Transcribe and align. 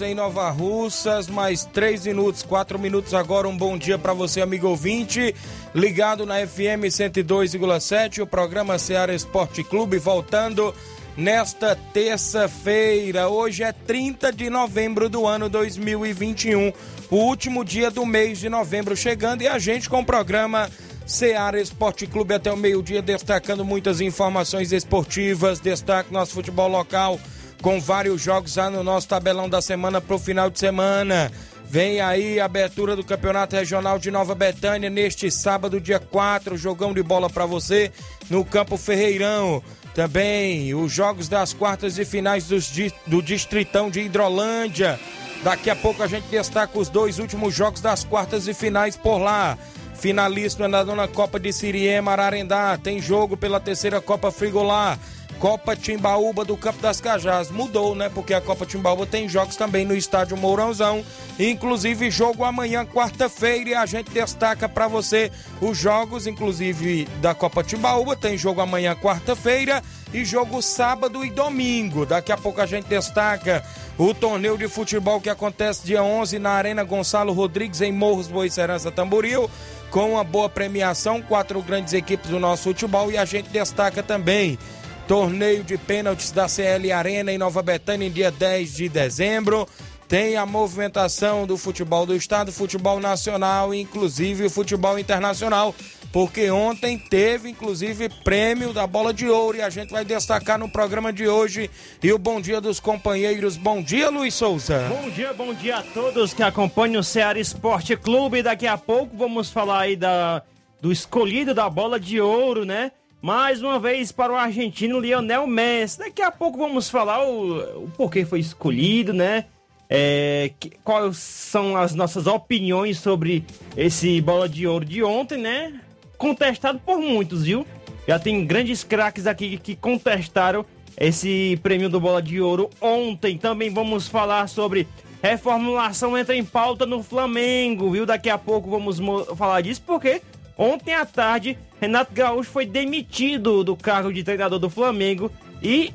Em 0.00 0.14
Nova 0.14 0.50
Russas, 0.50 1.28
mais 1.28 1.64
3 1.64 2.06
minutos, 2.06 2.42
4 2.42 2.78
minutos 2.78 3.14
agora. 3.14 3.48
Um 3.48 3.56
bom 3.56 3.76
dia 3.76 3.98
para 3.98 4.12
você, 4.12 4.40
amigo 4.40 4.68
ouvinte, 4.68 5.34
ligado 5.74 6.24
na 6.24 6.34
FM 6.46 6.86
102,7, 6.88 8.22
o 8.22 8.26
programa 8.26 8.78
Ceará 8.78 9.14
Esporte 9.14 9.64
Clube, 9.64 9.98
voltando 9.98 10.74
nesta 11.16 11.74
terça-feira. 11.92 13.28
Hoje 13.28 13.62
é 13.62 13.72
30 13.72 14.32
de 14.32 14.48
novembro 14.48 15.08
do 15.08 15.26
ano 15.26 15.48
2021, 15.48 16.72
o 17.10 17.16
último 17.16 17.64
dia 17.64 17.90
do 17.90 18.06
mês 18.06 18.38
de 18.38 18.48
novembro 18.48 18.96
chegando 18.96 19.42
e 19.42 19.48
a 19.48 19.58
gente 19.58 19.88
com 19.88 20.00
o 20.00 20.06
programa 20.06 20.70
Ceará 21.06 21.60
Esporte 21.60 22.06
Clube 22.06 22.34
até 22.34 22.52
o 22.52 22.56
meio-dia, 22.56 23.02
destacando 23.02 23.64
muitas 23.64 24.00
informações 24.00 24.72
esportivas, 24.72 25.58
destaque 25.58 26.12
nosso 26.12 26.32
futebol 26.32 26.68
local 26.68 27.18
com 27.62 27.80
vários 27.80 28.20
jogos 28.20 28.52
já 28.52 28.70
no 28.70 28.82
nosso 28.82 29.08
tabelão 29.08 29.48
da 29.48 29.60
semana 29.60 30.00
para 30.00 30.16
o 30.16 30.18
final 30.18 30.50
de 30.50 30.58
semana. 30.58 31.30
Vem 31.70 32.00
aí 32.00 32.40
a 32.40 32.46
abertura 32.46 32.96
do 32.96 33.04
Campeonato 33.04 33.54
Regional 33.54 33.98
de 33.98 34.10
Nova 34.10 34.34
Betânia 34.34 34.88
neste 34.88 35.30
sábado, 35.30 35.80
dia 35.80 35.98
4, 35.98 36.56
jogão 36.56 36.94
de 36.94 37.02
bola 37.02 37.28
para 37.28 37.44
você 37.44 37.92
no 38.30 38.42
Campo 38.44 38.78
Ferreirão. 38.78 39.62
Também 39.94 40.74
os 40.74 40.90
jogos 40.90 41.28
das 41.28 41.52
quartas 41.52 41.98
e 41.98 42.04
finais 42.04 42.46
dos, 42.46 42.70
do 43.06 43.20
Distritão 43.20 43.90
de 43.90 44.00
Hidrolândia. 44.00 44.98
Daqui 45.42 45.68
a 45.68 45.76
pouco 45.76 46.02
a 46.02 46.06
gente 46.06 46.26
destaca 46.28 46.78
os 46.78 46.88
dois 46.88 47.18
últimos 47.18 47.54
jogos 47.54 47.80
das 47.80 48.02
quartas 48.02 48.48
e 48.48 48.54
finais 48.54 48.96
por 48.96 49.18
lá. 49.18 49.58
Finalista 49.94 50.68
na 50.68 50.82
Dona 50.82 51.06
Copa 51.06 51.38
de 51.38 51.52
Siriema, 51.52 52.12
Ararendá. 52.12 52.78
Tem 52.78 53.00
jogo 53.00 53.36
pela 53.36 53.60
terceira 53.60 54.00
Copa 54.00 54.30
Frigolar. 54.30 54.98
Copa 55.38 55.76
Timbaúba 55.76 56.44
do 56.44 56.56
Campo 56.56 56.80
das 56.82 57.00
Cajás. 57.00 57.50
Mudou, 57.50 57.94
né? 57.94 58.08
Porque 58.08 58.34
a 58.34 58.40
Copa 58.40 58.66
Timbaúba 58.66 59.06
tem 59.06 59.28
jogos 59.28 59.56
também 59.56 59.84
no 59.84 59.94
estádio 59.94 60.36
Mourãozão. 60.36 61.04
Inclusive, 61.38 62.10
jogo 62.10 62.44
amanhã, 62.44 62.84
quarta-feira, 62.84 63.70
e 63.70 63.74
a 63.74 63.86
gente 63.86 64.10
destaca 64.10 64.68
para 64.68 64.88
você 64.88 65.30
os 65.60 65.78
jogos, 65.78 66.26
inclusive 66.26 67.06
da 67.20 67.34
Copa 67.34 67.62
Timbaúba. 67.62 68.16
Tem 68.16 68.36
jogo 68.36 68.60
amanhã, 68.60 68.96
quarta-feira, 68.96 69.82
e 70.12 70.24
jogo 70.24 70.60
sábado 70.60 71.24
e 71.24 71.30
domingo. 71.30 72.04
Daqui 72.04 72.32
a 72.32 72.36
pouco 72.36 72.60
a 72.60 72.66
gente 72.66 72.86
destaca 72.86 73.64
o 73.96 74.12
torneio 74.12 74.58
de 74.58 74.68
futebol 74.68 75.20
que 75.20 75.30
acontece 75.30 75.86
dia 75.86 76.02
11 76.02 76.38
na 76.38 76.50
Arena 76.50 76.82
Gonçalo 76.82 77.32
Rodrigues, 77.32 77.80
em 77.80 77.92
Morros 77.92 78.28
Boicerança 78.28 78.90
Tamboril 78.90 79.48
com 79.90 80.12
uma 80.12 80.24
boa 80.24 80.48
premiação, 80.48 81.22
quatro 81.22 81.62
grandes 81.62 81.94
equipes 81.94 82.30
do 82.30 82.38
nosso 82.38 82.64
futebol 82.64 83.10
e 83.10 83.16
a 83.16 83.24
gente 83.24 83.48
destaca 83.48 84.02
também 84.02 84.58
Torneio 85.08 85.64
de 85.64 85.78
pênaltis 85.78 86.30
da 86.30 86.46
CL 86.46 86.92
Arena 86.92 87.32
em 87.32 87.38
Nova 87.38 87.62
Betânia 87.62 88.06
em 88.06 88.10
dia 88.10 88.30
10 88.30 88.74
de 88.74 88.90
dezembro. 88.90 89.66
Tem 90.06 90.36
a 90.36 90.44
movimentação 90.44 91.46
do 91.46 91.56
futebol 91.56 92.04
do 92.04 92.14
estado, 92.14 92.52
futebol 92.52 93.00
nacional 93.00 93.72
inclusive 93.72 94.44
o 94.44 94.50
futebol 94.50 94.98
internacional, 94.98 95.74
porque 96.12 96.50
ontem 96.50 96.98
teve 96.98 97.48
inclusive 97.48 98.10
prêmio 98.22 98.74
da 98.74 98.86
bola 98.86 99.14
de 99.14 99.26
ouro 99.26 99.56
e 99.56 99.62
a 99.62 99.70
gente 99.70 99.90
vai 99.90 100.04
destacar 100.04 100.58
no 100.58 100.68
programa 100.68 101.10
de 101.10 101.26
hoje. 101.26 101.70
E 102.02 102.12
o 102.12 102.18
bom 102.18 102.38
dia 102.38 102.60
dos 102.60 102.78
companheiros. 102.78 103.56
Bom 103.56 103.80
dia, 103.80 104.10
Luiz 104.10 104.34
Souza. 104.34 104.90
Bom 104.90 105.08
dia, 105.08 105.32
bom 105.32 105.54
dia 105.54 105.78
a 105.78 105.82
todos 105.82 106.34
que 106.34 106.42
acompanham 106.42 107.00
o 107.00 107.04
Ceará 107.04 107.40
Esporte 107.40 107.96
Clube. 107.96 108.42
Daqui 108.42 108.66
a 108.66 108.76
pouco 108.76 109.16
vamos 109.16 109.48
falar 109.48 109.80
aí 109.80 109.96
da, 109.96 110.42
do 110.82 110.92
escolhido 110.92 111.54
da 111.54 111.70
bola 111.70 111.98
de 111.98 112.20
ouro, 112.20 112.66
né? 112.66 112.92
Mais 113.20 113.60
uma 113.62 113.80
vez 113.80 114.12
para 114.12 114.32
o 114.32 114.36
argentino 114.36 115.00
Lionel 115.00 115.46
Messi. 115.46 115.98
Daqui 115.98 116.22
a 116.22 116.30
pouco 116.30 116.56
vamos 116.56 116.88
falar 116.88 117.26
o, 117.26 117.84
o 117.84 117.90
porquê 117.96 118.24
foi 118.24 118.38
escolhido, 118.38 119.12
né? 119.12 119.46
É, 119.90 120.52
que, 120.60 120.70
quais 120.84 121.16
são 121.16 121.76
as 121.76 121.94
nossas 121.94 122.26
opiniões 122.26 122.98
sobre 122.98 123.44
esse 123.76 124.20
bola 124.20 124.48
de 124.48 124.66
ouro 124.68 124.84
de 124.84 125.02
ontem, 125.02 125.38
né? 125.38 125.80
Contestado 126.16 126.78
por 126.78 127.00
muitos, 127.00 127.44
viu? 127.44 127.66
Já 128.06 128.20
tem 128.20 128.44
grandes 128.46 128.84
craques 128.84 129.26
aqui 129.26 129.58
que 129.58 129.74
contestaram 129.74 130.64
esse 130.96 131.58
prêmio 131.60 131.88
do 131.88 132.00
bola 132.00 132.22
de 132.22 132.40
ouro 132.40 132.70
ontem. 132.80 133.36
Também 133.36 133.68
vamos 133.68 134.06
falar 134.06 134.48
sobre 134.48 134.86
reformulação 135.20 136.16
entra 136.16 136.36
em 136.36 136.44
pauta 136.44 136.86
no 136.86 137.02
Flamengo, 137.02 137.90
viu? 137.90 138.06
Daqui 138.06 138.30
a 138.30 138.38
pouco 138.38 138.70
vamos 138.70 138.98
falar 139.36 139.60
disso 139.60 139.82
porque 139.84 140.22
Ontem 140.58 140.92
à 140.92 141.06
tarde, 141.06 141.56
Renato 141.80 142.12
Gaúcho 142.12 142.50
foi 142.50 142.66
demitido 142.66 143.62
do 143.62 143.76
cargo 143.76 144.12
de 144.12 144.22
treinador 144.24 144.58
do 144.58 144.68
Flamengo 144.68 145.30
e 145.62 145.92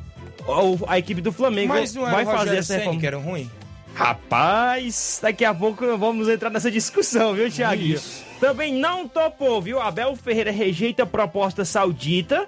a 0.87 0.97
equipe 0.97 1.21
do 1.21 1.31
Flamengo 1.31 1.73
vai 1.73 2.25
fazer 2.25 2.57
essa 2.57 2.77
reforma. 2.77 2.99
que 2.99 3.07
era 3.07 3.17
ruim? 3.17 3.49
Rapaz, 3.93 5.19
daqui 5.21 5.45
a 5.45 5.53
pouco 5.53 5.85
vamos 5.97 6.27
entrar 6.27 6.49
nessa 6.49 6.71
discussão, 6.71 7.33
viu, 7.35 7.49
Thiago? 7.49 7.81
Isso. 7.81 8.23
Também 8.39 8.73
não 8.73 9.07
topou, 9.07 9.61
viu? 9.61 9.79
Abel 9.79 10.15
Ferreira 10.15 10.51
rejeita 10.51 11.03
a 11.03 11.05
proposta 11.05 11.63
saudita 11.63 12.47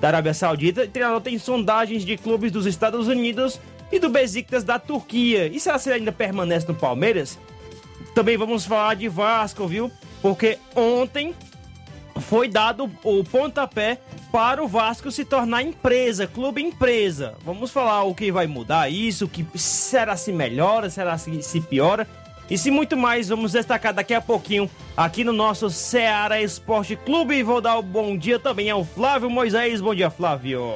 da 0.00 0.08
Arábia 0.08 0.34
Saudita. 0.34 0.82
O 0.82 0.88
treinador 0.88 1.20
tem 1.20 1.38
sondagens 1.38 2.04
de 2.04 2.16
clubes 2.16 2.50
dos 2.50 2.66
Estados 2.66 3.06
Unidos 3.06 3.60
e 3.92 3.98
do 3.98 4.08
Besiktas 4.08 4.64
da 4.64 4.78
Turquia. 4.78 5.46
E 5.46 5.60
será 5.60 5.78
que 5.78 5.88
ele 5.88 5.98
ainda 5.98 6.10
permanece 6.10 6.66
no 6.66 6.74
Palmeiras? 6.74 7.38
Também 8.14 8.36
vamos 8.36 8.64
falar 8.64 8.94
de 8.94 9.08
Vasco, 9.08 9.66
viu? 9.66 9.92
Porque 10.20 10.58
ontem 10.74 11.34
foi 12.20 12.48
dado 12.48 12.90
o 13.02 13.24
pontapé 13.24 13.98
para 14.30 14.62
o 14.62 14.68
Vasco 14.68 15.10
se 15.10 15.24
tornar 15.24 15.62
empresa, 15.62 16.26
clube 16.26 16.62
empresa. 16.62 17.34
Vamos 17.44 17.70
falar 17.70 18.02
o 18.04 18.14
que 18.14 18.32
vai 18.32 18.46
mudar 18.46 18.90
isso, 18.90 19.28
que 19.28 19.46
será 19.58 20.16
se 20.16 20.32
melhora, 20.32 20.88
será 20.90 21.18
se, 21.18 21.42
se 21.42 21.60
piora. 21.60 22.06
E 22.50 22.58
se 22.58 22.70
muito 22.70 22.96
mais, 22.96 23.28
vamos 23.28 23.52
destacar 23.52 23.94
daqui 23.94 24.12
a 24.12 24.20
pouquinho 24.20 24.70
aqui 24.96 25.24
no 25.24 25.32
nosso 25.32 25.70
Ceará 25.70 26.40
Esporte 26.40 26.96
Clube. 26.96 27.36
E 27.36 27.42
vou 27.42 27.60
dar 27.60 27.78
o 27.78 27.82
bom 27.82 28.16
dia 28.16 28.38
também 28.38 28.68
ao 28.70 28.84
Flávio 28.84 29.30
Moisés. 29.30 29.80
Bom 29.80 29.94
dia, 29.94 30.10
Flávio. 30.10 30.74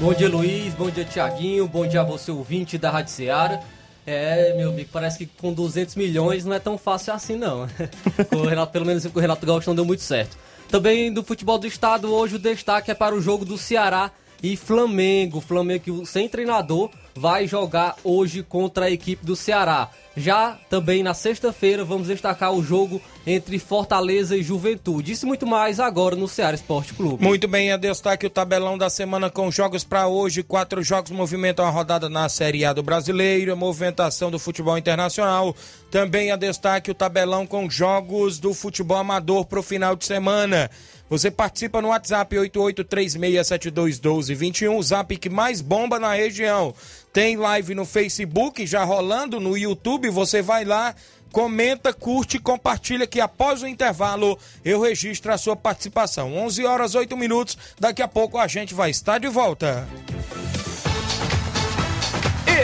Bom 0.00 0.12
dia, 0.12 0.28
Luiz. 0.28 0.74
Bom 0.74 0.90
dia, 0.90 1.04
Tiaguinho. 1.04 1.68
Bom 1.68 1.86
dia 1.86 2.00
a 2.00 2.04
você, 2.04 2.30
ouvinte 2.30 2.76
da 2.76 2.90
Rádio 2.90 3.12
Ceará. 3.12 3.60
É, 4.06 4.54
meu 4.56 4.70
amigo, 4.70 4.88
parece 4.92 5.18
que 5.18 5.26
com 5.26 5.52
200 5.52 5.96
milhões 5.96 6.44
não 6.44 6.54
é 6.54 6.60
tão 6.60 6.78
fácil 6.78 7.12
assim, 7.12 7.36
não. 7.36 7.68
o 8.32 8.46
Renato, 8.46 8.72
pelo 8.72 8.86
menos 8.86 9.04
com 9.04 9.18
o 9.18 9.20
Renato 9.20 9.44
Gaúcho 9.44 9.68
não 9.68 9.74
deu 9.74 9.84
muito 9.84 10.02
certo. 10.02 10.38
Também 10.68 11.12
do 11.12 11.24
futebol 11.24 11.58
do 11.58 11.66
estado, 11.66 12.12
hoje 12.12 12.36
o 12.36 12.38
destaque 12.38 12.90
é 12.90 12.94
para 12.94 13.14
o 13.14 13.20
jogo 13.20 13.44
do 13.44 13.58
Ceará 13.58 14.12
e 14.42 14.56
Flamengo. 14.56 15.40
Flamengo 15.40 16.06
sem 16.06 16.28
treinador 16.28 16.90
vai 17.16 17.46
jogar 17.46 17.96
hoje 18.04 18.42
contra 18.42 18.86
a 18.86 18.90
equipe 18.90 19.24
do 19.24 19.34
Ceará. 19.34 19.90
Já 20.16 20.58
também 20.70 21.02
na 21.02 21.12
sexta-feira 21.12 21.84
vamos 21.84 22.08
destacar 22.08 22.52
o 22.52 22.62
jogo 22.62 23.02
entre 23.26 23.58
Fortaleza 23.58 24.34
e 24.34 24.42
Juventude. 24.42 25.12
Isso 25.12 25.26
muito 25.26 25.46
mais 25.46 25.78
agora 25.78 26.16
no 26.16 26.26
Ceará 26.26 26.54
Esporte 26.54 26.94
Clube. 26.94 27.22
Muito 27.22 27.46
bem, 27.46 27.70
a 27.70 27.76
destaque 27.76 28.26
o 28.26 28.30
tabelão 28.30 28.78
da 28.78 28.88
semana 28.88 29.28
com 29.28 29.50
jogos 29.50 29.84
para 29.84 30.06
hoje. 30.06 30.42
Quatro 30.42 30.82
jogos 30.82 31.10
movimentam 31.10 31.66
a 31.66 31.70
rodada 31.70 32.08
na 32.08 32.30
Série 32.30 32.64
A 32.64 32.72
do 32.72 32.82
Brasileiro, 32.82 33.54
movimentação 33.56 34.30
do 34.30 34.38
futebol 34.38 34.78
internacional. 34.78 35.54
Também 35.90 36.32
a 36.32 36.36
destaque 36.36 36.90
o 36.90 36.94
tabelão 36.94 37.46
com 37.46 37.68
jogos 37.68 38.38
do 38.38 38.54
futebol 38.54 38.96
amador 38.96 39.44
para 39.44 39.60
o 39.60 39.62
final 39.62 39.94
de 39.94 40.06
semana. 40.06 40.70
Você 41.08 41.30
participa 41.30 41.80
no 41.80 41.86
WhatsApp 41.88 42.34
8836721221, 42.36 44.76
o 44.76 44.82
zap 44.82 45.16
que 45.16 45.30
mais 45.30 45.60
bomba 45.60 46.00
na 46.00 46.12
região. 46.14 46.74
Tem 47.16 47.34
live 47.34 47.74
no 47.74 47.86
Facebook 47.86 48.66
já 48.66 48.84
rolando, 48.84 49.40
no 49.40 49.56
YouTube, 49.56 50.10
você 50.10 50.42
vai 50.42 50.66
lá, 50.66 50.94
comenta, 51.32 51.90
curte, 51.90 52.38
compartilha 52.38 53.06
que 53.06 53.22
após 53.22 53.62
o 53.62 53.66
intervalo 53.66 54.38
eu 54.62 54.82
registro 54.82 55.32
a 55.32 55.38
sua 55.38 55.56
participação. 55.56 56.36
11 56.36 56.66
horas 56.66 56.94
8 56.94 57.16
minutos, 57.16 57.56
daqui 57.80 58.02
a 58.02 58.06
pouco 58.06 58.36
a 58.36 58.46
gente 58.46 58.74
vai 58.74 58.90
estar 58.90 59.16
de 59.16 59.28
volta. 59.28 59.88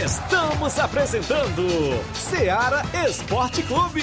Estamos 0.04 0.78
apresentando 0.78 1.66
Seara 2.12 2.82
Esporte 3.08 3.62
Clube. 3.62 4.02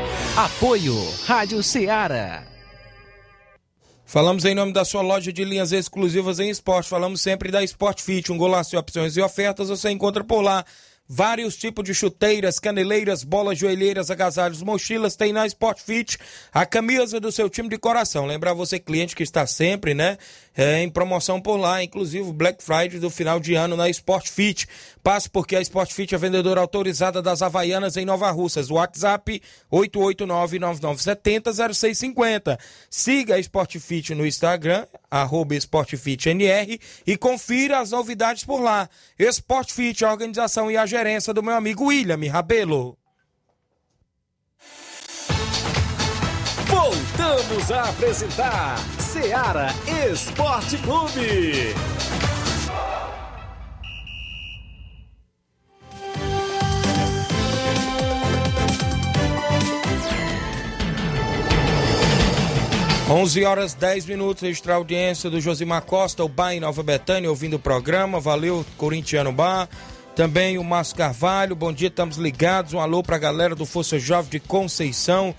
Apoio 0.37 0.95
Rádio 1.25 1.61
Ceará. 1.61 2.43
Falamos 4.05 4.45
em 4.45 4.55
nome 4.55 4.71
da 4.71 4.85
sua 4.85 5.01
loja 5.01 5.31
de 5.31 5.43
linhas 5.43 5.73
exclusivas 5.73 6.39
em 6.39 6.49
esporte. 6.49 6.89
Falamos 6.89 7.19
sempre 7.19 7.51
da 7.51 7.61
Sport 7.65 8.01
Fit, 8.01 8.31
um 8.31 8.37
golaço 8.37 8.69
de 8.69 8.77
opções 8.77 9.17
e 9.17 9.21
ofertas. 9.21 9.67
Você 9.67 9.89
encontra 9.89 10.23
por 10.23 10.39
lá 10.41 10.63
vários 11.05 11.57
tipos 11.57 11.83
de 11.83 11.93
chuteiras, 11.93 12.57
caneleiras, 12.59 13.21
bolas, 13.25 13.59
joelheiras, 13.59 14.09
agasalhos, 14.09 14.63
mochilas. 14.63 15.17
Tem 15.17 15.33
na 15.33 15.45
Sport 15.45 15.81
Fit 15.81 16.17
a 16.53 16.65
camisa 16.65 17.19
do 17.19 17.29
seu 17.29 17.49
time 17.49 17.67
de 17.67 17.77
coração. 17.77 18.25
Lembrar 18.25 18.53
você, 18.53 18.79
cliente, 18.79 19.17
que 19.17 19.23
está 19.23 19.45
sempre, 19.45 19.93
né, 19.93 20.17
é, 20.55 20.81
em 20.81 20.89
promoção 20.89 21.41
por 21.41 21.57
lá, 21.57 21.83
inclusive 21.83 22.29
o 22.29 22.33
Black 22.33 22.63
Friday 22.63 22.99
do 22.99 23.09
final 23.09 23.39
de 23.39 23.55
ano 23.55 23.75
na 23.77 23.89
Sport 23.89 24.29
Fit. 24.29 24.67
Passe 25.03 25.27
porque 25.29 25.55
a 25.55 25.61
Sport 25.61 25.93
Fit 25.93 26.13
é 26.13 26.17
vendedora 26.17 26.59
autorizada 26.61 27.21
das 27.21 27.41
Havaianas 27.41 27.95
em 27.97 28.05
Nova 28.05 28.29
Russas. 28.31 28.69
WhatsApp 28.69 29.41
889-9970-0650. 29.71 32.59
Siga 32.89 33.35
a 33.35 33.39
Sport 33.39 33.77
Fit 33.79 34.13
no 34.13 34.25
Instagram, 34.25 34.85
arroba 35.09 35.55
SportFitNR 35.55 36.77
e 37.07 37.15
confira 37.17 37.79
as 37.79 37.91
novidades 37.91 38.43
por 38.43 38.59
lá. 38.61 38.89
Sport 39.17 39.71
Fit, 39.71 40.03
a 40.03 40.11
organização 40.11 40.69
e 40.69 40.75
a 40.77 40.85
gerência 40.85 41.33
do 41.33 41.41
meu 41.41 41.55
amigo 41.55 41.85
William 41.85 42.19
Rabelo. 42.31 43.00
Voltamos 46.81 47.71
a 47.71 47.83
apresentar 47.89 48.75
Seara 48.97 49.67
Esporte 50.11 50.79
Clube. 50.79 51.75
11 63.07 63.45
horas 63.45 63.73
10 63.75 64.07
minutos, 64.07 64.41
extra 64.41 64.73
audiência 64.73 65.29
do 65.29 65.39
Josimar 65.39 65.83
Costa, 65.83 66.23
o 66.23 66.27
Bar 66.27 66.53
em 66.53 66.59
Nova 66.59 66.81
Betânia, 66.81 67.29
ouvindo 67.29 67.57
o 67.57 67.59
programa. 67.59 68.19
Valeu, 68.19 68.65
Corintiano 68.75 69.31
Bar. 69.31 69.69
Também 70.15 70.57
o 70.57 70.63
Márcio 70.63 70.95
Carvalho, 70.95 71.55
bom 71.55 71.71
dia, 71.71 71.89
estamos 71.89 72.17
ligados. 72.17 72.73
Um 72.73 72.79
alô 72.79 73.03
pra 73.03 73.19
galera 73.19 73.53
do 73.53 73.67
Força 73.67 73.99
Jovem 73.99 74.31
de 74.31 74.39
Conceição, 74.39 75.35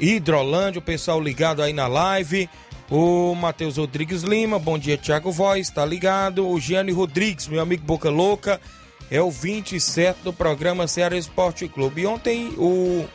Hidrolândia, 0.00 0.78
o 0.78 0.82
pessoal 0.82 1.20
ligado 1.20 1.62
aí 1.62 1.72
na 1.72 1.86
live. 1.86 2.48
O 2.90 3.34
Matheus 3.34 3.76
Rodrigues 3.76 4.22
Lima, 4.22 4.58
bom 4.58 4.78
dia, 4.78 4.96
Thiago 4.96 5.30
Voz, 5.30 5.68
tá 5.68 5.84
ligado. 5.84 6.48
O 6.48 6.58
Gianni 6.58 6.90
Rodrigues, 6.90 7.46
meu 7.46 7.60
amigo 7.60 7.84
Boca 7.84 8.08
Louca, 8.08 8.58
é 9.10 9.20
o 9.20 9.30
27 9.30 10.20
do 10.24 10.32
programa 10.32 10.88
Ceará 10.88 11.16
Esporte 11.16 11.68
Clube. 11.68 12.02
E 12.02 12.06
ontem 12.06 12.48
o 12.56 13.06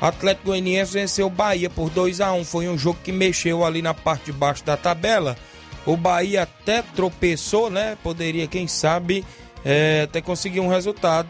Atlético 0.00 0.46
Goianiense 0.46 0.92
venceu 0.92 1.26
o 1.26 1.30
Bahia 1.30 1.68
por 1.68 1.90
2 1.90 2.20
a 2.20 2.32
1 2.32 2.44
Foi 2.44 2.68
um 2.68 2.78
jogo 2.78 2.98
que 3.02 3.12
mexeu 3.12 3.64
ali 3.64 3.82
na 3.82 3.92
parte 3.92 4.26
de 4.26 4.32
baixo 4.32 4.64
da 4.64 4.76
tabela. 4.76 5.36
O 5.84 5.96
Bahia 5.96 6.42
até 6.42 6.82
tropeçou, 6.82 7.68
né? 7.68 7.98
Poderia, 8.02 8.46
quem 8.46 8.68
sabe, 8.68 9.24
é, 9.64 10.02
até 10.04 10.20
conseguir 10.20 10.60
um 10.60 10.68
resultado 10.68 11.28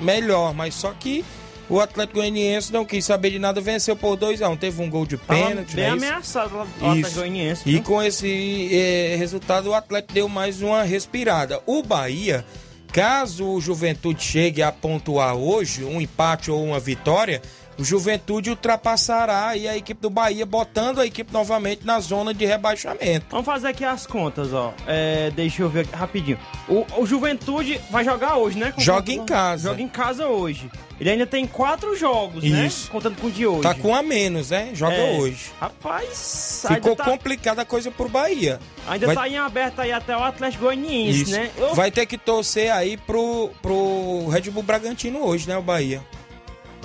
melhor. 0.00 0.52
Mas 0.52 0.74
só 0.74 0.92
que 0.92 1.24
o 1.68 1.80
Atlético 1.80 2.18
Goianiense 2.18 2.72
não 2.72 2.84
quis 2.84 3.04
saber 3.04 3.30
de 3.30 3.38
nada, 3.38 3.60
venceu 3.60 3.96
por 3.96 4.16
2 4.16 4.42
a 4.42 4.48
1 4.48 4.56
Teve 4.56 4.82
um 4.82 4.90
gol 4.90 5.06
de 5.06 5.16
pênalti. 5.16 5.74
Bem 5.74 5.84
né? 5.84 5.90
ameaçado 5.90 6.56
o 6.56 6.60
Atlético 6.60 7.14
Goianiense. 7.14 7.62
E 7.68 7.80
com 7.80 8.02
esse 8.02 8.68
é, 8.72 9.16
resultado, 9.16 9.70
o 9.70 9.74
Atlético 9.74 10.12
deu 10.12 10.28
mais 10.28 10.60
uma 10.62 10.82
respirada. 10.82 11.60
O 11.66 11.82
Bahia, 11.82 12.44
caso 12.92 13.46
o 13.46 13.60
Juventude 13.60 14.22
chegue 14.22 14.62
a 14.62 14.70
pontuar 14.70 15.34
hoje, 15.36 15.84
um 15.84 16.00
empate 16.00 16.50
ou 16.50 16.62
uma 16.62 16.78
vitória 16.78 17.40
o 17.78 17.84
Juventude 17.84 18.50
ultrapassará 18.50 19.48
aí 19.48 19.66
a 19.68 19.76
equipe 19.76 20.00
do 20.00 20.10
Bahia, 20.10 20.44
botando 20.46 21.00
a 21.00 21.06
equipe 21.06 21.32
novamente 21.32 21.84
na 21.84 21.98
zona 22.00 22.32
de 22.34 22.44
rebaixamento. 22.44 23.26
Vamos 23.30 23.46
fazer 23.46 23.68
aqui 23.68 23.84
as 23.84 24.06
contas, 24.06 24.52
ó. 24.52 24.72
É, 24.86 25.30
deixa 25.30 25.62
eu 25.62 25.68
ver 25.68 25.80
aqui, 25.80 25.94
rapidinho. 25.94 26.38
O, 26.68 26.84
o 26.98 27.06
Juventude 27.06 27.80
vai 27.90 28.04
jogar 28.04 28.36
hoje, 28.36 28.58
né? 28.58 28.72
Joga 28.78 29.12
em 29.12 29.24
casa. 29.24 29.70
Joga 29.70 29.82
em 29.82 29.88
casa 29.88 30.26
hoje. 30.26 30.70
Ele 31.00 31.10
ainda 31.10 31.26
tem 31.26 31.44
quatro 31.44 31.96
jogos, 31.96 32.44
Isso. 32.44 32.84
né? 32.84 32.90
Contando 32.92 33.16
com 33.20 33.26
o 33.26 33.30
de 33.30 33.44
hoje. 33.46 33.62
Tá 33.62 33.74
com 33.74 33.92
a 33.92 34.00
menos, 34.02 34.50
né? 34.50 34.70
Joga 34.74 34.94
É. 34.94 35.18
hoje. 35.18 35.50
Rapaz, 35.60 36.64
Ficou 36.68 36.94
tá, 36.94 37.04
complicada 37.04 37.62
a 37.62 37.64
coisa 37.64 37.90
pro 37.90 38.08
Bahia. 38.08 38.60
ainda 38.86 39.06
vai- 39.06 39.16
tá 39.16 39.28
em 39.28 39.36
aberto 39.36 39.80
aí 39.80 39.90
até 39.92 40.16
o 40.16 40.22
Atlético 40.22 40.64
Goianiense, 40.64 41.30
né? 41.32 41.50
Eu- 41.58 41.74
Vai 41.74 41.90
ter 41.90 42.06
que 42.06 42.16
torcer 42.16 42.70
aí 42.72 42.96
pro, 42.96 43.50
pro 43.60 44.28
Red 44.28 44.50
Bull 44.50 44.62
Bragantino 44.62 45.24
hoje, 45.24 45.48
né? 45.48 45.56
O 45.58 45.62
Bahia. 45.62 46.00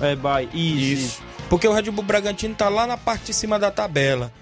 É, 0.00 0.14
vai. 0.16 0.48
Isso. 0.54 1.04
isso. 1.04 1.22
Porque 1.48 1.66
o 1.66 1.72
Red 1.72 1.90
Bull 1.90 2.04
Bragantino 2.04 2.54
tá 2.54 2.68
lá 2.68 2.86
na 2.86 2.96
parte 2.96 3.26
de 3.26 3.34
cima 3.34 3.58
da 3.58 3.70
tabela. 3.70 4.32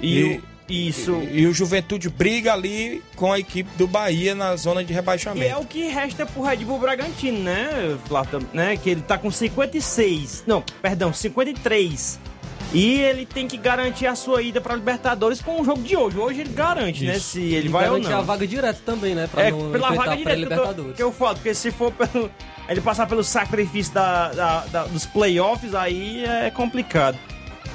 E, 0.00 0.18
E- 0.18 0.24
o- 0.36 0.42
isso. 0.68 1.12
E, 1.30 1.40
e 1.40 1.46
o 1.46 1.52
Juventude 1.54 2.08
briga 2.08 2.52
ali 2.52 3.02
com 3.16 3.32
a 3.32 3.38
equipe 3.38 3.68
do 3.76 3.86
Bahia 3.86 4.34
na 4.34 4.54
zona 4.56 4.84
de 4.84 4.92
E 4.92 4.94
é 4.94 4.96
rebaixamento. 4.96 5.58
o 5.60 5.64
que 5.66 5.88
resta 5.88 6.24
pro 6.26 6.42
Red 6.42 6.58
Bull 6.58 6.78
Bragantino, 6.78 7.38
né, 7.40 7.96
Flávio? 8.06 8.46
Né? 8.52 8.76
Que 8.76 8.90
ele 8.90 9.02
tá 9.02 9.16
com 9.18 9.30
56. 9.30 10.44
Não, 10.46 10.62
perdão, 10.82 11.12
53. 11.12 12.18
E 12.72 13.00
ele 13.00 13.26
tem 13.26 13.48
que 13.48 13.56
garantir 13.56 14.06
a 14.06 14.14
sua 14.14 14.42
ida 14.42 14.60
pra 14.60 14.76
Libertadores 14.76 15.42
com 15.42 15.60
o 15.60 15.64
jogo 15.64 15.82
de 15.82 15.96
hoje. 15.96 16.16
Hoje 16.18 16.40
ele 16.42 16.52
garante, 16.52 17.04
né? 17.04 17.16
Isso. 17.16 17.30
Se 17.30 17.40
ele 17.40 17.66
E 17.66 17.68
vai 17.68 17.86
ou 17.88 17.94
garante 17.94 18.08
não. 18.10 18.18
a 18.18 18.22
vaga 18.22 18.46
direta 18.46 18.80
também, 18.86 19.12
né? 19.14 19.26
Pra 19.28 19.42
É, 19.46 19.50
não 19.50 19.72
pela 19.72 19.90
vaga 19.92 20.12
a 20.12 20.16
direta 20.16 20.46
que 20.74 20.80
eu, 20.80 20.92
que 20.94 21.02
eu 21.02 21.12
falo, 21.12 21.34
porque 21.34 21.52
se 21.52 21.72
for 21.72 21.90
pelo, 21.90 22.30
ele 22.72 22.80
passar 22.80 23.06
pelo 23.06 23.22
sacrifício 23.24 23.92
da, 23.94 24.28
da- 24.32 24.64
da- 24.66 24.84
dos 24.84 25.04
playoffs, 25.06 25.74
aí 25.74 26.24
é 26.24 26.50
complicado. 26.50 27.18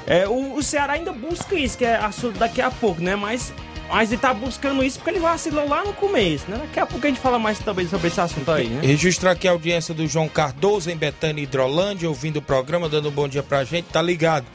É, 0.06 0.26
o, 0.28 0.54
o 0.54 0.62
Ceará 0.62 0.94
ainda 0.94 1.12
busca 1.12 1.54
isso, 1.56 1.76
que 1.76 1.84
é 1.84 1.96
assunto 1.96 2.38
daqui 2.38 2.60
a 2.60 2.70
pouco, 2.70 3.02
né? 3.02 3.16
Mas, 3.16 3.52
mas 3.90 4.12
ele 4.12 4.20
tá 4.20 4.32
buscando 4.32 4.82
isso 4.84 4.98
porque 4.98 5.10
ele 5.10 5.18
vacilou 5.20 5.68
lá 5.68 5.84
no 5.84 5.92
começo, 5.92 6.44
né? 6.48 6.58
Daqui 6.58 6.78
a 6.80 6.86
pouco 6.86 7.04
a 7.06 7.10
gente 7.10 7.20
fala 7.20 7.38
mais 7.38 7.58
também 7.58 7.88
sobre 7.88 8.06
esse 8.08 8.20
assunto 8.20 8.50
aí, 8.52 8.68
né? 8.68 8.80
Registrar 8.86 9.32
aqui 9.32 9.48
a 9.48 9.50
audiência 9.50 9.92
do 9.92 10.06
João 10.06 10.28
Cardoso 10.28 10.90
em 10.90 10.96
Betânia 10.96 11.42
Hidrolândia, 11.42 12.08
ouvindo 12.08 12.36
o 12.38 12.42
programa, 12.42 12.88
dando 12.88 13.08
um 13.08 13.12
bom 13.12 13.26
dia 13.28 13.42
pra 13.42 13.64
gente, 13.64 13.86
tá 13.86 14.00
ligado. 14.00 14.46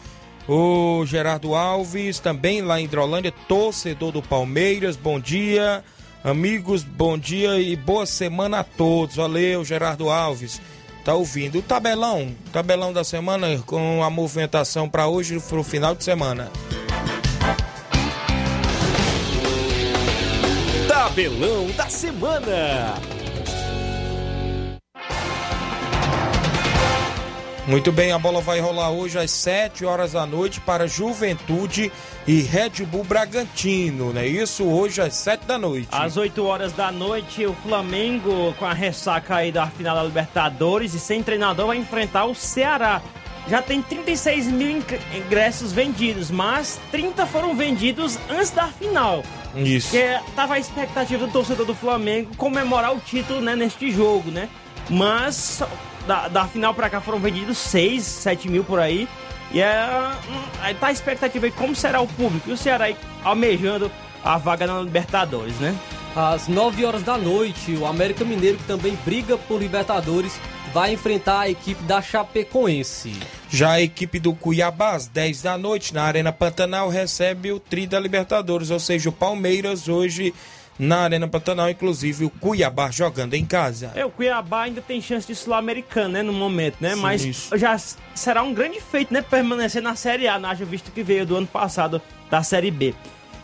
O 0.48 1.06
Gerardo 1.06 1.54
Alves, 1.54 2.20
também 2.20 2.62
lá 2.62 2.80
em 2.80 2.86
Hidrolândia, 2.86 3.32
torcedor 3.48 4.12
do 4.12 4.22
Palmeiras, 4.22 4.96
bom 4.96 5.20
dia. 5.20 5.84
Amigos, 6.24 6.84
bom 6.84 7.18
dia 7.18 7.60
e 7.60 7.76
boa 7.76 8.06
semana 8.06 8.60
a 8.60 8.64
todos. 8.64 9.16
Valeu, 9.16 9.66
Gerardo 9.66 10.10
Alves. 10.10 10.62
tá 11.04 11.16
ouvindo. 11.16 11.58
O 11.58 11.62
tabelão, 11.64 12.36
tabelão 12.54 12.94
da 12.94 13.04
semana 13.04 13.58
com 13.66 14.04
a 14.04 14.10
movimentação 14.10 14.88
para 14.88 15.08
hoje 15.08 15.40
pro 15.40 15.64
final 15.64 15.96
de 15.96 16.04
semana. 16.04 16.52
Tabelão 20.88 21.72
da 21.72 21.90
semana. 21.90 23.21
Muito 27.68 27.92
bem, 27.92 28.12
a 28.12 28.18
bola 28.18 28.42
vai 28.42 28.60
rolar 28.60 28.90
hoje 28.90 29.20
às 29.20 29.30
7 29.30 29.86
horas 29.86 30.14
da 30.14 30.26
noite 30.26 30.60
para 30.60 30.88
Juventude 30.88 31.92
e 32.26 32.42
Red 32.42 32.84
Bull 32.86 33.04
Bragantino, 33.04 34.12
né? 34.12 34.26
Isso 34.28 34.64
hoje 34.64 35.00
às 35.00 35.14
7 35.14 35.46
da 35.46 35.60
noite. 35.60 35.88
Às 35.92 36.18
8 36.18 36.44
horas 36.44 36.74
da 36.74 36.92
noite, 36.92 37.46
o 37.46 37.54
Flamengo, 37.54 38.54
com 38.58 38.66
a 38.66 38.74
ressaca 38.74 39.36
aí 39.36 39.52
da 39.52 39.68
final 39.68 39.96
da 39.96 40.04
Libertadores 40.04 40.96
e 40.96 41.00
sem 41.00 41.22
treinador, 41.22 41.68
vai 41.68 41.78
enfrentar 41.78 42.26
o 42.26 42.34
Ceará. 42.34 43.00
Já 43.48 43.62
tem 43.62 43.82
36 43.82 44.48
mil 44.48 44.84
ingressos 45.14 45.72
vendidos, 45.72 46.32
mas 46.32 46.80
30 46.92 47.28
foram 47.28 47.56
vendidos 47.56 48.18
antes 48.30 48.52
da 48.52 48.68
final. 48.68 49.24
Isso. 49.56 49.92
Que 49.92 50.20
tava 50.36 50.56
a 50.56 50.60
expectativa 50.60 51.28
do 51.28 51.32
torcedor 51.32 51.66
do 51.66 51.76
Flamengo 51.76 52.36
comemorar 52.38 52.96
o 52.96 53.00
título 53.00 53.40
né, 53.40 53.56
neste 53.56 53.92
jogo, 53.92 54.32
né? 54.32 54.50
Mas 54.90 55.62
da, 56.12 56.28
da 56.28 56.46
final 56.46 56.74
pra 56.74 56.90
cá 56.90 57.00
foram 57.00 57.20
vendidos 57.20 57.58
6, 57.58 58.04
7 58.04 58.50
mil 58.50 58.66
por 58.66 58.80
aí. 58.80 59.08
E 59.54 59.62
é, 59.62 59.88
hum, 60.30 60.42
aí 60.62 60.76
tá 60.76 60.88
a 60.88 60.92
expectativa 60.92 61.46
aí 61.46 61.52
como 61.54 61.74
será 61.74 62.02
o 62.02 62.08
público. 62.08 62.50
E 62.50 62.54
o 62.54 62.58
Ceará 62.58 62.86
aí 62.86 62.98
almejando 63.24 63.90
a 64.22 64.38
vaga 64.38 64.68
na 64.68 64.82
Libertadores, 64.82 65.56
né? 65.56 65.74
Às 66.14 66.50
9 66.50 66.84
horas 66.84 67.04
da 67.04 67.18
noite, 67.18 67.74
o 67.78 67.86
América 67.86 68.26
Mineiro, 68.26 68.58
que 68.58 68.66
também 68.66 68.98
briga 69.06 69.38
por 69.38 69.62
Libertadores, 69.62 70.38
vai 70.74 70.92
enfrentar 70.92 71.40
a 71.40 71.50
equipe 71.50 71.82
da 71.84 72.02
Chapecoense. 72.02 73.18
Já 73.50 73.72
a 73.72 73.82
equipe 73.82 74.20
do 74.20 74.34
Cuiabá, 74.34 74.96
às 74.96 75.08
10 75.08 75.42
da 75.42 75.58
noite, 75.58 75.94
na 75.94 76.04
Arena 76.04 76.34
Pantanal, 76.34 76.90
recebe 76.90 77.54
o 77.54 77.60
Tri 77.60 77.88
da 77.88 77.98
Libertadores, 77.98 78.70
ou 78.70 78.80
seja, 78.80 79.08
o 79.08 79.14
Palmeiras 79.14 79.88
hoje 79.88 80.34
na 80.82 81.02
Arena 81.02 81.28
Pantanal, 81.28 81.70
inclusive 81.70 82.26
o 82.26 82.30
Cuiabá 82.32 82.90
jogando 82.90 83.36
em 83.36 83.46
casa. 83.46 83.92
É, 83.94 84.04
o 84.04 84.10
Cuiabá 84.10 84.64
ainda 84.64 84.82
tem 84.82 85.00
chance 85.00 85.28
de 85.28 85.36
Sul-Americano, 85.36 86.10
né, 86.10 86.24
no 86.24 86.34
momento, 86.34 86.78
né? 86.82 86.96
Sim, 86.96 87.02
Mas 87.02 87.24
isso. 87.24 87.56
já 87.56 87.78
será 88.16 88.42
um 88.42 88.52
grande 88.52 88.82
feito, 88.82 89.14
né, 89.14 89.22
permanecer 89.22 89.80
na 89.80 89.96
Série 89.96 90.28
A, 90.28 90.38
haja 90.38 90.66
visto 90.66 90.92
que 90.92 91.04
veio 91.04 91.24
do 91.24 91.36
ano 91.36 91.46
passado 91.46 92.02
da 92.32 92.42
Série 92.42 92.72
B. 92.72 92.96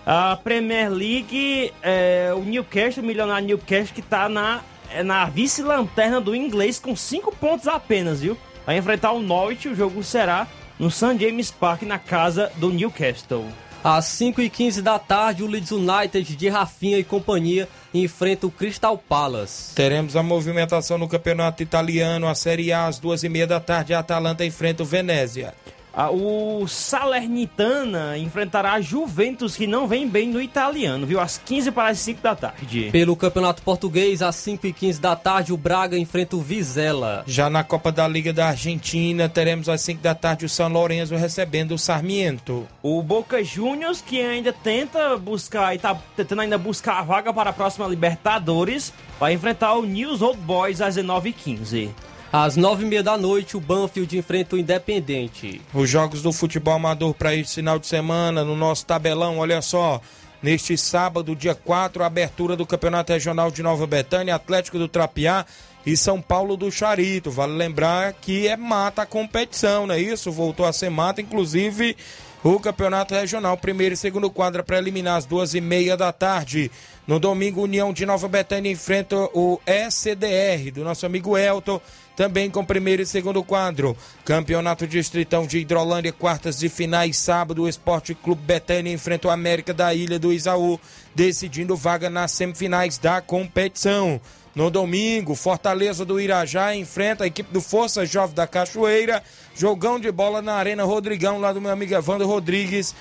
A 0.03 0.35
Premier 0.35 0.89
League, 0.89 1.71
é, 1.83 2.33
o 2.35 2.39
Newcastle, 2.39 3.03
o 3.03 3.05
milionário 3.05 3.45
Newcastle, 3.45 3.93
que 3.93 4.01
tá 4.01 4.27
na, 4.27 4.61
é, 4.89 5.03
na 5.03 5.25
vice-lanterna 5.25 6.19
do 6.19 6.35
inglês 6.35 6.79
com 6.79 6.95
5 6.95 7.35
pontos 7.35 7.67
apenas, 7.67 8.19
viu? 8.19 8.35
Vai 8.65 8.79
enfrentar 8.79 9.11
o 9.11 9.21
Norwich, 9.21 9.67
o 9.67 9.75
jogo 9.75 10.03
será 10.03 10.47
no 10.79 10.89
St. 10.89 11.19
James 11.19 11.51
Park, 11.51 11.83
na 11.83 11.99
casa 11.99 12.51
do 12.55 12.71
Newcastle. 12.71 13.45
Às 13.83 14.05
5h15 14.05 14.81
da 14.81 14.99
tarde, 14.99 15.43
o 15.43 15.47
Leeds 15.47 15.71
United 15.71 16.35
de 16.35 16.49
Rafinha 16.49 16.97
e 16.97 17.03
companhia 17.03 17.67
enfrenta 17.93 18.47
o 18.47 18.51
Crystal 18.51 18.97
Palace. 18.97 19.73
Teremos 19.75 20.15
a 20.15 20.23
movimentação 20.23 20.97
no 20.97 21.07
Campeonato 21.07 21.63
Italiano, 21.63 22.27
a 22.27 22.35
Série 22.35 22.71
A, 22.71 22.87
às 22.87 22.99
duas 22.99 23.23
e 23.23 23.29
meia 23.29 23.47
da 23.47 23.59
tarde, 23.59 23.93
a 23.93 23.99
Atalanta 23.99 24.45
enfrenta 24.45 24.83
o 24.83 24.85
Venezia. 24.85 25.53
Ah, 25.99 26.11
o 26.11 26.67
Salernitana 26.67 28.19
enfrentará 28.19 28.73
a 28.73 28.81
Juventus, 28.81 29.57
que 29.57 29.65
não 29.65 29.87
vem 29.87 30.07
bem 30.07 30.29
no 30.29 30.39
italiano, 30.39 31.07
viu? 31.07 31.19
Às 31.19 31.39
15 31.39 31.71
para 31.71 31.89
as 31.89 31.97
5 31.97 32.21
da 32.21 32.35
tarde. 32.35 32.89
Pelo 32.91 33.15
Campeonato 33.15 33.63
Português, 33.63 34.21
às 34.21 34.35
5h15 34.35 34.99
da 34.99 35.15
tarde, 35.15 35.51
o 35.51 35.57
Braga 35.57 35.97
enfrenta 35.97 36.35
o 36.35 36.39
Vizela. 36.39 37.23
Já 37.25 37.49
na 37.49 37.63
Copa 37.63 37.91
da 37.91 38.07
Liga 38.07 38.31
da 38.31 38.49
Argentina, 38.49 39.27
teremos 39.27 39.67
às 39.67 39.81
5 39.81 39.99
da 39.99 40.13
tarde 40.13 40.45
o 40.45 40.49
São 40.49 40.69
Lourenço 40.69 41.15
recebendo 41.15 41.71
o 41.71 41.79
Sarmiento. 41.79 42.67
O 42.83 43.01
Boca 43.01 43.43
Juniors, 43.43 43.99
que 43.99 44.21
ainda 44.21 44.53
tenta 44.53 45.17
buscar 45.17 45.73
e 45.73 45.79
tá 45.79 45.99
tentando 46.15 46.43
ainda 46.43 46.59
buscar 46.59 46.99
a 46.99 47.01
vaga 47.01 47.33
para 47.33 47.49
a 47.49 47.53
próxima 47.53 47.87
Libertadores, 47.87 48.93
vai 49.19 49.33
enfrentar 49.33 49.73
o 49.73 49.81
News 49.81 50.21
Old 50.21 50.37
Boys 50.41 50.79
às 50.79 50.95
19h15. 50.95 51.89
Às 52.31 52.57
9h30 52.57 53.01
da 53.01 53.17
noite, 53.17 53.55
o 53.55 53.61
Banfield 53.61 54.17
enfrenta 54.17 54.55
o 54.55 54.59
Independente. 54.59 55.61
Os 55.73 55.89
jogos 55.89 56.21
do 56.21 56.33
futebol 56.33 56.73
amador 56.73 57.13
para 57.13 57.33
esse 57.33 57.55
final 57.55 57.79
de 57.79 57.87
semana, 57.87 58.43
no 58.43 58.55
nosso 58.55 58.85
tabelão, 58.85 59.39
olha 59.39 59.61
só. 59.61 60.01
Neste 60.41 60.77
sábado, 60.77 61.35
dia 61.35 61.55
4, 61.55 62.03
a 62.03 62.05
abertura 62.05 62.55
do 62.55 62.65
Campeonato 62.65 63.11
Regional 63.11 63.49
de 63.49 63.63
Nova 63.63 63.87
Betânia, 63.87 64.35
Atlético 64.35 64.77
do 64.77 64.87
Trapiá 64.87 65.45
e 65.83 65.97
São 65.97 66.21
Paulo 66.21 66.55
do 66.55 66.71
Charito. 66.71 67.31
Vale 67.31 67.53
lembrar 67.53 68.13
que 68.13 68.47
é 68.47 68.55
mata 68.55 69.01
a 69.01 69.05
competição, 69.05 69.87
não 69.87 69.95
é 69.95 69.99
isso? 69.99 70.31
Voltou 70.31 70.65
a 70.65 70.73
ser 70.73 70.91
mata, 70.91 71.21
inclusive 71.21 71.97
o 72.43 72.59
Campeonato 72.59 73.13
Regional, 73.13 73.57
primeiro 73.57 73.93
e 73.93 73.97
segundo 73.97 74.29
quadra 74.29 74.63
preliminar, 74.63 75.17
às 75.17 75.25
duas 75.25 75.53
e 75.53 75.61
meia 75.61 75.97
da 75.97 76.11
tarde. 76.11 76.71
No 77.07 77.19
domingo, 77.19 77.61
União 77.61 77.91
de 77.91 78.05
Nova 78.05 78.27
Betânia 78.27 78.71
enfrenta 78.71 79.15
o 79.33 79.59
SDR, 79.65 80.71
do 80.73 80.83
nosso 80.83 81.05
amigo 81.05 81.37
Elton, 81.37 81.81
também 82.15 82.49
com 82.49 82.65
primeiro 82.65 83.01
e 83.01 83.05
segundo 83.05 83.43
quadro. 83.43 83.95
Campeonato 84.25 84.85
Distritão 84.85 85.47
de 85.47 85.59
Hidrolândia, 85.59 86.11
quartas 86.11 86.59
de 86.59 86.67
finais, 86.69 87.17
sábado, 87.17 87.63
o 87.63 87.69
Esporte 87.69 88.13
Clube 88.13 88.41
Betânia 88.43 88.93
enfrenta 88.93 89.27
o 89.27 89.31
América 89.31 89.73
da 89.73 89.93
Ilha 89.93 90.19
do 90.19 90.33
Isaú, 90.33 90.79
decidindo 91.15 91.75
vaga 91.75 92.09
nas 92.09 92.31
semifinais 92.31 92.97
da 92.97 93.21
competição. 93.21 94.19
No 94.57 94.71
domingo, 94.71 95.35
Fortaleza 95.35 96.03
do 96.03 96.19
Irajá 96.19 96.75
enfrenta 96.75 97.23
a 97.23 97.27
equipe 97.27 97.53
do 97.53 97.61
Força 97.61 98.03
Jovem 98.07 98.35
da 98.35 98.47
Cachoeira. 98.47 99.21
Jogão 99.57 99.99
de 99.99 100.11
bola 100.11 100.39
na 100.39 100.53
Arena 100.53 100.83
Rodrigão, 100.83 101.39
lá 101.39 101.51
do 101.51 101.59
meu 101.59 101.71
amigo 101.71 101.91
Evandro 101.91 102.27
Rodrigues. 102.27 102.93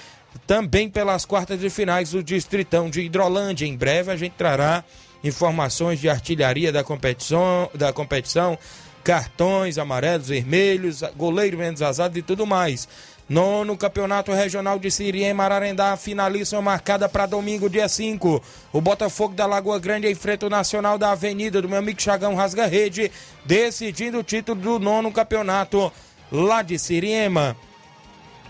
Também 0.46 0.88
pelas 0.88 1.26
quartas 1.26 1.60
de 1.60 1.68
finais 1.68 2.12
do 2.12 2.22
Distritão 2.22 2.88
de 2.88 3.02
Hidrolândia. 3.02 3.66
Em 3.66 3.76
breve 3.76 4.10
a 4.10 4.16
gente 4.16 4.32
trará 4.32 4.82
informações 5.22 6.00
de 6.00 6.08
artilharia 6.08 6.72
da 6.72 6.82
competição, 6.82 7.70
da 7.75 7.92
competição 7.92 8.58
cartões 9.04 9.78
amarelos, 9.78 10.28
vermelhos, 10.28 11.02
goleiro 11.16 11.58
menos 11.58 11.80
azado 11.80 12.18
e 12.18 12.22
tudo 12.22 12.46
mais. 12.46 12.88
Nono 13.28 13.76
Campeonato 13.76 14.32
Regional 14.32 14.78
de 14.78 14.90
Siriema 14.90 15.44
Ararendá, 15.44 15.96
finalização 15.96 16.62
marcada 16.62 17.08
para 17.08 17.26
domingo, 17.26 17.68
dia 17.68 17.88
5. 17.88 18.42
O 18.72 18.80
Botafogo 18.80 19.34
da 19.34 19.46
Lagoa 19.46 19.78
Grande 19.78 20.10
enfrenta 20.10 20.46
o 20.46 20.50
Nacional 20.50 20.96
da 20.96 21.10
Avenida 21.10 21.60
do 21.60 21.68
meu 21.68 21.78
amigo 21.78 22.00
Chagão 22.00 22.34
Rasga 22.34 22.66
Rede, 22.66 23.12
decidindo 23.44 24.18
o 24.18 24.25
título 24.25 24.60
do 24.60 24.78
nono 24.78 25.12
campeonato 25.12 25.92
lá 26.30 26.62
de 26.62 26.78
Siriema. 26.78 27.56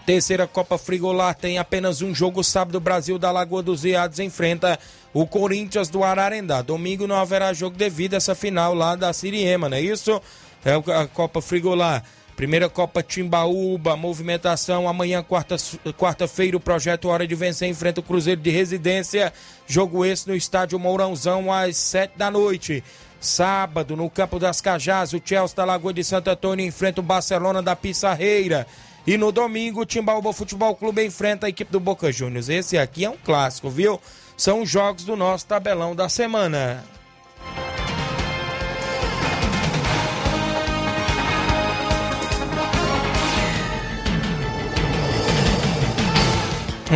Terceira 0.04 0.46
Copa 0.46 0.78
Frigolar 0.78 1.34
tem 1.34 1.58
apenas 1.58 2.00
um 2.00 2.14
jogo 2.14 2.44
sábado. 2.44 2.78
Brasil 2.78 3.18
da 3.18 3.32
Lagoa 3.32 3.62
dos 3.62 3.82
Veados 3.82 4.20
enfrenta 4.20 4.78
o 5.12 5.26
Corinthians 5.26 5.88
do 5.88 6.04
Ararendá. 6.04 6.62
Domingo 6.62 7.06
não 7.08 7.16
haverá 7.16 7.52
jogo 7.52 7.76
devido 7.76 8.14
a 8.14 8.18
essa 8.18 8.34
final 8.34 8.72
lá 8.72 8.94
da 8.94 9.12
Siriema, 9.12 9.68
não 9.68 9.76
é 9.76 9.80
isso? 9.80 10.22
É 10.64 10.74
a 10.74 11.06
Copa 11.08 11.42
Frigolar. 11.42 12.04
Primeira 12.36 12.68
Copa 12.68 13.02
Timbaúba, 13.02 13.96
movimentação 13.96 14.86
amanhã, 14.86 15.24
quarta-feira, 15.24 15.92
quarta 15.96 16.26
o 16.54 16.60
projeto 16.60 17.08
Hora 17.08 17.26
de 17.26 17.34
Vencer 17.34 17.66
enfrenta 17.66 18.00
o 18.00 18.02
Cruzeiro 18.02 18.42
de 18.42 18.50
Residência. 18.50 19.32
Jogo 19.66 20.04
esse 20.04 20.28
no 20.28 20.36
estádio 20.36 20.78
Mourãozão 20.78 21.50
às 21.50 21.78
sete 21.78 22.12
da 22.14 22.30
noite. 22.30 22.84
Sábado, 23.20 23.96
no 23.96 24.10
Campo 24.10 24.38
das 24.38 24.60
Cajás, 24.60 25.12
o 25.12 25.20
Chelsea 25.24 25.56
da 25.56 25.64
Lagoa 25.64 25.92
de 25.92 26.04
Santo 26.04 26.30
Antônio 26.30 26.66
enfrenta 26.66 27.00
o 27.00 27.04
Barcelona 27.04 27.62
da 27.62 27.74
Pissarreira. 27.74 28.66
E 29.06 29.16
no 29.16 29.30
domingo, 29.30 29.82
o 29.82 29.86
Timbaúba 29.86 30.32
Futebol 30.32 30.74
Clube 30.74 31.04
enfrenta 31.04 31.46
a 31.46 31.48
equipe 31.48 31.70
do 31.70 31.78
Boca 31.78 32.10
Juniors. 32.10 32.48
Esse 32.48 32.76
aqui 32.76 33.04
é 33.04 33.10
um 33.10 33.16
clássico, 33.16 33.70
viu? 33.70 34.00
São 34.36 34.62
os 34.62 34.68
jogos 34.68 35.04
do 35.04 35.16
nosso 35.16 35.46
tabelão 35.46 35.94
da 35.94 36.08
semana. 36.08 36.84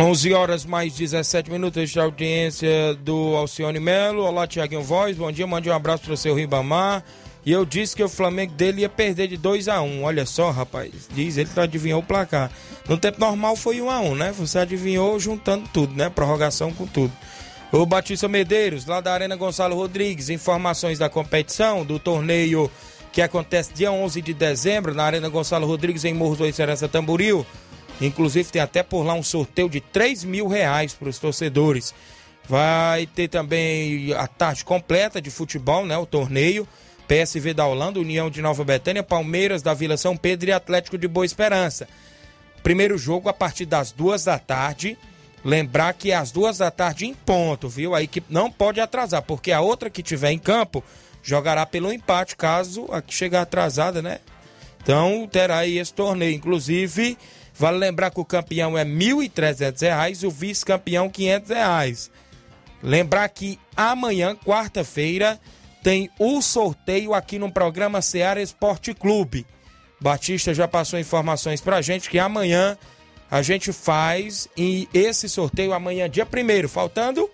Onze 0.03 0.33
horas 0.33 0.65
mais 0.65 0.95
17 0.95 1.51
minutos 1.51 1.91
de 1.91 1.99
audiência 1.99 2.95
do 3.01 3.35
Alcione 3.35 3.79
Melo. 3.79 4.23
Olá, 4.23 4.47
Tiaguinho 4.47 4.81
Voz. 4.81 5.15
Bom 5.15 5.31
dia, 5.31 5.45
mande 5.45 5.69
um 5.69 5.73
abraço 5.73 6.05
para 6.05 6.13
o 6.13 6.17
seu 6.17 6.33
Ribamar. 6.33 7.03
E 7.45 7.51
eu 7.51 7.63
disse 7.63 7.95
que 7.95 8.03
o 8.03 8.09
Flamengo 8.09 8.51
dele 8.53 8.81
ia 8.81 8.89
perder 8.89 9.27
de 9.27 9.37
2 9.37 9.67
a 9.67 9.79
1 9.79 9.85
um. 9.85 10.03
Olha 10.03 10.25
só, 10.25 10.49
rapaz. 10.49 11.07
Diz 11.13 11.37
ele 11.37 11.51
que 11.53 11.59
adivinhou 11.59 11.99
o 11.99 12.03
placar. 12.03 12.49
No 12.89 12.97
tempo 12.97 13.19
normal 13.19 13.55
foi 13.55 13.79
1 13.79 13.85
um 13.85 13.91
a 13.91 13.99
1 13.99 14.09
um, 14.09 14.15
né? 14.15 14.33
Você 14.39 14.57
adivinhou 14.57 15.19
juntando 15.19 15.69
tudo, 15.71 15.93
né? 15.93 16.09
Prorrogação 16.09 16.73
com 16.73 16.87
tudo. 16.87 17.13
O 17.71 17.85
Batista 17.85 18.27
Medeiros, 18.27 18.87
lá 18.87 19.01
da 19.01 19.13
Arena 19.13 19.35
Gonçalo 19.35 19.75
Rodrigues. 19.75 20.29
Informações 20.29 20.97
da 20.97 21.09
competição, 21.09 21.85
do 21.85 21.99
torneio 21.99 22.71
que 23.11 23.21
acontece 23.21 23.71
dia 23.71 23.91
11 23.91 24.19
de 24.19 24.33
dezembro 24.33 24.95
na 24.95 25.03
Arena 25.03 25.29
Gonçalo 25.29 25.67
Rodrigues, 25.67 26.05
em 26.05 26.13
Morros 26.15 26.39
do 26.39 26.51
Serança 26.51 26.87
Tamboril. 26.87 27.45
Inclusive 28.01 28.51
tem 28.51 28.61
até 28.61 28.81
por 28.81 29.03
lá 29.03 29.13
um 29.13 29.23
sorteio 29.23 29.69
de 29.69 29.79
3 29.79 30.23
mil 30.23 30.47
reais 30.47 30.93
para 30.93 31.09
os 31.09 31.19
torcedores. 31.19 31.93
Vai 32.49 33.05
ter 33.05 33.27
também 33.27 34.13
a 34.13 34.27
tarde 34.27 34.65
completa 34.65 35.21
de 35.21 35.29
futebol, 35.29 35.85
né? 35.85 35.97
O 35.97 36.05
torneio 36.05 36.67
PSV 37.07 37.53
da 37.53 37.65
Holanda, 37.65 37.99
União 37.99 38.29
de 38.29 38.41
Nova 38.41 38.63
Betânia, 38.63 39.03
Palmeiras 39.03 39.61
da 39.61 39.73
Vila 39.73 39.97
São 39.97 40.17
Pedro 40.17 40.49
e 40.49 40.53
Atlético 40.53 40.97
de 40.97 41.07
Boa 41.07 41.25
Esperança. 41.25 41.87
Primeiro 42.63 42.97
jogo 42.97 43.29
a 43.29 43.33
partir 43.33 43.65
das 43.65 43.91
duas 43.91 44.23
da 44.23 44.39
tarde. 44.39 44.97
Lembrar 45.43 45.93
que 45.93 46.11
é 46.11 46.15
às 46.15 46.31
duas 46.31 46.59
da 46.59 46.69
tarde 46.69 47.05
em 47.05 47.13
ponto, 47.13 47.67
viu? 47.67 47.95
A 47.95 48.03
equipe 48.03 48.31
não 48.31 48.51
pode 48.51 48.79
atrasar, 48.79 49.23
porque 49.23 49.51
a 49.51 49.59
outra 49.59 49.89
que 49.89 50.03
tiver 50.03 50.31
em 50.31 50.37
campo 50.37 50.83
jogará 51.23 51.65
pelo 51.65 51.91
empate, 51.91 52.35
caso 52.35 52.87
a 52.91 53.01
que 53.01 53.13
chegar 53.13 53.41
atrasada, 53.41 54.01
né? 54.01 54.19
Então 54.83 55.27
terá 55.31 55.57
aí 55.57 55.77
esse 55.77 55.93
torneio. 55.93 56.35
Inclusive, 56.35 57.17
vale 57.61 57.77
lembrar 57.77 58.09
que 58.09 58.19
o 58.19 58.25
campeão 58.25 58.75
é 58.75 58.81
R$ 58.81 58.89
1.300 58.89 60.23
e 60.23 60.25
o 60.25 60.31
vice-campeão 60.31 61.07
500 61.07 61.49
reais. 61.51 62.11
Lembrar 62.81 63.29
que 63.29 63.59
amanhã, 63.77 64.35
quarta-feira, 64.35 65.39
tem 65.83 66.09
o 66.17 66.41
sorteio 66.41 67.13
aqui 67.13 67.37
no 67.37 67.51
programa 67.51 68.01
Seara 68.01 68.41
Esporte 68.41 68.95
Clube. 68.95 69.45
Batista 69.99 70.55
já 70.55 70.67
passou 70.67 70.97
informações 70.97 71.61
pra 71.61 71.83
gente 71.83 72.09
que 72.09 72.17
amanhã 72.17 72.75
a 73.29 73.43
gente 73.43 73.71
faz 73.71 74.49
e 74.57 74.89
esse 74.91 75.29
sorteio 75.29 75.71
amanhã, 75.71 76.09
dia 76.09 76.25
1 76.25 76.67
faltando 76.67 77.29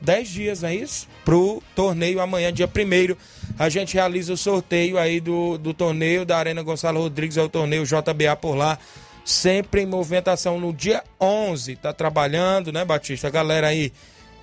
10 0.00 0.28
dias, 0.28 0.62
não 0.62 0.70
é 0.70 0.74
isso? 0.74 1.06
Pro 1.22 1.62
torneio 1.74 2.18
amanhã, 2.22 2.50
dia 2.50 2.66
1 2.66 3.14
a 3.58 3.68
gente 3.68 3.92
realiza 3.92 4.32
o 4.32 4.38
sorteio 4.38 4.96
aí 4.96 5.20
do, 5.20 5.58
do 5.58 5.74
torneio 5.74 6.24
da 6.24 6.38
Arena 6.38 6.62
Gonçalo 6.62 7.00
Rodrigues, 7.00 7.36
é 7.36 7.42
o 7.42 7.48
torneio 7.50 7.84
JBA 7.84 8.34
por 8.40 8.54
lá, 8.54 8.78
sempre 9.26 9.82
em 9.82 9.86
movimentação 9.86 10.60
no 10.60 10.72
dia 10.72 11.02
11, 11.20 11.74
tá 11.76 11.92
trabalhando, 11.92 12.70
né, 12.70 12.84
Batista? 12.84 13.26
A 13.26 13.30
galera 13.30 13.66
aí 13.66 13.92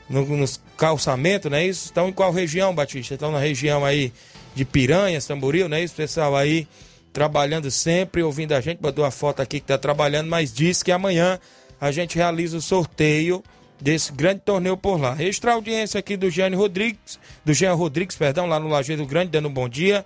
no, 0.10 0.26
nos 0.26 0.62
calçamentos, 0.78 1.50
não 1.50 1.58
é 1.58 1.66
isso? 1.66 1.86
Estão 1.86 2.10
em 2.10 2.12
qual 2.12 2.34
região, 2.34 2.76
Batista? 2.76 3.14
Estão 3.14 3.32
na 3.32 3.40
região 3.40 3.86
aí 3.86 4.12
de 4.54 4.66
Piranhas, 4.66 5.26
Tamboril, 5.26 5.70
não 5.70 5.78
é 5.78 5.84
isso? 5.84 5.96
Pessoal 5.96 6.36
aí 6.36 6.68
trabalhando 7.14 7.72
sempre, 7.72 8.22
ouvindo 8.22 8.52
a 8.52 8.60
gente, 8.60 8.80
botou 8.80 9.06
a 9.06 9.12
foto 9.12 9.42
aqui 9.42 9.60
que 9.60 9.64
está 9.64 9.78
trabalhando, 9.78 10.30
mas 10.30 10.52
disse 10.52 10.84
que 10.84 10.92
amanhã 10.92 11.40
a 11.80 11.90
gente 11.90 12.18
realiza 12.18 12.58
o 12.58 12.62
sorteio 12.62 13.42
desse 13.80 14.12
grande 14.12 14.42
torneio 14.42 14.76
por 14.76 15.00
lá. 15.00 15.16
Extra 15.18 15.54
audiência 15.54 15.98
aqui 15.98 16.18
do 16.18 16.30
Jean 16.30 16.54
Rodrigues, 16.58 17.18
do 17.46 17.54
Jean 17.54 17.74
Rodrigues, 17.74 18.18
perdão, 18.18 18.48
lá 18.48 18.60
no 18.60 18.68
Lajeiro 18.68 19.06
Grande, 19.06 19.32
dando 19.32 19.48
um 19.48 19.54
bom 19.54 19.70
dia. 19.70 20.04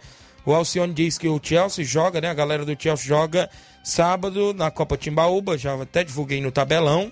O 0.48 0.54
Alcione 0.54 0.94
diz 0.94 1.18
que 1.18 1.27
o 1.27 1.42
Chelsea 1.44 1.84
joga, 1.84 2.22
né? 2.22 2.30
A 2.30 2.34
galera 2.34 2.63
do 2.63 2.74
Chelsea 2.82 3.06
joga 3.06 3.50
sábado 3.84 4.54
na 4.54 4.72
Copa 4.72 4.96
Timbaúba, 4.96 5.58
já 5.58 5.75
até 5.75 6.06
divulguei 6.06 6.39
no 6.39 6.54
tabelão. 6.54 7.12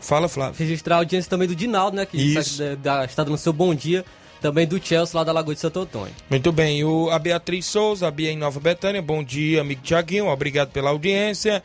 Fala, 0.00 0.28
Flávio. 0.28 0.58
Registrar 0.58 0.96
a 0.96 0.98
audiência 0.98 1.30
também 1.30 1.46
do 1.46 1.54
Dinaldo, 1.54 1.96
né? 1.96 2.04
Que 2.04 2.16
Isso. 2.16 2.64
está, 2.64 3.04
está 3.04 3.22
dando 3.22 3.38
seu 3.38 3.52
bom 3.52 3.72
dia. 3.72 4.04
Também 4.42 4.66
do 4.66 4.84
Chelsea 4.84 5.16
lá 5.16 5.22
da 5.22 5.30
Lagoa 5.30 5.54
de 5.54 5.60
Santo 5.60 5.78
Antônio. 5.78 6.12
Muito 6.28 6.50
bem, 6.50 6.82
o, 6.82 7.08
a 7.10 7.18
Beatriz 7.18 7.64
Souza, 7.64 8.08
a 8.08 8.10
Bia 8.10 8.32
em 8.32 8.36
Nova 8.36 8.58
Betânia, 8.58 9.00
bom 9.00 9.22
dia, 9.22 9.60
amigo 9.60 9.80
Tiaguinho, 9.82 10.26
obrigado 10.26 10.72
pela 10.72 10.90
audiência. 10.90 11.62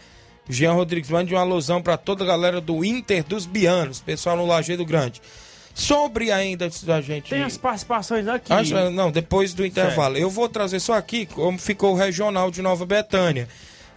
Jean 0.48 0.74
Rodrigues, 0.74 1.10
mande 1.10 1.34
uma 1.34 1.42
alusão 1.42 1.82
para 1.82 1.98
toda 1.98 2.24
a 2.24 2.28
galera 2.28 2.62
do 2.62 2.86
Inter 2.86 3.24
dos 3.24 3.48
Bianos, 3.48 4.00
pessoal 4.00 4.38
no 4.38 4.46
Lajeado 4.46 4.86
Grande. 4.86 5.22
Sobre 5.74 6.32
ainda 6.32 6.66
antes 6.66 6.84
da 6.84 7.02
gente. 7.02 7.30
Tem 7.30 7.44
as 7.44 7.58
participações 7.58 8.28
aqui. 8.28 8.52
Acho- 8.52 8.90
não, 8.92 9.12
depois 9.12 9.54
do 9.54 9.66
intervalo. 9.66 10.18
Eu 10.18 10.30
vou 10.30 10.48
trazer 10.50 10.80
só 10.80 10.94
aqui 10.94 11.26
como 11.26 11.58
ficou 11.58 11.94
o 11.94 11.98
regional 11.98 12.52
de 12.52 12.62
Nova 12.62 12.86
Betânia. 12.86 13.48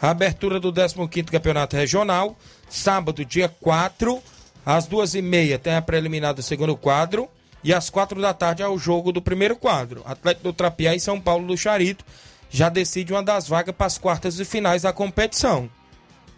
A 0.01 0.11
abertura 0.11 0.61
do 0.61 0.73
15º 0.73 1.31
Campeonato 1.31 1.77
Regional, 1.77 2.37
sábado, 2.69 3.25
dia 3.25 3.49
4, 3.61 4.23
às 4.65 4.87
duas 4.87 5.15
e 5.15 5.23
meia 5.23 5.59
tem 5.59 5.75
a 5.75 5.83
preliminar 5.83 6.35
do 6.35 6.43
segundo 6.43 6.77
quadro 6.77 7.29
e 7.63 7.73
às 7.73 7.89
quatro 7.91 8.21
da 8.21 8.35
tarde 8.35 8.63
é 8.63 8.69
o 8.69 8.79
jogo 8.79 9.13
do 9.13 9.23
primeiro 9.23 9.57
quadro. 9.57 10.03
Atlético 10.05 10.45
do 10.45 10.53
Trapiá 10.53 10.95
e 10.95 11.01
São 11.01 11.21
Paulo 11.21 11.47
do 11.47 11.57
Charito 11.57 12.05
já 12.51 12.69
decide 12.69 13.13
uma 13.13 13.23
das 13.23 13.49
vagas 13.49 13.75
para 13.75 13.87
as 13.87 13.99
quartas 13.99 14.39
e 14.39 14.45
finais 14.45 14.83
da 14.83 14.93
competição. 14.93 15.69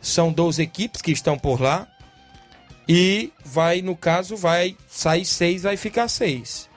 São 0.01 0.33
12 0.33 0.63
equipes 0.63 1.03
que 1.03 1.11
estão 1.11 1.37
por 1.39 1.61
lá 1.61 1.87
e 2.89 3.33
vai, 3.45 3.83
no 3.83 3.97
caso, 3.97 4.37
vai 4.37 4.77
sair 4.89 5.25
seis, 5.25 5.63
vai 5.63 5.77
ficar 5.77 6.09
seis. 6.09 6.69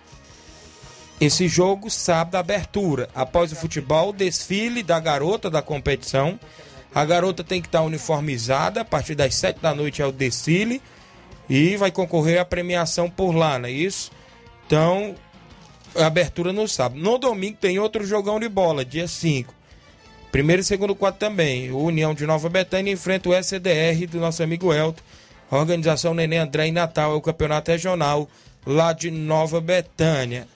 Esse 1.21 1.47
jogo 1.47 1.89
sábado 1.89 2.35
abertura. 2.35 3.09
Após 3.13 3.51
o 3.51 3.55
futebol, 3.55 4.13
desfile 4.13 4.81
da 4.81 4.99
garota 4.99 5.49
da 5.49 5.61
competição. 5.61 6.39
A 6.95 7.03
garota 7.03 7.43
tem 7.43 7.61
que 7.61 7.67
estar 7.67 7.81
uniformizada. 7.81 8.81
A 8.81 8.85
partir 8.85 9.15
das 9.15 9.35
sete 9.35 9.59
da 9.59 9.75
noite 9.75 10.01
é 10.01 10.05
o 10.05 10.11
desfile. 10.11 10.81
E 11.49 11.75
vai 11.75 11.91
concorrer 11.91 12.39
à 12.39 12.45
premiação 12.45 13.09
por 13.09 13.35
lá, 13.35 13.59
não 13.59 13.67
é 13.67 13.71
isso? 13.71 14.11
Então, 14.65 15.15
a 15.95 16.05
abertura 16.05 16.53
no 16.53 16.67
sábado. 16.67 17.01
No 17.01 17.17
domingo 17.17 17.57
tem 17.59 17.79
outro 17.79 18.05
jogão 18.05 18.39
de 18.39 18.47
bola, 18.47 18.85
dia 18.85 19.07
5. 19.07 19.53
Primeiro 20.31 20.61
e 20.61 20.65
segundo 20.65 20.95
quadro 20.95 21.19
também. 21.19 21.71
O 21.71 21.79
União 21.79 22.13
de 22.13 22.25
Nova 22.25 22.47
Betânia 22.49 22.93
enfrenta 22.93 23.29
o 23.29 23.33
SDR 23.33 24.07
do 24.09 24.19
nosso 24.19 24.41
amigo 24.41 24.71
Elton. 24.73 25.01
A 25.51 25.57
organização 25.57 26.13
Nenê 26.13 26.37
André 26.37 26.67
em 26.67 26.71
Natal 26.71 27.13
é 27.13 27.15
o 27.15 27.21
campeonato 27.21 27.71
regional 27.71 28.29
lá 28.65 28.93
de 28.93 29.09
Nova 29.09 29.59
Betânia. 29.59 30.47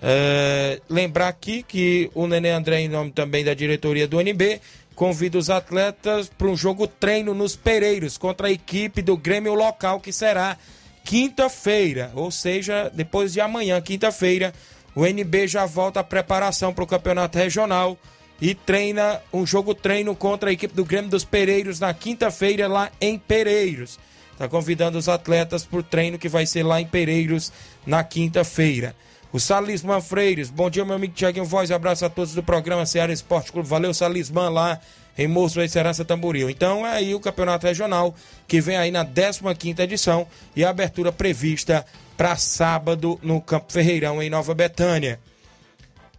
É, 0.00 0.80
lembrar 0.88 1.28
aqui 1.28 1.62
que 1.62 2.10
o 2.14 2.26
Nenê 2.26 2.50
André, 2.50 2.80
em 2.80 2.88
nome 2.88 3.10
também 3.10 3.44
da 3.44 3.52
diretoria 3.52 4.06
do 4.06 4.20
NB, 4.20 4.60
convida 4.94 5.38
os 5.38 5.50
atletas 5.50 6.28
para 6.28 6.48
um 6.48 6.56
jogo 6.56 6.86
treino 6.86 7.34
nos 7.34 7.54
Pereiros 7.54 8.16
contra 8.16 8.48
a 8.48 8.50
equipe 8.50 9.02
do 9.02 9.16
Grêmio 9.16 9.54
local, 9.54 10.00
que 10.00 10.12
será 10.12 10.56
quinta-feira, 11.04 12.10
ou 12.14 12.30
seja, 12.30 12.90
depois 12.92 13.32
de 13.32 13.40
amanhã, 13.40 13.80
quinta-feira, 13.80 14.52
o 14.94 15.06
NB 15.06 15.46
já 15.46 15.66
volta 15.66 16.00
à 16.00 16.04
preparação 16.04 16.72
para 16.72 16.84
o 16.84 16.86
campeonato 16.86 17.38
regional 17.38 17.96
e 18.40 18.54
treina 18.54 19.20
um 19.32 19.46
jogo 19.46 19.74
treino 19.74 20.14
contra 20.14 20.50
a 20.50 20.52
equipe 20.52 20.74
do 20.74 20.84
Grêmio 20.84 21.10
dos 21.10 21.24
Pereiros 21.24 21.80
na 21.80 21.92
quinta-feira 21.92 22.68
lá 22.68 22.90
em 23.00 23.18
Pereiros. 23.18 23.98
Está 24.32 24.48
convidando 24.48 24.96
os 24.96 25.08
atletas 25.08 25.64
para 25.64 25.80
o 25.80 25.82
treino 25.82 26.18
que 26.18 26.28
vai 26.28 26.46
ser 26.46 26.62
lá 26.62 26.80
em 26.80 26.86
Pereiros 26.86 27.52
na 27.84 28.04
quinta-feira. 28.04 28.94
O 29.32 29.38
Salisman 29.38 30.00
Freires, 30.00 30.48
bom 30.48 30.70
dia, 30.70 30.84
meu 30.84 30.94
amigo 30.94 31.12
Tiaguinho 31.12 31.44
Voz, 31.44 31.70
abraço 31.70 32.04
a 32.04 32.08
todos 32.08 32.32
do 32.32 32.42
programa 32.42 32.86
Ceará 32.86 33.12
Esporte 33.12 33.52
Clube. 33.52 33.68
Valeu, 33.68 33.92
Salisman, 33.92 34.48
lá 34.48 34.80
em 35.18 35.26
Moço 35.26 35.60
e 35.60 35.68
Serança 35.68 36.04
Tamboril. 36.04 36.48
Então 36.48 36.86
é 36.86 36.92
aí 36.92 37.14
o 37.14 37.20
campeonato 37.20 37.66
regional 37.66 38.14
que 38.46 38.60
vem 38.60 38.76
aí 38.76 38.90
na 38.90 39.04
15 39.04 39.82
edição 39.82 40.26
e 40.54 40.64
a 40.64 40.70
abertura 40.70 41.10
prevista 41.10 41.84
para 42.16 42.36
sábado 42.36 43.18
no 43.22 43.40
Campo 43.40 43.72
Ferreirão, 43.72 44.22
em 44.22 44.30
Nova 44.30 44.54
Betânia. 44.54 45.18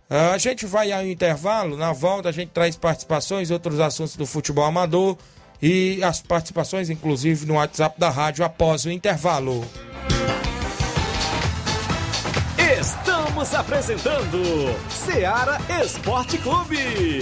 A 0.10 0.40
gente 0.40 0.66
vai 0.66 0.92
ao 0.92 1.06
intervalo, 1.06 1.78
na 1.78 1.94
volta 1.94 2.30
a 2.30 2.32
gente 2.32 2.50
traz 2.50 2.76
participações, 2.76 3.52
outros 3.52 3.80
assuntos 3.80 4.16
do 4.16 4.26
futebol 4.26 4.66
amador 4.66 5.16
e 5.62 6.04
as 6.04 6.20
participações, 6.20 6.90
inclusive, 6.90 7.46
no 7.46 7.54
WhatsApp 7.54 8.00
da 8.00 8.10
rádio 8.10 8.44
após 8.44 8.86
o 8.86 8.92
intervalo. 8.92 9.64
Estamos 12.80 13.54
apresentando 13.54 14.42
Seara 14.90 15.60
Esporte 15.84 16.40
Clube. 16.40 17.22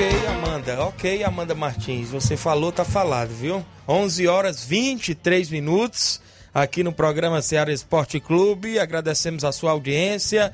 Ok, 0.00 0.26
Amanda. 0.28 0.84
Ok, 0.84 1.24
Amanda 1.24 1.54
Martins. 1.54 2.08
Você 2.08 2.34
falou, 2.34 2.72
tá 2.72 2.86
falado, 2.86 3.34
viu? 3.34 3.62
11 3.86 4.26
horas 4.28 4.64
23 4.64 5.50
minutos 5.50 6.22
aqui 6.54 6.82
no 6.82 6.90
programa 6.90 7.42
Ceará 7.42 7.70
Esporte 7.70 8.18
Clube. 8.18 8.78
Agradecemos 8.78 9.44
a 9.44 9.52
sua 9.52 9.72
audiência 9.72 10.50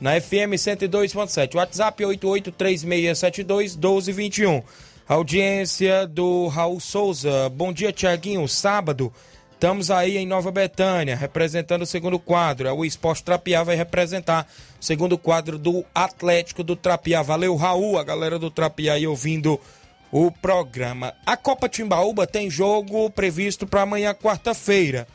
na 0.00 0.18
FM 0.18 0.56
102.7. 0.56 1.56
WhatsApp 1.56 2.04
8836721221. 2.04 4.62
Audiência 5.06 6.06
do 6.06 6.48
Raul 6.48 6.80
Souza. 6.80 7.50
Bom 7.50 7.74
dia, 7.74 7.92
Tiaguinho. 7.92 8.48
Sábado, 8.48 9.12
estamos 9.56 9.90
aí 9.90 10.18
em 10.18 10.26
Nova 10.26 10.50
Betânia, 10.50 11.16
representando 11.16 11.82
o 11.82 11.86
segundo 11.86 12.18
quadro. 12.18 12.72
O 12.74 12.84
Esporte 12.84 13.24
Trapiá 13.24 13.62
vai 13.62 13.74
representar 13.74 14.46
o 14.78 14.84
segundo 14.84 15.16
quadro 15.16 15.58
do 15.58 15.82
Atlético 15.94 16.62
do 16.62 16.76
Trapiá. 16.76 17.22
Valeu, 17.22 17.56
Raul, 17.56 17.98
a 17.98 18.04
galera 18.04 18.38
do 18.38 18.50
Trapiá 18.50 18.92
aí 18.94 19.06
ouvindo 19.06 19.58
o 20.12 20.30
programa. 20.30 21.14
A 21.24 21.38
Copa 21.38 21.70
Timbaúba 21.70 22.26
tem 22.26 22.50
jogo 22.50 23.08
previsto 23.10 23.66
para 23.66 23.82
amanhã, 23.82 24.14
quarta-feira. 24.14 25.08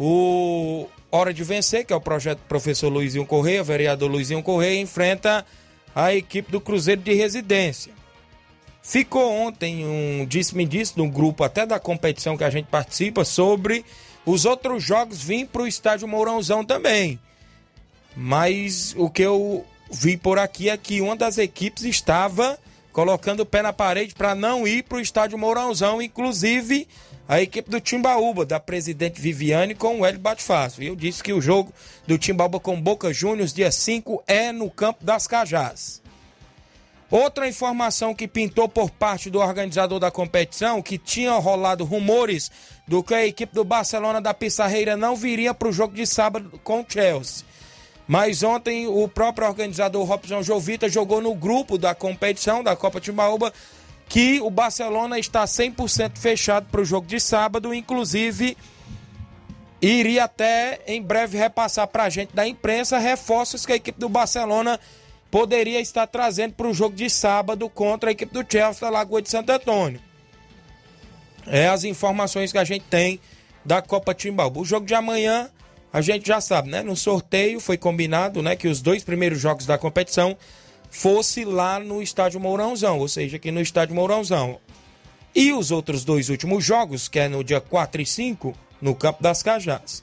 O 0.00 0.88
Hora 1.12 1.32
de 1.32 1.44
Vencer, 1.44 1.84
que 1.84 1.92
é 1.92 1.96
o 1.96 2.00
projeto 2.00 2.38
do 2.38 2.48
professor 2.48 2.88
Luizinho 2.88 3.26
Correia, 3.26 3.62
vereador 3.62 4.10
Luizinho 4.10 4.42
Correia, 4.42 4.80
enfrenta 4.80 5.44
a 5.94 6.14
equipe 6.14 6.50
do 6.50 6.60
Cruzeiro 6.60 7.02
de 7.02 7.12
Residência. 7.12 7.92
Ficou 8.86 9.32
ontem 9.32 9.84
um 9.84 10.24
disse-me 10.24 10.64
disse 10.64 10.96
no 10.96 11.10
grupo 11.10 11.42
até 11.42 11.66
da 11.66 11.80
competição 11.80 12.36
que 12.36 12.44
a 12.44 12.50
gente 12.50 12.66
participa 12.66 13.24
sobre 13.24 13.84
os 14.24 14.44
outros 14.44 14.80
jogos 14.80 15.20
vim 15.20 15.44
para 15.44 15.62
o 15.62 15.66
estádio 15.66 16.06
Mourãozão 16.06 16.64
também. 16.64 17.18
Mas 18.16 18.94
o 18.96 19.10
que 19.10 19.22
eu 19.22 19.66
vi 19.90 20.16
por 20.16 20.38
aqui 20.38 20.70
é 20.70 20.76
que 20.76 21.00
uma 21.00 21.16
das 21.16 21.36
equipes 21.36 21.82
estava 21.82 22.56
colocando 22.92 23.40
o 23.40 23.46
pé 23.46 23.60
na 23.60 23.72
parede 23.72 24.14
para 24.14 24.36
não 24.36 24.68
ir 24.68 24.84
para 24.84 24.98
o 24.98 25.00
estádio 25.00 25.36
Mourãozão, 25.36 26.00
inclusive 26.00 26.86
a 27.28 27.42
equipe 27.42 27.68
do 27.68 27.80
Timbaúba, 27.80 28.46
da 28.46 28.60
presidente 28.60 29.20
Viviane 29.20 29.74
com 29.74 29.98
o 29.98 30.06
Hélio 30.06 30.20
Batfácio. 30.20 30.80
Eu 30.84 30.94
disse 30.94 31.24
que 31.24 31.32
o 31.32 31.40
jogo 31.40 31.72
do 32.06 32.16
Timbaúba 32.16 32.60
com 32.60 32.80
Boca 32.80 33.12
Juniors, 33.12 33.52
dia 33.52 33.72
5, 33.72 34.22
é 34.28 34.52
no 34.52 34.70
Campo 34.70 35.04
das 35.04 35.26
Cajás. 35.26 36.05
Outra 37.10 37.48
informação 37.48 38.14
que 38.14 38.26
pintou 38.26 38.68
por 38.68 38.90
parte 38.90 39.30
do 39.30 39.38
organizador 39.38 40.00
da 40.00 40.10
competição, 40.10 40.82
que 40.82 40.98
tinha 40.98 41.32
rolado 41.34 41.84
rumores 41.84 42.50
do 42.86 43.02
que 43.02 43.14
a 43.14 43.24
equipe 43.24 43.54
do 43.54 43.64
Barcelona 43.64 44.20
da 44.20 44.34
Pissarreira 44.34 44.96
não 44.96 45.14
viria 45.14 45.54
para 45.54 45.68
o 45.68 45.72
jogo 45.72 45.94
de 45.94 46.04
sábado 46.04 46.60
com 46.64 46.80
o 46.80 46.86
Chelsea. 46.88 47.44
Mas 48.08 48.42
ontem 48.42 48.86
o 48.88 49.08
próprio 49.08 49.46
organizador 49.46 50.04
Robson 50.04 50.42
Jovita 50.42 50.88
jogou 50.88 51.20
no 51.20 51.34
grupo 51.34 51.78
da 51.78 51.94
competição 51.94 52.62
da 52.62 52.74
Copa 52.74 53.00
Timbaúba 53.00 53.52
que 54.08 54.40
o 54.40 54.50
Barcelona 54.50 55.18
está 55.18 55.44
100% 55.44 56.16
fechado 56.16 56.66
para 56.70 56.80
o 56.80 56.84
jogo 56.84 57.06
de 57.06 57.18
sábado, 57.18 57.74
inclusive 57.74 58.56
iria 59.82 60.24
até 60.24 60.80
em 60.86 61.02
breve 61.02 61.36
repassar 61.36 61.86
para 61.88 62.04
a 62.04 62.08
gente 62.08 62.34
da 62.34 62.46
imprensa 62.46 62.98
reforços 62.98 63.66
que 63.66 63.72
a 63.72 63.76
equipe 63.76 63.98
do 63.98 64.08
Barcelona 64.08 64.80
poderia 65.30 65.80
estar 65.80 66.06
trazendo 66.06 66.54
para 66.54 66.68
o 66.68 66.74
jogo 66.74 66.94
de 66.94 67.10
sábado 67.10 67.68
contra 67.68 68.10
a 68.10 68.12
equipe 68.12 68.32
do 68.32 68.44
Chelsea 68.50 68.80
da 68.80 68.90
Lagoa 68.90 69.22
de 69.22 69.30
Santo 69.30 69.50
Antônio. 69.50 70.00
É 71.46 71.68
as 71.68 71.84
informações 71.84 72.52
que 72.52 72.58
a 72.58 72.64
gente 72.64 72.84
tem 72.84 73.20
da 73.64 73.82
Copa 73.82 74.14
Timbaúba. 74.14 74.60
O 74.60 74.64
jogo 74.64 74.86
de 74.86 74.94
amanhã, 74.94 75.50
a 75.92 76.00
gente 76.00 76.26
já 76.26 76.40
sabe, 76.40 76.70
né? 76.70 76.82
No 76.82 76.96
sorteio 76.96 77.60
foi 77.60 77.76
combinado, 77.76 78.42
né, 78.42 78.56
que 78.56 78.68
os 78.68 78.80
dois 78.80 79.04
primeiros 79.04 79.40
jogos 79.40 79.66
da 79.66 79.78
competição 79.78 80.36
fosse 80.90 81.44
lá 81.44 81.78
no 81.78 82.02
estádio 82.02 82.40
Mourãozão, 82.40 82.98
ou 82.98 83.08
seja, 83.08 83.36
aqui 83.36 83.50
no 83.50 83.60
estádio 83.60 83.94
Mourãozão. 83.94 84.58
E 85.34 85.52
os 85.52 85.70
outros 85.70 86.04
dois 86.04 86.30
últimos 86.30 86.64
jogos, 86.64 87.08
que 87.08 87.18
é 87.18 87.28
no 87.28 87.44
dia 87.44 87.60
4 87.60 88.00
e 88.00 88.06
5, 88.06 88.54
no 88.80 88.94
Campo 88.94 89.22
das 89.22 89.42
Cajás. 89.42 90.02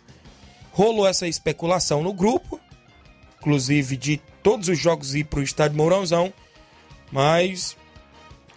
Rolou 0.72 1.08
essa 1.08 1.28
especulação 1.28 2.04
no 2.04 2.14
grupo, 2.14 2.60
inclusive 3.40 3.98
de 3.98 4.22
todos 4.44 4.68
os 4.68 4.78
jogos 4.78 5.16
ir 5.16 5.24
para 5.24 5.40
o 5.40 5.44
estádio 5.44 5.78
Mourãozão, 5.78 6.32
mas 7.12 7.76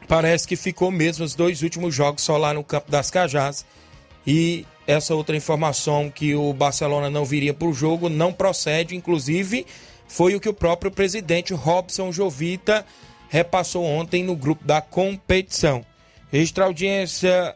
parece 0.09 0.47
que 0.47 0.57
ficou 0.57 0.91
mesmo 0.91 1.25
os 1.25 1.35
dois 1.35 1.63
últimos 1.63 1.95
jogos 1.95 2.23
só 2.23 2.37
lá 2.37 2.53
no 2.53 2.65
Campo 2.65 2.91
das 2.91 3.11
Cajás. 3.11 3.65
E 4.27 4.67
essa 4.87 5.15
outra 5.15 5.37
informação 5.37 6.11
que 6.11 6.35
o 6.35 6.53
Barcelona 6.53 7.09
não 7.09 7.25
viria 7.25 7.55
para 7.55 7.69
o 7.69 7.73
jogo 7.73 8.09
não 8.09 8.33
procede, 8.33 8.97
inclusive 8.97 9.65
foi 10.09 10.35
o 10.35 10.41
que 10.41 10.49
o 10.49 10.55
próprio 10.55 10.91
presidente 10.91 11.55
Robson 11.55 12.13
Jovita 12.13 12.85
repassou 13.29 13.85
ontem 13.85 14.23
no 14.23 14.37
grupo 14.37 14.65
da 14.65 14.81
competição. 14.81 15.85
Registrar 16.31 16.65
a 16.65 16.69
audiência 16.69 17.55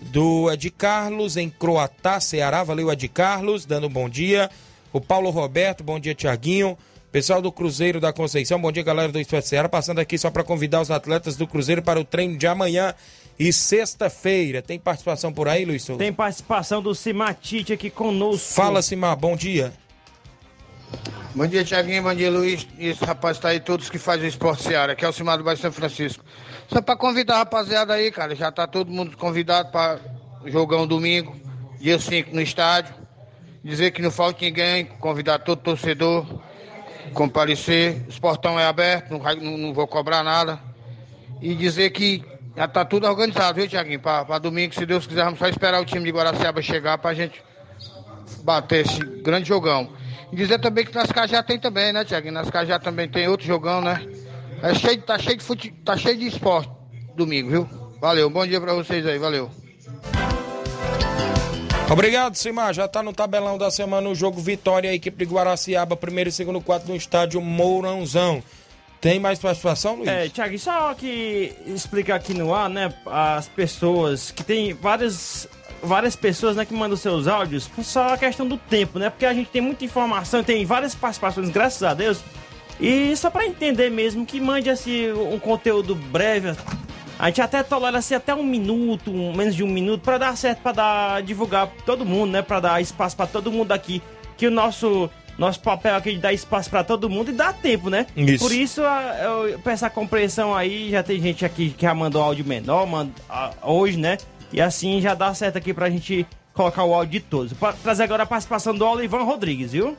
do 0.00 0.50
Ed 0.50 0.70
Carlos 0.70 1.36
em 1.36 1.50
Croatá, 1.50 2.20
Ceará. 2.20 2.62
Valeu, 2.62 2.90
Ed 2.90 3.08
Carlos, 3.08 3.64
dando 3.64 3.86
um 3.86 3.90
bom 3.90 4.08
dia. 4.08 4.50
O 4.92 5.00
Paulo 5.00 5.30
Roberto, 5.30 5.84
bom 5.84 5.98
dia, 5.98 6.14
Tiaguinho. 6.14 6.76
Pessoal 7.10 7.40
do 7.40 7.50
Cruzeiro 7.50 8.00
da 8.00 8.12
Conceição, 8.12 8.60
bom 8.60 8.70
dia 8.70 8.82
galera 8.82 9.10
do 9.10 9.18
Esporte 9.18 9.48
Ceará, 9.48 9.66
passando 9.66 9.98
aqui 9.98 10.18
só 10.18 10.30
para 10.30 10.44
convidar 10.44 10.82
os 10.82 10.90
atletas 10.90 11.36
do 11.36 11.46
Cruzeiro 11.46 11.82
para 11.82 11.98
o 11.98 12.04
treino 12.04 12.36
de 12.36 12.46
amanhã 12.46 12.94
e 13.38 13.50
sexta-feira. 13.50 14.60
Tem 14.60 14.78
participação 14.78 15.32
por 15.32 15.48
aí, 15.48 15.64
Luiz 15.64 15.82
Souza? 15.82 16.00
Tem 16.00 16.12
participação 16.12 16.82
do 16.82 16.94
Simatite 16.94 17.72
aqui 17.72 17.88
conosco. 17.88 18.52
Fala, 18.52 18.82
Simar, 18.82 19.16
bom 19.16 19.34
dia. 19.34 19.72
Bom 21.34 21.46
dia, 21.46 21.64
Tiaguinho, 21.64 22.02
bom 22.02 22.14
dia, 22.14 22.30
Luiz. 22.30 22.68
Isso, 22.78 23.02
rapaz, 23.06 23.38
tá 23.38 23.48
aí 23.48 23.60
todos 23.60 23.88
que 23.88 23.98
fazem 23.98 24.26
o 24.26 24.28
Esporte 24.28 24.64
Ceará, 24.64 24.94
que 24.94 25.02
é 25.02 25.08
o 25.08 25.12
Simar 25.12 25.38
do 25.38 25.44
Bairro 25.44 25.58
São 25.58 25.72
Francisco. 25.72 26.22
Só 26.70 26.82
para 26.82 26.94
convidar 26.94 27.36
a 27.36 27.38
rapaziada 27.38 27.94
aí, 27.94 28.10
cara, 28.10 28.34
já 28.34 28.52
tá 28.52 28.66
todo 28.66 28.90
mundo 28.90 29.16
convidado 29.16 29.70
para 29.70 29.98
jogão 30.44 30.86
domingo, 30.86 31.34
dia 31.80 31.98
5 31.98 32.34
no 32.34 32.42
estádio. 32.42 32.94
Dizer 33.64 33.92
que 33.92 34.02
não 34.02 34.10
falta 34.10 34.44
ninguém, 34.44 34.84
convidar 34.84 35.38
todo 35.38 35.62
torcedor 35.62 36.26
comparecer, 37.12 38.04
os 38.08 38.18
portão 38.18 38.58
é 38.58 38.66
aberto, 38.66 39.10
não, 39.10 39.18
não, 39.18 39.58
não, 39.58 39.74
vou 39.74 39.86
cobrar 39.86 40.22
nada. 40.22 40.60
E 41.40 41.54
dizer 41.54 41.90
que 41.90 42.24
já 42.56 42.64
está 42.64 42.84
tudo 42.84 43.06
organizado, 43.06 43.56
viu, 43.56 43.68
Tiaguinho? 43.68 44.00
Para 44.00 44.38
domingo, 44.38 44.74
se 44.74 44.84
Deus 44.84 45.06
quiser, 45.06 45.24
vamos 45.24 45.38
só 45.38 45.48
esperar 45.48 45.80
o 45.80 45.84
time 45.84 46.04
de 46.04 46.10
Guaraciaba 46.10 46.60
chegar 46.60 46.98
para 46.98 47.10
a 47.10 47.14
gente 47.14 47.42
bater 48.42 48.86
esse 48.86 48.98
grande 48.98 49.48
jogão. 49.48 49.90
E 50.32 50.36
dizer 50.36 50.58
também 50.58 50.84
que 50.84 50.94
nas 50.94 51.10
Cajá 51.10 51.42
tem 51.42 51.58
também, 51.58 51.92
né, 51.92 52.04
Tiaguinho? 52.04 52.34
Nas 52.34 52.50
Cajá 52.50 52.78
também 52.78 53.08
tem 53.08 53.28
outro 53.28 53.46
jogão, 53.46 53.80
né? 53.80 54.04
É 54.62 54.74
cheio, 54.74 55.00
tá 55.02 55.18
cheio 55.18 55.36
de 55.36 55.44
fute, 55.44 55.70
tá 55.84 55.96
cheio 55.96 56.18
de 56.18 56.26
esporte 56.26 56.70
domingo, 57.14 57.50
viu? 57.50 57.68
Valeu, 58.00 58.30
bom 58.30 58.46
dia 58.46 58.60
para 58.60 58.74
vocês 58.74 59.06
aí, 59.06 59.18
valeu. 59.18 59.50
Obrigado, 61.90 62.36
Simar. 62.36 62.74
Já 62.74 62.84
está 62.84 63.02
no 63.02 63.12
tabelão 63.14 63.56
da 63.56 63.70
semana 63.70 64.08
o 64.08 64.14
jogo 64.14 64.40
Vitória, 64.40 64.92
equipe 64.92 65.24
de 65.24 65.32
Guaraciaba, 65.32 65.96
primeiro 65.96 66.28
e 66.28 66.32
segundo 66.32 66.60
quadro 66.60 66.88
no 66.88 66.96
estádio 66.96 67.40
Mourãozão. 67.40 68.42
Tem 69.00 69.18
mais 69.18 69.38
participação, 69.38 69.96
Luiz? 69.96 70.08
É, 70.08 70.28
Thiago, 70.28 70.58
só 70.58 70.92
que 70.92 71.54
explicar 71.66 72.16
aqui 72.16 72.34
no 72.34 72.52
ar, 72.52 72.68
né, 72.68 72.92
as 73.06 73.46
pessoas, 73.48 74.32
que 74.32 74.42
tem 74.42 74.74
várias, 74.74 75.48
várias 75.82 76.16
pessoas, 76.16 76.56
né, 76.56 76.64
que 76.64 76.74
mandam 76.74 76.96
seus 76.96 77.28
áudios, 77.28 77.70
só 77.82 78.14
a 78.14 78.18
questão 78.18 78.46
do 78.46 78.56
tempo, 78.56 78.98
né, 78.98 79.08
porque 79.08 79.24
a 79.24 79.32
gente 79.32 79.50
tem 79.50 79.62
muita 79.62 79.84
informação, 79.84 80.42
tem 80.42 80.66
várias 80.66 80.96
participações, 80.96 81.48
graças 81.48 81.84
a 81.84 81.94
Deus, 81.94 82.18
e 82.80 83.16
só 83.16 83.30
para 83.30 83.46
entender 83.46 83.88
mesmo, 83.88 84.26
que 84.26 84.40
mande, 84.40 84.68
assim, 84.68 85.12
um 85.12 85.38
conteúdo 85.38 85.94
breve, 85.94 86.56
a 87.18 87.26
gente 87.26 87.42
até 87.42 87.62
tolera 87.62 87.98
assim 87.98 88.14
até 88.14 88.34
um 88.34 88.44
minuto, 88.44 89.10
um, 89.10 89.34
menos 89.34 89.54
de 89.54 89.64
um 89.64 89.68
minuto, 89.68 90.02
para 90.02 90.18
dar 90.18 90.36
certo, 90.36 90.60
para 90.60 90.72
dar 90.72 91.22
divulgar 91.22 91.66
pra 91.66 91.82
todo 91.84 92.04
mundo, 92.06 92.30
né? 92.30 92.42
Para 92.42 92.60
dar 92.60 92.80
espaço 92.80 93.16
para 93.16 93.26
todo 93.26 93.50
mundo 93.50 93.72
aqui. 93.72 94.00
Que 94.36 94.46
o 94.46 94.50
nosso 94.50 95.10
nosso 95.36 95.60
papel 95.60 95.94
aqui 95.94 96.12
de 96.12 96.18
dar 96.18 96.32
espaço 96.32 96.70
para 96.70 96.84
todo 96.84 97.08
mundo 97.08 97.30
e 97.30 97.32
dar 97.32 97.52
tempo, 97.52 97.90
né? 97.90 98.06
Isso. 98.16 98.44
Por 98.44 98.52
isso 98.52 98.82
eu 98.82 99.58
peço 99.60 99.84
a 99.84 99.90
compreensão 99.90 100.54
aí. 100.54 100.90
Já 100.90 101.02
tem 101.02 101.20
gente 101.20 101.44
aqui 101.44 101.70
que 101.70 101.82
já 101.82 101.92
mandou 101.94 102.22
áudio 102.22 102.44
menor 102.44 102.86
manda, 102.86 103.12
hoje, 103.62 103.98
né? 103.98 104.18
E 104.52 104.60
assim 104.60 105.00
já 105.00 105.14
dá 105.14 105.34
certo 105.34 105.58
aqui 105.58 105.74
pra 105.74 105.90
gente 105.90 106.24
colocar 106.54 106.84
o 106.84 106.94
áudio 106.94 107.20
de 107.20 107.26
todos. 107.26 107.52
Pra 107.52 107.72
trazer 107.72 108.04
agora 108.04 108.22
a 108.22 108.26
participação 108.26 108.74
do 108.74 108.86
Olivan 108.86 109.24
Rodrigues, 109.24 109.72
viu? 109.72 109.96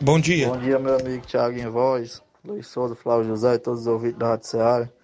Bom 0.00 0.18
dia. 0.18 0.48
Bom 0.48 0.58
dia, 0.58 0.78
meu 0.78 0.96
amigo 0.96 1.24
Thiago 1.26 1.58
em 1.58 1.68
Voz, 1.68 2.22
Luiz 2.44 2.66
Souza, 2.66 2.96
Flávio 2.96 3.26
José 3.26 3.54
e 3.54 3.58
todos 3.58 3.82
os 3.82 3.86
ouvintes 3.86 4.18
da 4.18 4.28
Rádio 4.28 4.46
Seara. 4.46 4.99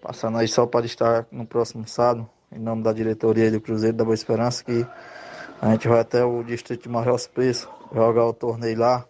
Passando 0.00 0.38
aí 0.38 0.48
só 0.48 0.66
para 0.66 0.86
estar 0.86 1.26
no 1.30 1.46
próximo 1.46 1.86
sábado, 1.86 2.28
em 2.52 2.58
nome 2.58 2.82
da 2.82 2.92
diretoria 2.92 3.50
do 3.50 3.60
Cruzeiro 3.60 3.96
da 3.96 4.04
Boa 4.04 4.14
Esperança, 4.14 4.64
que 4.64 4.86
a 5.60 5.70
gente 5.70 5.88
vai 5.88 6.00
até 6.00 6.24
o 6.24 6.42
distrito 6.42 6.84
de 6.84 6.88
Marros 6.88 7.26
Preço 7.26 7.68
jogar 7.92 8.26
o 8.26 8.32
torneio 8.32 8.78
lá, 8.78 9.04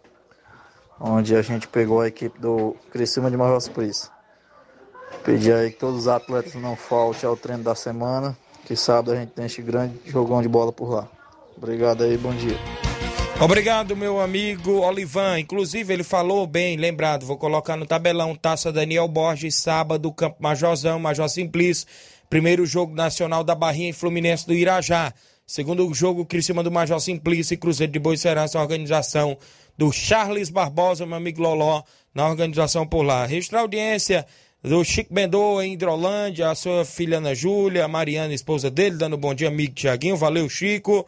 onde 0.99 1.35
a 1.35 1.41
gente 1.41 1.67
pegou 1.67 2.01
a 2.01 2.07
equipe 2.07 2.39
do 2.39 2.75
Criciúma 2.91 3.29
de 3.29 3.37
Marros 3.37 3.67
Preço. 3.67 4.11
Pedir 5.23 5.53
aí 5.53 5.71
que 5.71 5.77
todos 5.77 6.01
os 6.01 6.07
atletas 6.07 6.55
não 6.55 6.75
faltem 6.75 7.29
ao 7.29 7.35
treino 7.35 7.63
da 7.63 7.75
semana, 7.75 8.35
que 8.65 8.75
sábado 8.75 9.11
a 9.11 9.15
gente 9.15 9.31
tem 9.31 9.45
este 9.45 9.61
grande 9.61 9.99
jogão 10.05 10.41
de 10.41 10.47
bola 10.47 10.71
por 10.71 10.89
lá. 10.89 11.07
Obrigado 11.55 12.03
aí, 12.03 12.17
bom 12.17 12.33
dia. 12.33 12.86
Obrigado, 13.39 13.95
meu 13.95 14.19
amigo 14.19 14.79
Olivan. 14.79 15.39
Inclusive, 15.39 15.93
ele 15.93 16.03
falou 16.03 16.47
bem, 16.47 16.75
lembrado, 16.75 17.23
vou 17.23 17.37
colocar 17.37 17.77
no 17.77 17.85
tabelão, 17.85 18.35
Taça 18.35 18.71
Daniel 18.71 19.07
Borges, 19.07 19.55
sábado, 19.55 20.11
Campo 20.11 20.37
Majorzão, 20.39 20.99
Major 20.99 21.29
Simplício. 21.29 21.85
Primeiro 22.29 22.65
jogo 22.65 22.95
nacional 22.95 23.43
da 23.43 23.53
Barrinha 23.53 23.91
e 23.91 23.93
Fluminense 23.93 24.45
do 24.47 24.55
Irajá. 24.55 25.13
Segundo 25.45 25.93
jogo, 25.93 26.25
Criciúma 26.25 26.63
do 26.63 26.71
Major 26.71 26.99
Simplício 26.99 27.53
e 27.53 27.57
Cruzeiro 27.57 27.93
de 27.93 27.99
Boa 27.99 28.17
Serança, 28.17 28.59
organização 28.59 29.37
do 29.77 29.91
Charles 29.91 30.49
Barbosa, 30.49 31.05
meu 31.05 31.15
amigo 31.15 31.41
Loló, 31.41 31.83
na 32.13 32.27
organização 32.27 32.87
por 32.87 33.03
lá. 33.03 33.25
Registrar 33.25 33.61
audiência 33.61 34.25
do 34.63 34.83
Chico 34.83 35.13
Bendô 35.13 35.61
em 35.61 35.73
Hidrolândia, 35.73 36.49
a 36.49 36.55
sua 36.55 36.83
filha 36.83 37.19
Ana 37.19 37.35
Júlia, 37.35 37.85
a 37.85 37.87
Mariana, 37.87 38.33
esposa 38.33 38.71
dele, 38.71 38.97
dando 38.97 39.15
bom 39.15 39.33
dia, 39.33 39.47
amigo 39.47 39.75
Tiaguinho. 39.75 40.17
Valeu, 40.17 40.49
Chico. 40.49 41.05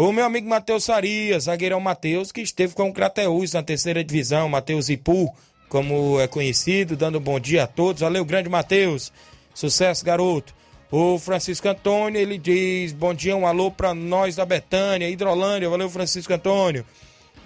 O 0.00 0.12
meu 0.12 0.24
amigo 0.24 0.48
Matheus 0.48 0.84
Sarias, 0.84 1.42
zagueirão 1.42 1.80
Matheus, 1.80 2.30
que 2.30 2.40
esteve 2.40 2.72
com 2.72 2.88
o 2.88 2.92
Crateus 2.92 3.54
na 3.54 3.64
terceira 3.64 4.04
divisão, 4.04 4.48
Matheus 4.48 4.88
Ipu, 4.88 5.34
como 5.68 6.20
é 6.20 6.28
conhecido, 6.28 6.96
dando 6.96 7.18
bom 7.18 7.40
dia 7.40 7.64
a 7.64 7.66
todos. 7.66 8.02
Valeu, 8.02 8.24
grande 8.24 8.48
Matheus. 8.48 9.12
Sucesso, 9.52 10.04
garoto. 10.04 10.54
O 10.88 11.18
Francisco 11.18 11.68
Antônio, 11.68 12.20
ele 12.20 12.38
diz: 12.38 12.92
Bom 12.92 13.12
dia, 13.12 13.36
um 13.36 13.44
alô 13.44 13.72
pra 13.72 13.92
nós 13.92 14.36
da 14.36 14.46
Betânia, 14.46 15.10
Hidrolândia. 15.10 15.68
Valeu, 15.68 15.90
Francisco 15.90 16.32
Antônio. 16.32 16.86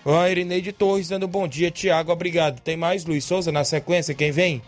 A 0.04 0.28
Irineide 0.28 0.72
Torres 0.72 1.08
dando 1.08 1.26
bom 1.26 1.48
dia, 1.48 1.70
Tiago, 1.70 2.12
obrigado. 2.12 2.60
Tem 2.60 2.76
mais 2.76 3.06
Luiz 3.06 3.24
Souza 3.24 3.50
na 3.50 3.64
sequência, 3.64 4.14
quem 4.14 4.30
vem 4.30 4.60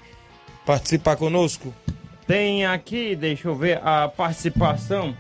participar 0.65 1.17
conosco? 1.17 1.75
Tem 2.27 2.65
aqui, 2.65 3.15
deixa 3.15 3.49
eu 3.49 3.55
ver, 3.55 3.79
a 3.85 4.09
participação 4.09 5.15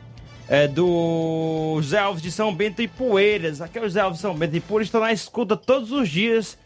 é 0.48 0.68
do 0.68 1.80
Zé 1.82 1.98
Alves 1.98 2.22
de 2.22 2.30
São 2.30 2.54
Bento 2.54 2.82
e 2.82 2.88
Poeiras. 2.88 3.60
Aqui 3.60 3.78
é 3.78 3.82
o 3.82 3.88
Zé 3.88 4.00
Alves 4.00 4.18
de 4.18 4.22
São 4.22 4.34
Bento 4.34 4.56
e 4.56 4.60
Poeiras, 4.60 4.88
estão 4.88 5.00
na 5.00 5.12
escuta 5.12 5.56
todos 5.56 5.92
os 5.92 6.08
dias. 6.08 6.58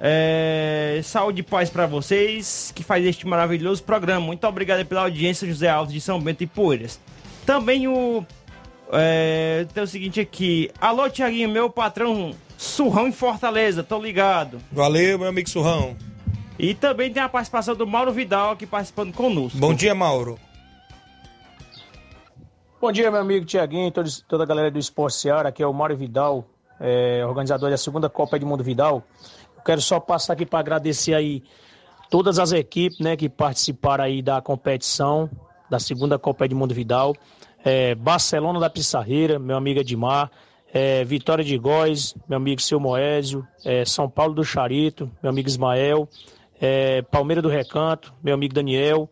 É, 0.00 1.00
saúde 1.04 1.40
e 1.40 1.42
paz 1.42 1.70
para 1.70 1.86
vocês 1.86 2.72
que 2.74 2.82
faz 2.82 3.04
este 3.04 3.26
maravilhoso 3.26 3.82
programa. 3.82 4.26
Muito 4.26 4.46
obrigado 4.46 4.84
pela 4.84 5.02
audiência, 5.02 5.46
José 5.46 5.68
Alves 5.68 5.94
de 5.94 6.00
São 6.00 6.20
Bento 6.20 6.42
e 6.42 6.46
Poeiras. 6.46 7.00
Também 7.46 7.86
o. 7.88 8.24
É, 8.92 9.66
tem 9.72 9.82
o 9.82 9.86
seguinte 9.86 10.20
aqui. 10.20 10.70
Alô, 10.80 11.08
Tiaguinho, 11.08 11.48
meu 11.48 11.70
patrão 11.70 12.34
Surrão 12.56 13.08
em 13.08 13.12
Fortaleza, 13.12 13.82
tô 13.82 14.00
ligado. 14.00 14.58
Valeu, 14.70 15.18
meu 15.18 15.28
amigo 15.28 15.48
Surrão. 15.48 15.96
E 16.58 16.74
também 16.74 17.12
tem 17.12 17.22
a 17.22 17.28
participação 17.28 17.74
do 17.74 17.86
Mauro 17.86 18.12
Vidal 18.12 18.52
aqui 18.52 18.66
participando 18.66 19.12
conosco. 19.12 19.58
Bom 19.58 19.74
dia, 19.74 19.94
Mauro. 19.94 20.38
Bom 22.84 22.92
dia, 22.92 23.10
meu 23.10 23.22
amigo 23.22 23.46
Tiaguinho, 23.46 23.90
toda 24.28 24.42
a 24.42 24.46
galera 24.46 24.70
do 24.70 24.78
Esporte 24.78 25.16
Seara. 25.16 25.48
Aqui 25.48 25.62
é 25.62 25.66
o 25.66 25.72
Mauro 25.72 25.96
Vidal, 25.96 26.44
é, 26.78 27.24
organizador 27.26 27.70
da 27.70 27.78
segunda 27.78 28.10
Copa 28.10 28.36
Edmundo 28.36 28.62
Vidal. 28.62 29.02
Eu 29.56 29.62
quero 29.62 29.80
só 29.80 29.98
passar 29.98 30.34
aqui 30.34 30.44
para 30.44 30.58
agradecer 30.58 31.14
aí 31.14 31.42
todas 32.10 32.38
as 32.38 32.52
equipes 32.52 32.98
né, 32.98 33.16
que 33.16 33.26
participaram 33.26 34.04
aí 34.04 34.20
da 34.20 34.42
competição 34.42 35.30
da 35.70 35.78
segunda 35.78 36.18
Copa 36.18 36.44
Edmundo 36.44 36.74
Vidal. 36.74 37.14
É, 37.64 37.94
Barcelona 37.94 38.60
da 38.60 38.68
Pissarreira, 38.68 39.38
meu 39.38 39.56
amigo 39.56 39.80
Edmar. 39.80 40.30
É, 40.70 41.04
Vitória 41.04 41.42
de 41.42 41.56
Góis, 41.56 42.14
meu 42.28 42.36
amigo 42.36 42.60
Seu 42.60 42.78
Moésio. 42.78 43.48
É, 43.64 43.86
São 43.86 44.10
Paulo 44.10 44.34
do 44.34 44.44
Charito, 44.44 45.10
meu 45.22 45.30
amigo 45.30 45.48
Ismael. 45.48 46.06
É, 46.60 47.00
Palmeira 47.00 47.40
do 47.40 47.48
Recanto, 47.48 48.12
meu 48.22 48.34
amigo 48.34 48.52
Daniel. 48.52 49.08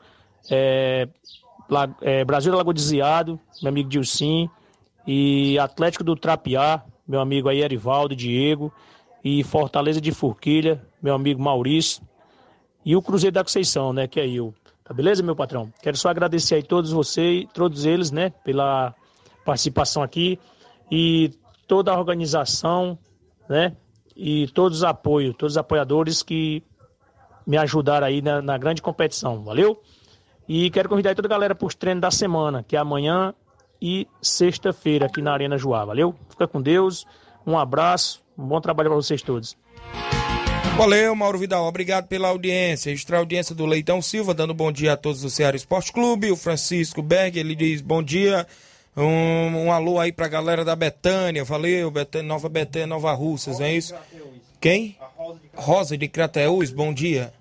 É, 2.01 2.25
Brasil 2.25 2.53
da 2.53 2.59
Lagoa 2.59 2.75
de 2.75 2.83
Ziado, 2.83 3.39
meu 3.63 3.71
amigo 3.71 3.89
Dilcim, 3.89 4.49
e 5.07 5.59
Atlético 5.59 6.05
do 6.05 6.15
Trapiá, 6.15 6.83
meu 7.07 7.21
amigo 7.21 7.49
aí 7.49 7.63
Erivaldo, 7.63 8.15
Diego, 8.15 8.73
e 9.25 9.43
Fortaleza 9.43 10.01
de 10.01 10.13
Forquilha, 10.13 10.85
meu 11.01 11.15
amigo 11.15 11.41
Maurício, 11.43 12.03
e 12.85 12.97
o 12.97 13.03
Cruzeiro 13.03 13.35
da 13.35 13.45
Conceição, 13.45 13.93
né, 13.93 14.07
que 14.07 14.19
é 14.19 14.29
eu. 14.29 14.55
Tá 14.85 14.93
beleza, 14.93 15.23
meu 15.23 15.37
patrão? 15.37 15.73
Quero 15.81 15.97
só 15.97 16.09
agradecer 16.09 16.57
aí 16.57 16.63
todos 16.63 16.91
vocês, 16.91 17.47
todos 17.55 17.85
eles, 17.85 18.11
né, 18.11 18.31
pela 18.45 18.95
participação 19.45 20.03
aqui 20.03 20.39
e 20.91 21.31
toda 21.67 21.93
a 21.93 21.99
organização, 21.99 22.99
né, 23.49 23.77
e 24.17 24.49
todos 24.49 24.79
os 24.79 24.85
apoios, 24.85 25.35
todos 25.37 25.55
os 25.55 25.59
apoiadores 25.59 26.23
que 26.23 26.63
me 27.47 27.57
ajudaram 27.57 28.07
aí 28.07 28.21
na, 28.21 28.43
na 28.43 28.59
grande 28.59 28.83
competição. 28.83 29.43
Valeu? 29.43 29.81
E 30.49 30.71
quero 30.71 30.89
convidar 30.89 31.15
toda 31.15 31.29
a 31.29 31.31
galera 31.31 31.55
para 31.55 31.67
os 31.67 31.75
treinos 31.75 32.01
da 32.01 32.11
semana, 32.11 32.65
que 32.67 32.77
é 32.77 32.79
amanhã 32.79 33.35
e 33.81 34.07
sexta-feira 34.21 35.07
aqui 35.07 35.23
na 35.23 35.33
Arena 35.33 35.57
Joá. 35.57 35.85
Valeu? 35.85 36.15
Fica 36.29 36.47
com 36.47 36.61
Deus. 36.61 37.07
Um 37.47 37.59
abraço. 37.59 38.23
Um 38.37 38.47
bom 38.47 38.61
trabalho 38.61 38.91
para 38.91 38.97
vocês 38.97 39.23
todos. 39.23 39.57
Valeu, 40.77 41.15
Mauro 41.15 41.39
Vidal. 41.39 41.67
Obrigado 41.67 42.07
pela 42.09 42.29
audiência. 42.29 42.91
Extra 42.91 43.19
audiência 43.19 43.55
do 43.55 43.67
Leitão 43.67 44.01
Silva, 44.01 44.33
dando 44.33 44.55
bom 44.55 44.73
dia 44.73 44.95
a 44.95 44.97
todos 44.97 45.21
do 45.21 45.31
Ceará 45.31 45.57
Esporte 45.57 45.93
Clube. 45.93 46.31
O 46.31 46.37
Francisco 46.37 47.03
Berg, 47.03 47.39
ele 47.39 47.55
diz 47.55 47.81
bom 47.81 48.03
dia. 48.03 48.47
Um, 48.97 49.67
um 49.67 49.73
alô 49.73 49.99
aí 49.99 50.13
pra 50.13 50.29
galera 50.29 50.65
da 50.65 50.75
Betânia. 50.75 51.45
Valeu, 51.45 51.91
Betânia, 51.91 52.27
Nova 52.27 52.49
Betânia, 52.49 52.87
Nova 52.87 53.13
Russas, 53.13 53.61
é 53.61 53.73
isso? 53.73 53.95
Quem? 54.63 54.97
Rosa 55.57 55.99
de 55.99 56.07
Crateús, 56.07 56.71
bom 56.71 56.95
dia. 56.95 57.35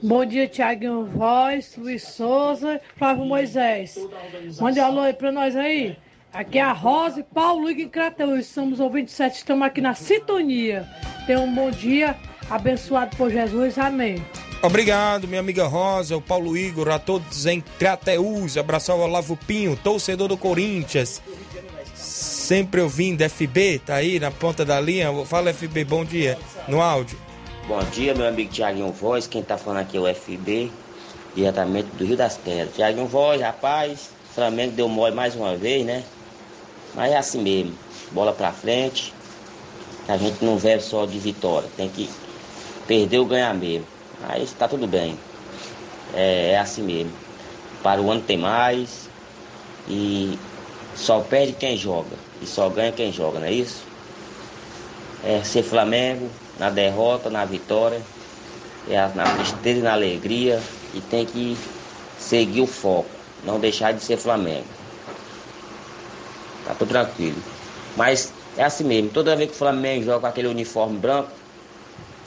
Bom 0.00 0.24
dia, 0.24 0.46
Tiaguinho 0.46 1.04
Voz, 1.04 1.74
Luiz 1.76 2.04
Souza, 2.04 2.80
Flávio 2.96 3.24
Moisés. 3.24 3.98
Mande 4.60 4.78
alô 4.78 5.00
aí 5.00 5.12
pra 5.12 5.32
nós 5.32 5.56
aí. 5.56 5.96
Aqui 6.32 6.58
é 6.58 6.62
a 6.62 6.72
Rosa 6.72 7.18
e 7.18 7.24
Paulo 7.24 7.68
Igor 7.68 7.88
Crateus. 7.88 8.46
Somos 8.46 8.78
ouvintes 8.78 9.14
sete, 9.14 9.38
estamos 9.38 9.66
aqui 9.66 9.80
na 9.80 9.94
sintonia. 9.94 10.88
Tenham 11.26 11.46
um 11.46 11.52
bom 11.52 11.68
dia, 11.68 12.14
abençoado 12.48 13.16
por 13.16 13.28
Jesus. 13.28 13.76
Amém. 13.76 14.24
Obrigado, 14.62 15.26
minha 15.26 15.40
amiga 15.40 15.66
Rosa, 15.66 16.16
o 16.16 16.22
Paulo 16.22 16.56
Igor, 16.56 16.88
a 16.90 17.00
todos 17.00 17.44
em 17.46 17.60
Crateus. 17.60 18.56
Abraço 18.56 18.92
ao 18.92 19.00
Olavo 19.00 19.36
Pinho, 19.36 19.76
torcedor 19.76 20.28
do 20.28 20.36
Corinthians. 20.36 21.20
Sempre 22.46 22.80
ouvindo 22.80 23.28
FB, 23.28 23.80
tá 23.84 23.96
aí 23.96 24.20
na 24.20 24.30
ponta 24.30 24.64
da 24.64 24.80
linha. 24.80 25.12
Fala 25.26 25.52
FB, 25.52 25.82
bom 25.82 26.04
dia, 26.04 26.38
no 26.68 26.80
áudio. 26.80 27.18
Bom 27.66 27.82
dia, 27.90 28.14
meu 28.14 28.28
amigo 28.28 28.52
Tiaguinho 28.52 28.92
Voz. 28.92 29.26
Quem 29.26 29.42
tá 29.42 29.58
falando 29.58 29.80
aqui 29.80 29.96
é 29.96 30.00
o 30.00 30.14
FB, 30.14 30.70
diretamente 31.34 31.88
do 31.96 32.04
Rio 32.04 32.16
das 32.16 32.36
Pedras. 32.36 32.72
Tiaguinho 32.76 33.08
Voz, 33.08 33.40
rapaz, 33.40 34.10
Flamengo 34.32 34.74
deu 34.76 34.88
mole 34.88 35.12
mais 35.12 35.34
uma 35.34 35.56
vez, 35.56 35.84
né? 35.84 36.04
Mas 36.94 37.10
é 37.10 37.16
assim 37.16 37.42
mesmo. 37.42 37.74
Bola 38.12 38.32
pra 38.32 38.52
frente. 38.52 39.12
A 40.06 40.16
gente 40.16 40.44
não 40.44 40.56
vive 40.56 40.82
só 40.82 41.04
de 41.04 41.18
vitória. 41.18 41.68
Tem 41.76 41.88
que 41.88 42.08
perder 42.86 43.18
ou 43.18 43.26
ganhar 43.26 43.52
mesmo. 43.54 43.88
Aí 44.22 44.46
tá 44.56 44.68
tudo 44.68 44.86
bem. 44.86 45.18
É, 46.14 46.52
é 46.52 46.58
assim 46.60 46.82
mesmo. 46.82 47.10
Para 47.82 48.00
o 48.00 48.08
ano 48.08 48.20
tem 48.20 48.38
mais. 48.38 49.10
E 49.88 50.38
só 50.94 51.18
perde 51.18 51.52
quem 51.54 51.76
joga. 51.76 52.25
E 52.40 52.46
só 52.46 52.68
ganha 52.68 52.92
quem 52.92 53.10
joga, 53.12 53.38
não 53.40 53.46
é 53.46 53.52
isso? 53.52 53.84
É 55.22 55.42
ser 55.42 55.62
Flamengo, 55.62 56.30
na 56.58 56.70
derrota, 56.70 57.30
na 57.30 57.44
vitória, 57.44 58.02
é 58.88 58.96
na 59.14 59.24
tristeza 59.36 59.80
e 59.80 59.82
na 59.82 59.92
alegria, 59.92 60.60
e 60.92 61.00
tem 61.00 61.24
que 61.26 61.56
seguir 62.18 62.60
o 62.60 62.66
foco, 62.66 63.10
não 63.44 63.58
deixar 63.58 63.92
de 63.92 64.02
ser 64.02 64.16
Flamengo. 64.16 64.64
Tá 66.64 66.74
tudo 66.74 66.88
tranquilo. 66.88 67.40
Mas 67.96 68.32
é 68.56 68.64
assim 68.64 68.84
mesmo, 68.84 69.10
toda 69.10 69.36
vez 69.36 69.50
que 69.50 69.54
o 69.54 69.58
Flamengo 69.58 70.04
joga 70.04 70.20
com 70.20 70.26
aquele 70.26 70.48
uniforme 70.48 70.98
branco, 70.98 71.30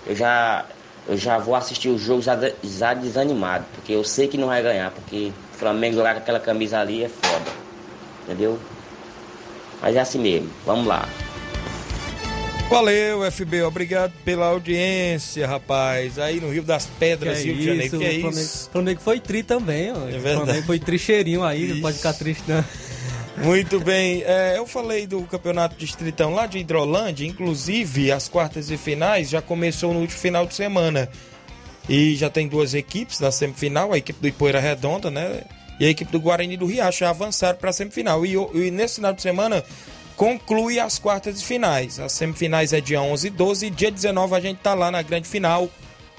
eu 0.06 0.16
já, 0.16 0.66
eu 1.08 1.18
já 1.18 1.38
vou 1.38 1.56
assistir 1.56 1.90
o 1.90 1.98
jogo 1.98 2.22
já, 2.22 2.38
já 2.64 2.94
desanimado, 2.94 3.66
porque 3.74 3.94
eu 3.94 4.04
sei 4.04 4.28
que 4.28 4.38
não 4.38 4.48
vai 4.48 4.62
ganhar, 4.62 4.92
porque 4.92 5.32
o 5.54 5.58
Flamengo 5.58 5.96
jogar 5.96 6.14
com 6.14 6.20
aquela 6.20 6.40
camisa 6.40 6.80
ali 6.80 7.04
é 7.04 7.10
foda. 7.10 7.52
Entendeu? 8.24 8.60
Mas 9.82 9.96
é 9.96 10.00
assim 10.00 10.20
mesmo, 10.20 10.50
vamos 10.66 10.86
lá. 10.88 11.08
Valeu, 12.70 13.30
FB, 13.32 13.64
obrigado 13.64 14.14
pela 14.24 14.46
audiência, 14.46 15.48
rapaz. 15.48 16.20
Aí 16.20 16.40
no 16.40 16.52
Rio 16.52 16.62
das 16.62 16.86
Pedras, 16.86 17.40
que 17.40 17.46
Rio 17.46 17.54
é 17.54 17.58
de 17.58 17.66
Janeiro, 17.66 17.98
que 17.98 18.06
é 18.06 18.10
o 18.10 18.22
Flamengo, 18.22 18.40
isso? 18.40 18.68
O 18.68 18.72
Flamengo 18.72 19.02
foi 19.02 19.20
tri 19.20 19.42
também, 19.42 19.92
ó. 19.92 19.96
É 19.96 19.98
O 19.98 20.20
verdade. 20.20 20.36
Flamengo 20.36 20.66
foi 20.68 20.80
tri 20.80 21.00
cheirinho 21.00 21.44
aí, 21.44 21.68
não 21.74 21.82
pode 21.82 21.98
ficar 21.98 22.14
triste 22.14 22.44
não. 22.48 22.64
Muito 23.44 23.80
bem, 23.80 24.22
é, 24.26 24.56
eu 24.58 24.68
falei 24.68 25.08
do 25.08 25.22
campeonato 25.24 25.76
distritão 25.78 26.34
lá 26.34 26.46
de 26.46 26.60
Hidrolândia, 26.60 27.26
inclusive 27.26 28.12
as 28.12 28.28
quartas 28.28 28.70
e 28.70 28.78
finais 28.78 29.30
já 29.30 29.42
começou 29.42 29.94
no 29.94 30.02
último 30.02 30.20
final 30.20 30.46
de 30.46 30.54
semana. 30.54 31.10
E 31.88 32.16
já 32.18 32.30
tem 32.30 32.48
duas 32.48 32.76
equipes 32.76 33.20
na 33.20 33.32
semifinal, 33.32 33.94
a 33.94 33.98
equipe 33.98 34.20
do 34.22 34.28
Ipoeira 34.28 34.60
Redonda, 34.60 35.10
né? 35.10 35.42
E 35.80 35.86
a 35.86 35.90
equipe 35.90 36.12
do 36.12 36.20
Guarani 36.20 36.58
do 36.58 36.66
Riacho 36.66 37.06
avançaram 37.06 37.58
para 37.58 37.70
a 37.70 37.74
semifinal. 37.74 38.26
E, 38.26 38.34
e 38.34 38.72
nesse 38.72 38.96
final 38.96 39.14
de 39.14 39.22
semana 39.22 39.64
conclui 40.16 40.80
as 40.80 41.00
quartas 41.00 41.40
de 41.40 41.46
finais. 41.46 42.00
As 42.00 42.12
semifinais 42.12 42.74
é 42.74 42.82
dia 42.82 43.02
11 43.02 43.28
e 43.28 43.30
12 43.30 43.66
e 43.66 43.70
dia 43.70 43.90
19 43.90 44.36
a 44.36 44.40
gente 44.42 44.58
tá 44.58 44.74
lá 44.74 44.92
na 44.92 45.02
grande 45.02 45.30
final, 45.30 45.70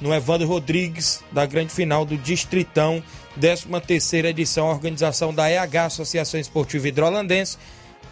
no 0.00 0.14
Evandro 0.14 0.48
Rodrigues, 0.48 1.22
da 1.30 1.44
grande 1.44 1.70
final 1.70 2.06
do 2.06 2.16
Distritão, 2.16 3.02
13 3.38 3.66
terceira 3.86 4.30
edição, 4.30 4.68
organização 4.68 5.34
da 5.34 5.50
EH, 5.50 5.84
Associação 5.84 6.40
Esportiva 6.40 6.88
Hidrolandense, 6.88 7.58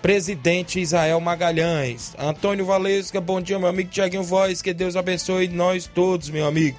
presidente 0.02 0.78
Israel 0.78 1.18
Magalhães. 1.20 2.12
Antônio 2.18 2.66
Valesca, 2.66 3.18
bom 3.18 3.40
dia, 3.40 3.58
meu 3.58 3.68
amigo 3.68 3.88
Tiaguinho 3.90 4.22
Voz, 4.22 4.60
que 4.60 4.74
Deus 4.74 4.94
abençoe 4.94 5.48
nós 5.48 5.86
todos, 5.86 6.28
meu 6.28 6.46
amigo. 6.46 6.76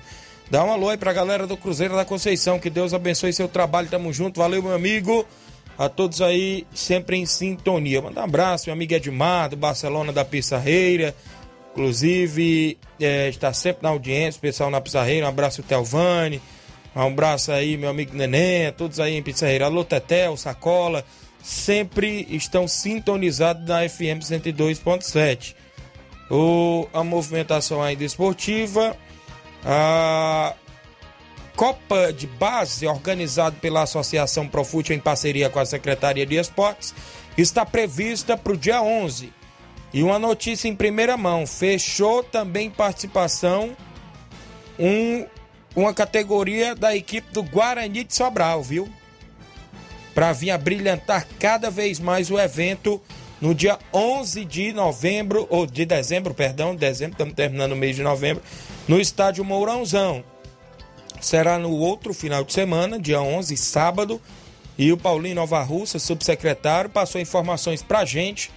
Dá 0.49 0.63
um 0.63 0.71
alô 0.71 0.89
aí 0.89 0.97
pra 0.97 1.13
galera 1.13 1.45
do 1.45 1.55
Cruzeiro 1.55 1.95
da 1.95 2.03
Conceição, 2.03 2.59
que 2.59 2.69
Deus 2.69 2.93
abençoe 2.93 3.31
seu 3.31 3.47
trabalho, 3.47 3.87
tamo 3.87 4.11
junto, 4.11 4.39
valeu, 4.39 4.63
meu 4.63 4.73
amigo. 4.73 5.25
A 5.77 5.87
todos 5.87 6.21
aí, 6.21 6.67
sempre 6.73 7.17
em 7.17 7.25
sintonia. 7.25 8.01
Manda 8.01 8.19
um 8.19 8.23
abraço, 8.23 8.65
meu 8.65 8.73
amigo 8.73 8.93
Edmar, 8.93 9.49
do 9.49 9.55
Barcelona 9.55 10.11
da 10.11 10.25
Pissarreira. 10.25 11.15
Inclusive, 11.71 12.77
é, 12.99 13.29
está 13.29 13.53
sempre 13.53 13.83
na 13.83 13.89
audiência, 13.89 14.41
pessoal 14.41 14.69
na 14.69 14.81
Pissarreira. 14.81 15.25
Um 15.25 15.29
abraço, 15.29 15.63
Telvani. 15.63 16.41
Um 16.95 17.01
abraço 17.01 17.51
aí, 17.51 17.77
meu 17.77 17.89
amigo 17.89 18.13
Neném, 18.15 18.73
todos 18.73 18.99
aí 18.99 19.15
em 19.15 19.23
Pissarreira. 19.23 19.65
Alô, 19.65 19.85
Tetel, 19.85 20.35
Sacola 20.35 21.05
sempre 21.41 22.27
estão 22.29 22.67
sintonizados 22.67 23.65
na 23.67 23.87
FM 23.87 24.21
102.7. 24.21 25.55
O, 26.29 26.87
a 26.93 27.03
movimentação 27.03 27.81
ainda 27.81 28.03
esportiva, 28.03 28.95
a 29.65 30.53
Copa 31.55 32.13
de 32.13 32.25
Base, 32.25 32.87
organizada 32.87 33.55
pela 33.59 33.83
Associação 33.83 34.47
Profute 34.47 34.93
em 34.93 34.99
parceria 34.99 35.49
com 35.49 35.59
a 35.59 35.65
Secretaria 35.65 36.25
de 36.25 36.35
Esportes, 36.35 36.93
está 37.37 37.65
prevista 37.65 38.37
para 38.37 38.53
o 38.53 38.57
dia 38.57 38.81
11. 38.81 39.33
E 39.93 40.03
uma 40.03 40.19
notícia 40.19 40.67
em 40.67 40.75
primeira 40.75 41.17
mão: 41.17 41.45
fechou 41.45 42.23
também 42.23 42.69
participação 42.69 43.75
um, 44.77 45.25
uma 45.75 45.93
categoria 45.93 46.75
da 46.75 46.95
equipe 46.95 47.31
do 47.33 47.43
Guarani 47.43 48.03
de 48.03 48.15
Sobral, 48.15 48.63
viu? 48.63 48.89
para 50.19 50.33
vir 50.33 50.51
a 50.51 50.57
brilhantar 50.57 51.25
cada 51.39 51.69
vez 51.69 51.97
mais 51.97 52.29
o 52.29 52.37
evento 52.37 53.01
no 53.39 53.55
dia 53.55 53.79
11 53.93 54.43
de 54.43 54.73
novembro, 54.73 55.47
ou 55.49 55.65
de 55.65 55.85
dezembro, 55.85 56.33
perdão, 56.33 56.75
dezembro, 56.75 57.13
estamos 57.13 57.33
terminando 57.33 57.71
o 57.71 57.75
mês 57.77 57.95
de 57.95 58.03
novembro, 58.03 58.43
no 58.87 58.99
estádio 58.99 59.43
Mourãozão. 59.43 60.23
Será 61.21 61.59
no 61.59 61.71
outro 61.71 62.13
final 62.13 62.43
de 62.43 62.53
semana, 62.53 62.99
dia 62.99 63.21
11, 63.21 63.55
sábado, 63.57 64.21
e 64.77 64.91
o 64.93 64.97
Paulinho 64.97 65.35
Nova 65.35 65.61
Russa, 65.61 65.99
subsecretário, 65.99 66.89
passou 66.89 67.19
informações 67.19 67.81
para 67.81 68.05
gente 68.05 68.49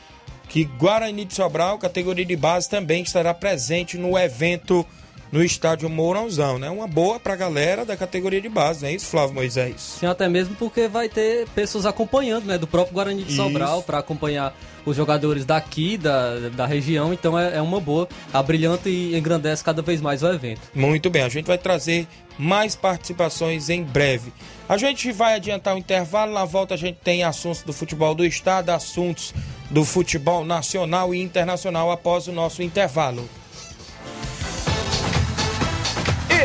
que 0.49 0.65
Guarani 0.65 1.25
de 1.25 1.35
Sobral, 1.35 1.79
categoria 1.79 2.25
de 2.25 2.37
base, 2.37 2.69
também 2.69 3.03
estará 3.03 3.33
presente 3.33 3.97
no 3.97 4.19
evento 4.19 4.87
no 5.33 5.43
estádio 5.43 5.89
Mourãozão, 5.89 6.59
né? 6.59 6.69
Uma 6.69 6.87
boa 6.87 7.19
pra 7.19 7.35
galera 7.35 7.87
da 7.87 7.97
categoria 7.97 8.41
de 8.41 8.51
base, 8.51 8.83
não 8.83 8.91
é 8.91 8.93
isso, 8.93 9.07
Flávio 9.07 9.35
Moisés? 9.35 9.97
Sim, 9.99 10.07
até 10.07 10.29
mesmo 10.29 10.55
porque 10.57 10.87
vai 10.87 11.09
ter 11.09 11.49
pessoas 11.49 11.87
acompanhando, 11.87 12.45
né? 12.45 12.59
Do 12.59 12.67
próprio 12.67 12.93
Guarani 12.93 13.25
de 13.25 13.33
Sobral 13.33 13.83
para 13.83 13.99
acompanhar 13.99 14.55
os 14.85 14.95
jogadores 14.95 15.45
daqui, 15.45 15.97
da, 15.97 16.51
da 16.51 16.67
região, 16.67 17.13
então 17.13 17.39
é, 17.39 17.57
é 17.57 17.63
uma 17.63 17.81
boa. 17.81 18.07
A 18.33 18.43
brilhante 18.43 18.91
e 18.91 19.17
engrandece 19.17 19.65
cada 19.65 19.81
vez 19.81 20.01
mais 20.01 20.23
o 20.23 20.29
evento. 20.29 20.61
Muito 20.75 21.09
bem, 21.09 21.23
a 21.23 21.29
gente 21.29 21.47
vai 21.47 21.57
trazer 21.57 22.07
mais 22.39 22.77
participações 22.77 23.71
em 23.71 23.83
breve. 23.83 24.33
A 24.69 24.77
gente 24.77 25.13
vai 25.13 25.35
adiantar 25.35 25.75
o 25.75 25.79
intervalo, 25.79 26.33
na 26.33 26.45
volta 26.45 26.75
a 26.75 26.77
gente 26.77 26.99
tem 27.03 27.25
assuntos 27.25 27.63
do 27.63 27.73
futebol 27.73 28.15
do 28.15 28.25
estado, 28.25 28.71
assuntos 28.71 29.33
do 29.71 29.85
futebol 29.85 30.45
nacional 30.45 31.15
e 31.15 31.23
internacional 31.23 31.91
após 31.91 32.29
o 32.29 32.33
nosso 32.33 32.63
intervalo. 32.63 33.29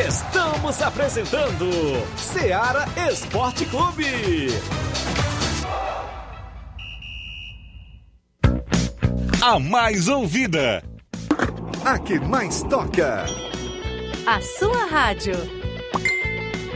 Estamos 0.06 0.80
apresentando 0.80 1.66
Seara 2.16 2.86
Esporte 3.10 3.66
Clube. 3.66 4.46
A 9.42 9.58
mais 9.58 10.06
ouvida. 10.06 10.84
A 11.84 11.98
que 11.98 12.20
mais 12.20 12.62
toca. 12.62 13.26
A 14.24 14.40
sua 14.40 14.86
rádio. 14.86 15.34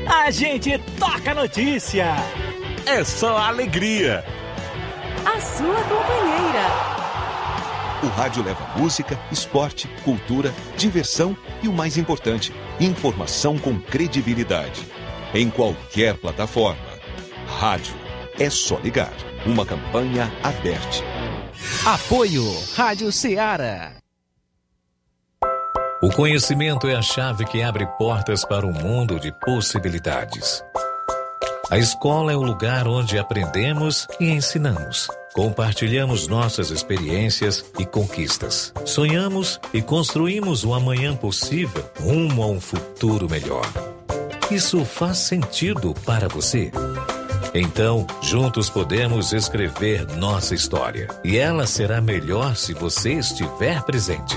A 0.08 0.28
gente 0.32 0.76
toca 0.98 1.32
notícia. 1.32 2.16
É 2.86 3.04
só 3.04 3.38
alegria. 3.38 4.24
A 5.24 5.40
sua 5.40 5.80
companheira. 5.84 7.01
O 8.02 8.08
rádio 8.08 8.42
leva 8.42 8.66
música, 8.76 9.16
esporte, 9.30 9.86
cultura, 10.04 10.52
diversão 10.76 11.36
e 11.62 11.68
o 11.68 11.72
mais 11.72 11.96
importante, 11.96 12.52
informação 12.80 13.56
com 13.56 13.78
credibilidade. 13.78 14.84
Em 15.32 15.48
qualquer 15.48 16.16
plataforma. 16.16 16.82
Rádio. 17.60 17.94
É 18.40 18.50
só 18.50 18.76
ligar. 18.78 19.12
Uma 19.46 19.64
campanha 19.64 20.32
aberta. 20.42 20.98
Apoio 21.86 22.44
Rádio 22.74 23.12
Ceará. 23.12 23.92
O 26.02 26.10
conhecimento 26.10 26.88
é 26.88 26.96
a 26.96 27.02
chave 27.02 27.44
que 27.44 27.62
abre 27.62 27.86
portas 27.98 28.44
para 28.44 28.66
um 28.66 28.72
mundo 28.72 29.20
de 29.20 29.30
possibilidades. 29.38 30.64
A 31.70 31.78
escola 31.78 32.32
é 32.32 32.36
o 32.36 32.42
lugar 32.42 32.88
onde 32.88 33.16
aprendemos 33.16 34.08
e 34.18 34.28
ensinamos. 34.28 35.08
Compartilhamos 35.32 36.28
nossas 36.28 36.70
experiências 36.70 37.64
e 37.78 37.86
conquistas. 37.86 38.72
Sonhamos 38.84 39.58
e 39.72 39.80
construímos 39.80 40.62
um 40.62 40.74
amanhã 40.74 41.16
possível 41.16 41.84
rumo 41.98 42.42
a 42.42 42.46
um 42.46 42.60
futuro 42.60 43.28
melhor. 43.30 43.66
Isso 44.50 44.84
faz 44.84 45.18
sentido 45.18 45.94
para 46.04 46.28
você? 46.28 46.70
Então, 47.54 48.06
juntos 48.20 48.68
podemos 48.68 49.32
escrever 49.32 50.06
nossa 50.16 50.54
história. 50.54 51.08
E 51.24 51.38
ela 51.38 51.66
será 51.66 52.00
melhor 52.00 52.54
se 52.54 52.74
você 52.74 53.14
estiver 53.14 53.82
presente. 53.82 54.36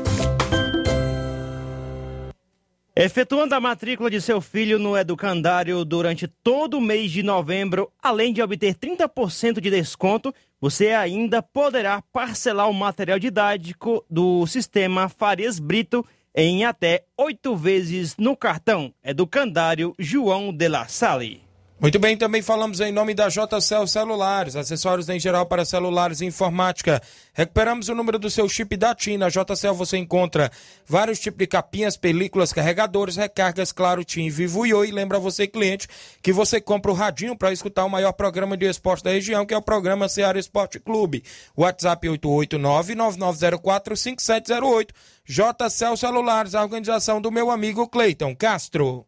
Efetuando 3.03 3.55
a 3.55 3.59
matrícula 3.59 4.11
de 4.11 4.21
seu 4.21 4.39
filho 4.39 4.77
no 4.77 4.95
educandário 4.95 5.83
durante 5.83 6.27
todo 6.27 6.77
o 6.77 6.81
mês 6.81 7.09
de 7.09 7.23
novembro, 7.23 7.91
além 7.99 8.31
de 8.31 8.43
obter 8.43 8.75
30% 8.75 9.59
de 9.59 9.71
desconto, 9.71 10.31
você 10.59 10.89
ainda 10.89 11.41
poderá 11.41 11.99
parcelar 12.13 12.69
o 12.69 12.73
material 12.75 13.17
didático 13.17 14.05
do 14.07 14.45
sistema 14.45 15.09
Farias 15.09 15.57
Brito 15.57 16.05
em 16.35 16.63
até 16.63 17.05
oito 17.17 17.55
vezes 17.55 18.15
no 18.17 18.37
cartão 18.37 18.93
Educandário 19.03 19.95
João 19.97 20.53
de 20.53 20.67
la 20.69 20.87
Salle. 20.87 21.50
Muito 21.81 21.97
bem, 21.97 22.15
também 22.15 22.43
falamos 22.43 22.79
em 22.79 22.91
nome 22.91 23.15
da 23.15 23.27
JCL 23.27 23.87
Celulares, 23.87 24.55
acessórios 24.55 25.09
em 25.09 25.19
geral 25.19 25.47
para 25.47 25.65
celulares 25.65 26.21
e 26.21 26.27
informática. 26.27 27.01
Recuperamos 27.33 27.89
o 27.89 27.95
número 27.95 28.19
do 28.19 28.29
seu 28.29 28.47
chip 28.47 28.77
da 28.77 28.93
TIM. 28.93 29.17
Na 29.17 29.29
JCL 29.29 29.73
você 29.73 29.97
encontra 29.97 30.51
vários 30.85 31.19
tipos 31.19 31.39
de 31.39 31.47
capinhas, 31.47 31.97
películas, 31.97 32.53
carregadores, 32.53 33.15
recargas, 33.15 33.71
claro, 33.71 34.05
TIM, 34.05 34.29
Vivo 34.29 34.63
e 34.63 34.75
Oi. 34.75 34.91
Lembra 34.91 35.17
você, 35.17 35.47
cliente, 35.47 35.87
que 36.21 36.31
você 36.31 36.61
compra 36.61 36.91
o 36.91 36.93
radinho 36.93 37.35
para 37.35 37.51
escutar 37.51 37.83
o 37.83 37.89
maior 37.89 38.11
programa 38.11 38.55
de 38.55 38.69
esporte 38.69 39.03
da 39.03 39.09
região, 39.09 39.43
que 39.43 39.55
é 39.55 39.57
o 39.57 39.61
programa 39.61 40.07
Ceará 40.07 40.37
Esporte 40.37 40.79
Clube. 40.79 41.23
WhatsApp 41.57 42.07
889-9904-5708. 42.07 44.89
JCL 45.25 45.97
Celulares, 45.97 46.53
a 46.53 46.61
organização 46.61 47.19
do 47.19 47.31
meu 47.31 47.49
amigo 47.49 47.87
Cleiton 47.87 48.35
Castro. 48.35 49.07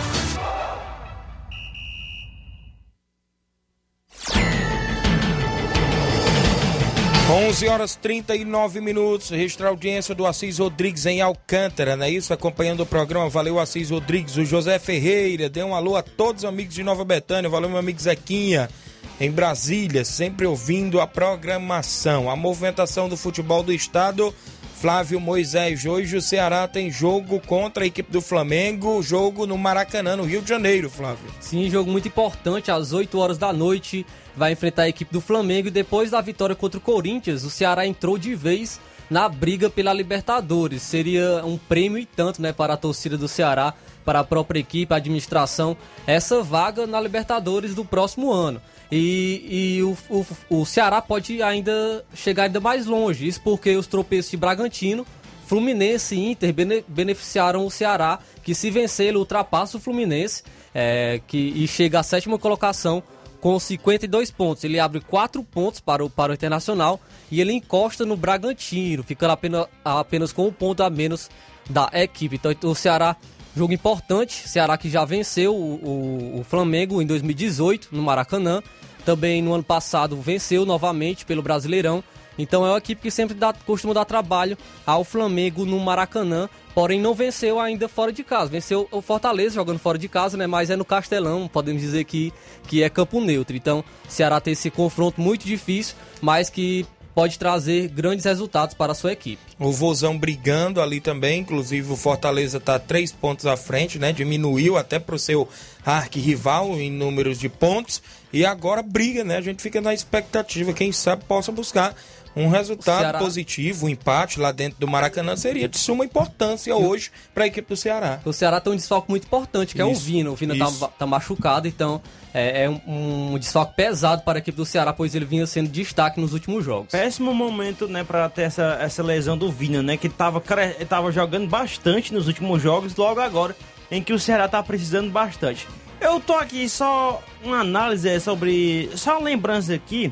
11 7.31 7.69
horas 7.69 7.95
39 7.95 8.81
minutos. 8.81 9.29
Registrar 9.29 9.67
a 9.67 9.69
audiência 9.69 10.13
do 10.13 10.25
Assis 10.25 10.57
Rodrigues 10.57 11.05
em 11.05 11.21
Alcântara, 11.21 11.95
não 11.95 12.05
é 12.05 12.09
isso? 12.09 12.33
Acompanhando 12.33 12.81
o 12.81 12.85
programa. 12.85 13.29
Valeu, 13.29 13.57
Assis 13.57 13.89
Rodrigues. 13.89 14.35
O 14.35 14.43
José 14.43 14.77
Ferreira. 14.77 15.47
Dê 15.47 15.63
um 15.63 15.73
alô 15.73 15.95
a 15.95 16.03
todos 16.03 16.43
os 16.43 16.49
amigos 16.49 16.75
de 16.75 16.83
Nova 16.83 17.05
Betânia. 17.05 17.49
Valeu, 17.49 17.69
meu 17.69 17.79
amigo 17.79 18.01
Zequinha. 18.01 18.69
Em 19.17 19.31
Brasília, 19.31 20.03
sempre 20.03 20.45
ouvindo 20.45 20.99
a 20.99 21.07
programação. 21.07 22.29
A 22.29 22.35
movimentação 22.35 23.07
do 23.07 23.15
futebol 23.15 23.63
do 23.63 23.71
estado. 23.71 24.35
Flávio 24.81 25.19
Moisés. 25.19 25.85
Hoje 25.85 26.17
o 26.17 26.21
Ceará 26.23 26.67
tem 26.67 26.89
jogo 26.89 27.39
contra 27.39 27.83
a 27.83 27.85
equipe 27.85 28.11
do 28.11 28.19
Flamengo. 28.19 29.03
Jogo 29.03 29.45
no 29.45 29.55
Maracanã, 29.55 30.15
no 30.15 30.23
Rio 30.23 30.41
de 30.41 30.49
Janeiro, 30.49 30.89
Flávio. 30.89 31.29
Sim, 31.39 31.69
jogo 31.69 31.91
muito 31.91 32.07
importante. 32.07 32.71
Às 32.71 32.91
8 32.91 33.15
horas 33.19 33.37
da 33.37 33.53
noite 33.53 34.03
vai 34.35 34.53
enfrentar 34.53 34.81
a 34.81 34.89
equipe 34.89 35.13
do 35.13 35.21
Flamengo 35.21 35.67
e 35.67 35.71
depois 35.71 36.09
da 36.09 36.19
vitória 36.19 36.55
contra 36.55 36.79
o 36.79 36.81
Corinthians, 36.81 37.43
o 37.43 37.51
Ceará 37.51 37.85
entrou 37.85 38.17
de 38.17 38.33
vez 38.33 38.79
na 39.07 39.29
briga 39.29 39.69
pela 39.69 39.93
Libertadores. 39.93 40.81
Seria 40.81 41.43
um 41.45 41.59
prêmio 41.59 41.99
e 41.99 42.05
tanto, 42.07 42.41
né, 42.41 42.51
para 42.51 42.73
a 42.73 42.77
torcida 42.77 43.15
do 43.15 43.27
Ceará, 43.27 43.75
para 44.03 44.21
a 44.21 44.23
própria 44.23 44.61
equipe, 44.61 44.91
a 44.91 44.97
administração, 44.97 45.77
essa 46.07 46.41
vaga 46.41 46.87
na 46.87 46.99
Libertadores 46.99 47.75
do 47.75 47.85
próximo 47.85 48.33
ano. 48.33 48.59
E, 48.91 49.77
e 49.77 49.83
o, 49.83 49.97
o, 50.09 50.25
o 50.49 50.65
Ceará 50.65 51.01
pode 51.01 51.41
ainda 51.41 52.03
chegar 52.13 52.43
ainda 52.43 52.59
mais 52.59 52.85
longe, 52.85 53.25
isso 53.25 53.41
porque 53.41 53.75
os 53.75 53.87
tropeços 53.87 54.31
de 54.31 54.37
Bragantino, 54.37 55.07
Fluminense 55.47 56.15
e 56.15 56.31
Inter 56.31 56.53
beneficiaram 56.87 57.65
o 57.65 57.71
Ceará, 57.71 58.19
que 58.43 58.53
se 58.53 58.69
vencer 58.69 59.07
ele 59.07 59.17
ultrapassa 59.17 59.77
o 59.77 59.79
Fluminense 59.79 60.43
é, 60.73 61.21
que, 61.27 61.37
e 61.37 61.67
chega 61.67 61.99
à 61.99 62.03
sétima 62.03 62.37
colocação 62.37 63.01
com 63.41 63.59
52 63.59 64.31
pontos. 64.31 64.63
Ele 64.63 64.79
abre 64.79 65.01
4 65.01 65.43
pontos 65.43 65.79
para 65.79 66.05
o, 66.05 66.09
para 66.09 66.31
o 66.31 66.35
Internacional 66.35 66.99
e 67.29 67.41
ele 67.41 67.51
encosta 67.51 68.05
no 68.05 68.15
Bragantino, 68.15 69.03
ficando 69.03 69.31
apenas, 69.31 69.65
apenas 69.83 70.31
com 70.31 70.47
um 70.47 70.53
ponto 70.53 70.83
a 70.83 70.89
menos 70.89 71.29
da 71.69 71.89
equipe. 71.93 72.35
Então 72.35 72.71
o 72.71 72.75
Ceará, 72.75 73.15
jogo 73.55 73.73
importante, 73.73 74.47
Ceará 74.47 74.77
que 74.77 74.89
já 74.89 75.03
venceu 75.05 75.55
o, 75.55 75.75
o, 75.75 76.39
o 76.39 76.43
Flamengo 76.43 77.01
em 77.01 77.05
2018 77.05 77.89
no 77.91 78.01
Maracanã 78.01 78.61
também 79.05 79.41
no 79.41 79.53
ano 79.53 79.63
passado 79.63 80.15
venceu 80.15 80.65
novamente 80.65 81.25
pelo 81.25 81.41
Brasileirão. 81.41 82.03
Então 82.37 82.65
é 82.65 82.69
uma 82.69 82.77
equipe 82.77 83.01
que 83.01 83.11
sempre 83.11 83.35
dá, 83.35 83.53
costuma 83.53 83.93
dar 83.93 84.05
trabalho 84.05 84.57
ao 84.85 85.03
Flamengo 85.03 85.65
no 85.65 85.79
Maracanã, 85.79 86.49
porém 86.73 86.99
não 86.99 87.13
venceu 87.13 87.59
ainda 87.59 87.89
fora 87.89 88.11
de 88.11 88.23
casa. 88.23 88.49
Venceu 88.49 88.87
o 88.89 89.01
Fortaleza 89.01 89.55
jogando 89.55 89.79
fora 89.79 89.97
de 89.97 90.07
casa, 90.07 90.37
né? 90.37 90.47
Mas 90.47 90.69
é 90.69 90.75
no 90.75 90.85
Castelão, 90.85 91.47
podemos 91.47 91.81
dizer 91.81 92.05
que, 92.05 92.31
que 92.67 92.83
é 92.83 92.89
campo 92.89 93.19
neutro. 93.19 93.55
Então, 93.55 93.83
Ceará 94.07 94.39
tem 94.39 94.53
esse 94.53 94.71
confronto 94.71 95.19
muito 95.19 95.45
difícil, 95.45 95.95
mas 96.21 96.49
que 96.49 96.85
pode 97.13 97.37
trazer 97.37 97.87
grandes 97.89 98.25
resultados 98.25 98.73
para 98.75 98.91
a 98.91 98.95
sua 98.95 99.11
equipe. 99.11 99.41
O 99.59 99.71
Vozão 99.71 100.17
brigando 100.17 100.81
ali 100.81 100.99
também, 100.99 101.41
inclusive 101.41 101.91
o 101.91 101.95
Fortaleza 101.95 102.57
está 102.57 102.79
três 102.79 103.11
pontos 103.11 103.45
à 103.45 103.57
frente, 103.57 103.99
né? 103.99 104.11
Diminuiu 104.11 104.77
até 104.77 104.99
para 104.99 105.15
o 105.15 105.19
seu 105.19 105.47
arquirrival 105.85 106.79
em 106.79 106.91
números 106.91 107.39
de 107.39 107.49
pontos 107.49 108.01
e 108.31 108.45
agora 108.45 108.81
briga, 108.81 109.23
né? 109.23 109.37
A 109.37 109.41
gente 109.41 109.61
fica 109.61 109.81
na 109.81 109.93
expectativa, 109.93 110.73
quem 110.73 110.91
sabe 110.91 111.23
possa 111.25 111.51
buscar 111.51 111.95
um 112.35 112.47
resultado 112.47 112.99
Ceará... 112.99 113.19
positivo, 113.19 113.85
um 113.85 113.89
empate 113.89 114.39
lá 114.39 114.51
dentro 114.51 114.79
do 114.79 114.87
Maracanã 114.87 115.35
seria 115.35 115.67
de 115.67 115.77
suma 115.77 116.05
importância 116.05 116.75
hoje 116.75 117.11
para 117.33 117.43
a 117.43 117.47
equipe 117.47 117.67
do 117.67 117.75
Ceará. 117.75 118.19
O 118.23 118.33
Ceará 118.33 118.59
tem 118.61 118.73
um 118.73 118.75
desfalque 118.75 119.09
muito 119.09 119.25
importante, 119.25 119.75
que 119.75 119.81
isso, 119.81 119.89
é 119.89 119.91
o 119.91 119.95
Vina. 119.95 120.31
O 120.31 120.35
Vina 120.35 120.53
está 120.53 120.87
tá 120.87 121.05
machucado, 121.05 121.67
então 121.67 122.01
é, 122.33 122.63
é 122.63 122.69
um, 122.69 123.33
um, 123.33 123.37
desfalque 123.37 123.75
pesado 123.75 124.21
para 124.23 124.37
a 124.37 124.39
equipe 124.39 124.55
do 124.55 124.65
Ceará, 124.65 124.93
pois 124.93 125.13
ele 125.13 125.25
vinha 125.25 125.45
sendo 125.45 125.69
destaque 125.69 126.19
nos 126.19 126.33
últimos 126.33 126.63
jogos. 126.63 126.91
Péssimo 126.91 127.33
momento, 127.33 127.87
né, 127.87 128.03
para 128.03 128.29
ter 128.29 128.43
essa, 128.43 128.77
essa 128.79 129.03
lesão 129.03 129.37
do 129.37 129.51
Vina, 129.51 129.81
né, 129.81 129.97
que 129.97 130.07
estava 130.07 130.41
tava 130.87 131.11
jogando 131.11 131.47
bastante 131.47 132.13
nos 132.13 132.27
últimos 132.27 132.61
jogos, 132.61 132.95
logo 132.95 133.19
agora 133.19 133.55
em 133.91 134.01
que 134.01 134.13
o 134.13 134.19
Ceará 134.19 134.45
está 134.45 134.63
precisando 134.63 135.11
bastante. 135.11 135.67
Eu 135.99 136.19
tô 136.19 136.33
aqui 136.33 136.67
só 136.67 137.21
uma 137.43 137.59
análise 137.59 138.19
sobre, 138.21 138.89
só 138.95 139.19
uma 139.19 139.25
lembrança 139.25 139.73
aqui 139.73 140.11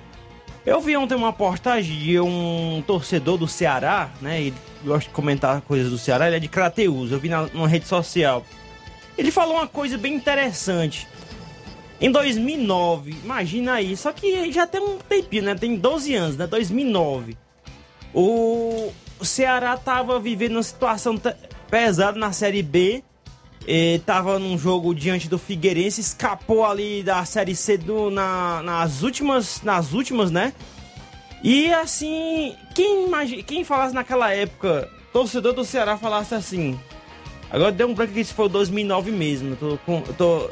eu 0.70 0.80
vi 0.80 0.96
ontem 0.96 1.16
uma 1.16 1.34
postagem 1.34 1.98
de 1.98 2.20
um 2.20 2.84
torcedor 2.86 3.38
do 3.38 3.48
Ceará, 3.48 4.12
né? 4.22 4.40
Ele 4.40 4.54
gosta 4.84 5.10
de 5.10 5.16
comentar 5.16 5.62
coisas 5.62 5.90
do 5.90 5.98
Ceará, 5.98 6.28
ele 6.28 6.36
é 6.36 6.40
de 6.40 6.48
Crateus, 6.48 7.12
eu 7.12 7.20
vi 7.20 7.28
na, 7.28 7.48
numa 7.48 7.68
rede 7.68 7.88
social. 7.88 8.46
Ele 9.18 9.32
falou 9.32 9.56
uma 9.56 9.68
coisa 9.68 9.98
bem 9.98 10.14
interessante. 10.14 11.08
Em 12.00 12.12
2009, 12.12 13.18
imagina 13.24 13.74
aí, 13.74 13.98
só 13.98 14.14
que 14.14 14.52
já 14.52 14.68
tem 14.68 14.80
um 14.80 15.00
tempinho, 15.00 15.44
né? 15.44 15.56
Tem 15.56 15.76
12 15.76 16.14
anos, 16.14 16.38
né? 16.38 16.46
2009. 16.46 17.36
O 18.14 18.92
Ceará 19.22 19.76
tava 19.76 20.20
vivendo 20.20 20.54
uma 20.54 20.64
situação 20.64 21.20
pesada 21.70 22.18
na 22.18 22.32
Série 22.32 22.62
B 22.62 23.04
estava 23.70 24.40
num 24.40 24.58
jogo 24.58 24.96
diante 24.96 25.30
do 25.30 25.38
Figueirense, 25.38 26.02
escapou 26.02 26.66
ali 26.66 27.04
da 27.04 27.24
Série 27.24 27.56
C 27.56 27.78
do, 27.78 28.10
na, 28.10 28.64
nas 28.64 29.04
últimas, 29.04 29.62
nas 29.62 29.94
últimas, 29.94 30.32
né? 30.32 30.54
E 31.44 31.72
assim, 31.72 32.56
quem, 32.74 33.06
imagina, 33.06 33.44
quem 33.44 33.64
falasse 33.64 33.94
naquela 33.94 34.34
época, 34.34 34.90
torcedor 35.14 35.54
do 35.54 35.64
Ceará 35.64 35.98
falasse 35.98 36.34
assim. 36.34 36.80
Agora 37.52 37.72
deu 37.72 37.88
um 37.88 37.94
branco 37.94 38.14
que 38.14 38.20
isso 38.20 38.34
foi 38.34 38.50
2009 38.50 39.12
mesmo, 39.12 39.56
tô, 39.56 39.78
tô, 40.18 40.50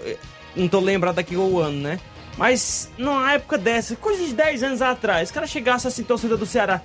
não 0.55 0.68
tô 0.68 0.80
lembrado 0.80 1.20
aqui 1.20 1.36
o 1.36 1.59
ano, 1.59 1.80
né? 1.80 1.99
Mas 2.38 2.91
numa 2.97 3.34
época 3.34 3.57
dessa, 3.57 3.95
coisa 3.95 4.24
de 4.24 4.34
10 4.34 4.63
anos 4.63 4.82
atrás, 4.82 5.30
o 5.30 5.34
cara 5.34 5.47
chegasse 5.47 5.88
assim, 5.88 6.03
torcedor 6.03 6.38
do 6.38 6.45
Ceará. 6.45 6.82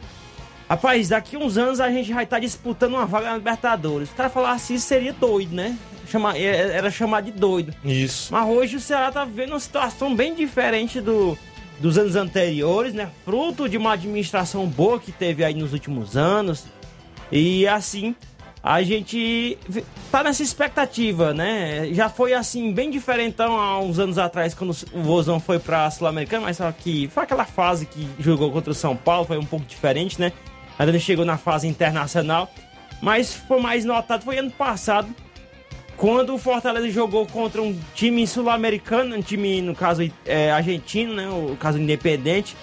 Rapaz, 0.69 1.11
daqui 1.11 1.37
uns 1.37 1.59
anos 1.59 1.79
a 1.81 1.91
gente 1.91 2.13
vai 2.13 2.25
estar 2.25 2.37
tá 2.37 2.41
disputando 2.41 2.95
uma 2.95 3.05
vaga 3.05 3.31
na 3.31 3.37
Libertadores. 3.37 4.11
O 4.11 4.15
cara 4.15 4.31
falasse 4.31 4.81
seria 4.81 5.13
doido, 5.13 5.55
né? 5.55 5.77
Chama, 6.13 6.37
é, 6.37 6.77
era 6.77 6.91
chamado 6.91 7.25
de 7.25 7.33
doido. 7.33 7.75
Isso. 7.85 8.33
Mas 8.33 8.49
hoje 8.49 8.77
o 8.77 8.81
Ceará 8.81 9.11
tá 9.11 9.25
vivendo 9.25 9.51
uma 9.51 9.61
situação 9.61 10.15
bem 10.15 10.35
diferente 10.35 11.01
do, 11.01 11.37
dos 11.81 11.99
anos 11.99 12.17
anteriores, 12.17 12.95
né? 12.95 13.11
Fruto 13.25 13.69
de 13.69 13.77
uma 13.77 13.93
administração 13.95 14.67
boa 14.67 15.01
que 15.01 15.11
teve 15.11 15.45
aí 15.45 15.55
nos 15.55 15.73
últimos 15.73 16.17
anos. 16.17 16.67
E 17.31 17.67
assim, 17.67 18.15
a 18.63 18.83
gente 18.83 19.59
tá 20.11 20.23
nessa 20.23 20.43
expectativa, 20.43 21.33
né? 21.33 21.93
Já 21.93 22.09
foi 22.09 22.35
assim, 22.35 22.73
bem 22.73 22.91
diferentão 22.91 23.59
há 23.59 23.81
uns 23.81 23.99
anos 23.99 24.19
atrás, 24.19 24.55
quando 24.55 24.71
o 24.93 25.03
Vozão 25.03 25.41
foi 25.41 25.59
pra 25.59 25.91
Sul-Americana, 25.91 26.45
mas 26.45 26.59
só 26.59 26.71
que 26.71 27.09
foi 27.09 27.23
aquela 27.23 27.45
fase 27.45 27.87
que 27.87 28.07
jogou 28.19 28.53
contra 28.53 28.71
o 28.71 28.75
São 28.75 28.95
Paulo, 28.95 29.27
foi 29.27 29.39
um 29.39 29.47
pouco 29.47 29.65
diferente, 29.65 30.21
né? 30.21 30.33
Ainda 30.79 30.99
chegou 30.99 31.25
na 31.25 31.39
fase 31.39 31.67
internacional. 31.67 32.51
Mas 33.01 33.35
foi 33.35 33.61
mais 33.61 33.85
notado, 33.85 34.23
foi 34.23 34.39
ano 34.39 34.53
passado, 34.53 35.13
quando 35.97 36.35
o 36.35 36.39
Fortaleza 36.39 36.91
jogou 36.91 37.27
contra 37.27 37.63
um 37.63 37.79
time 37.95 38.27
sul-americano, 38.27 39.17
um 39.17 39.23
time, 39.23 39.61
no 39.63 39.75
caso, 39.75 40.03
é, 40.25 40.51
argentino, 40.51 41.15
né? 41.15 41.29
O 41.29 41.57
caso 41.57 41.79
independente, 41.79 42.57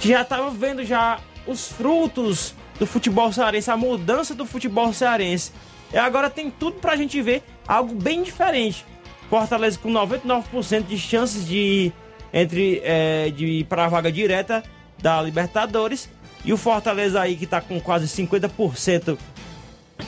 que 0.00 0.08
já 0.08 0.22
estava 0.22 0.50
vendo 0.50 0.84
já 0.84 1.18
os 1.46 1.68
frutos 1.68 2.54
do 2.78 2.86
futebol 2.86 3.32
cearense, 3.32 3.70
a 3.70 3.76
mudança 3.76 4.34
do 4.34 4.44
futebol 4.44 4.92
cearense. 4.92 5.52
E 5.92 5.96
agora 5.96 6.30
tem 6.30 6.50
tudo 6.50 6.78
pra 6.80 6.96
gente 6.96 7.20
ver 7.20 7.42
algo 7.66 7.94
bem 7.94 8.22
diferente. 8.22 8.84
Fortaleza 9.28 9.78
com 9.78 9.90
99% 9.90 10.86
de 10.86 10.98
chances 10.98 11.46
de 11.46 11.92
entre 12.32 12.80
é, 12.84 13.30
de 13.30 13.64
para 13.68 13.84
a 13.84 13.88
vaga 13.88 14.10
direta 14.10 14.62
da 14.98 15.20
Libertadores 15.22 16.08
e 16.44 16.52
o 16.52 16.56
Fortaleza 16.56 17.20
aí 17.20 17.36
que 17.36 17.46
tá 17.46 17.60
com 17.60 17.80
quase 17.80 18.06
50% 18.06 19.16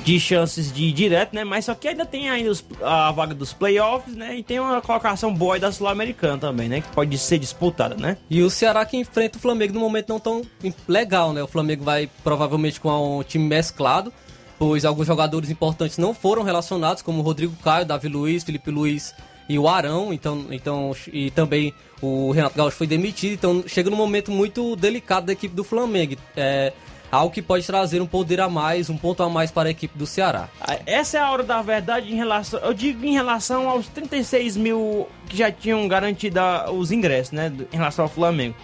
de 0.04 0.20
chances 0.20 0.70
de 0.70 0.84
ir 0.84 0.92
direto, 0.92 1.34
né? 1.34 1.44
Mas 1.44 1.64
só 1.64 1.74
que 1.74 1.88
ainda 1.88 2.04
tem 2.04 2.28
ainda 2.28 2.50
os, 2.50 2.62
a 2.82 3.10
vaga 3.10 3.34
dos 3.34 3.52
playoffs, 3.54 4.14
né? 4.14 4.36
E 4.36 4.42
tem 4.42 4.60
uma 4.60 4.80
colocação 4.82 5.32
boa 5.32 5.58
da 5.58 5.72
Sul-Americana 5.72 6.36
também, 6.36 6.68
né? 6.68 6.82
Que 6.82 6.88
pode 6.88 7.16
ser 7.16 7.38
disputada, 7.38 7.94
né? 7.94 8.18
E 8.28 8.42
o 8.42 8.50
Ceará 8.50 8.84
que 8.84 8.98
enfrenta 8.98 9.38
o 9.38 9.40
Flamengo 9.40 9.72
no 9.72 9.80
momento 9.80 10.10
não 10.10 10.20
tão 10.20 10.42
legal, 10.86 11.32
né? 11.32 11.42
O 11.42 11.46
Flamengo 11.48 11.82
vai 11.82 12.08
provavelmente 12.22 12.78
com 12.78 13.18
um 13.18 13.22
time 13.22 13.48
mesclado, 13.48 14.12
pois 14.58 14.84
alguns 14.84 15.06
jogadores 15.06 15.48
importantes 15.48 15.96
não 15.96 16.12
foram 16.12 16.42
relacionados, 16.42 17.02
como 17.02 17.22
Rodrigo 17.22 17.56
Caio, 17.64 17.86
Davi 17.86 18.08
Luiz, 18.08 18.44
Felipe 18.44 18.70
Luiz 18.70 19.14
e 19.48 19.58
o 19.58 19.68
Arão, 19.68 20.12
então, 20.12 20.46
então 20.50 20.94
e 21.12 21.30
também 21.30 21.74
o 22.00 22.30
Renato 22.30 22.56
Gaúcho 22.56 22.76
foi 22.76 22.86
demitido, 22.86 23.34
então 23.34 23.64
chega 23.66 23.90
num 23.90 23.96
momento 23.96 24.30
muito 24.30 24.76
delicado 24.76 25.26
da 25.26 25.32
equipe 25.32 25.54
do 25.54 25.64
Flamengo. 25.64 26.16
É, 26.36 26.72
algo 27.14 27.32
que 27.32 27.42
pode 27.42 27.66
trazer 27.66 28.00
um 28.00 28.06
poder 28.06 28.40
a 28.40 28.48
mais, 28.48 28.90
um 28.90 28.96
ponto 28.96 29.22
a 29.22 29.28
mais 29.28 29.50
para 29.50 29.68
a 29.68 29.70
equipe 29.70 29.96
do 29.96 30.06
Ceará. 30.06 30.48
Essa 30.86 31.18
é 31.18 31.20
a 31.20 31.30
hora 31.30 31.42
da 31.42 31.62
verdade 31.62 32.12
em 32.12 32.16
relação, 32.16 32.60
eu 32.60 32.74
digo 32.74 33.04
em 33.04 33.12
relação 33.12 33.68
aos 33.68 33.88
36 33.88 34.56
mil 34.56 35.08
que 35.28 35.36
já 35.36 35.50
tinham 35.50 35.86
garantido 35.88 36.40
os 36.72 36.90
ingressos, 36.90 37.32
né, 37.32 37.52
em 37.72 37.76
relação 37.76 38.04
ao 38.04 38.08
Flamengo. 38.08 38.54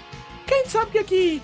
Quem 0.46 0.66
sabe 0.66 0.90
que 0.90 0.98
aqui 0.98 1.42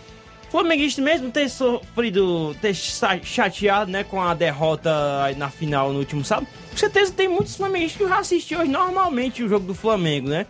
flamenguista 0.50 1.02
mesmo 1.02 1.30
ter 1.30 1.48
sofrido, 1.48 2.54
ter 2.61 2.74
chateado, 2.74 3.90
né, 3.90 4.04
com 4.04 4.20
a 4.20 4.32
derrota 4.34 4.90
na 5.36 5.50
final 5.50 5.92
no 5.92 5.98
último 5.98 6.24
sábado. 6.24 6.46
Com 6.70 6.76
certeza 6.76 7.12
tem 7.12 7.28
muitos 7.28 7.57
flamenguistas 7.57 8.00
que 8.00 8.09
já 8.09 8.18
assistiram 8.18 8.62
hoje 8.62 8.70
normalmente 8.70 9.42
o 9.42 9.48
jogo 9.48 9.66
do 9.66 9.74
Flamengo, 9.74 10.28
né? 10.28 10.46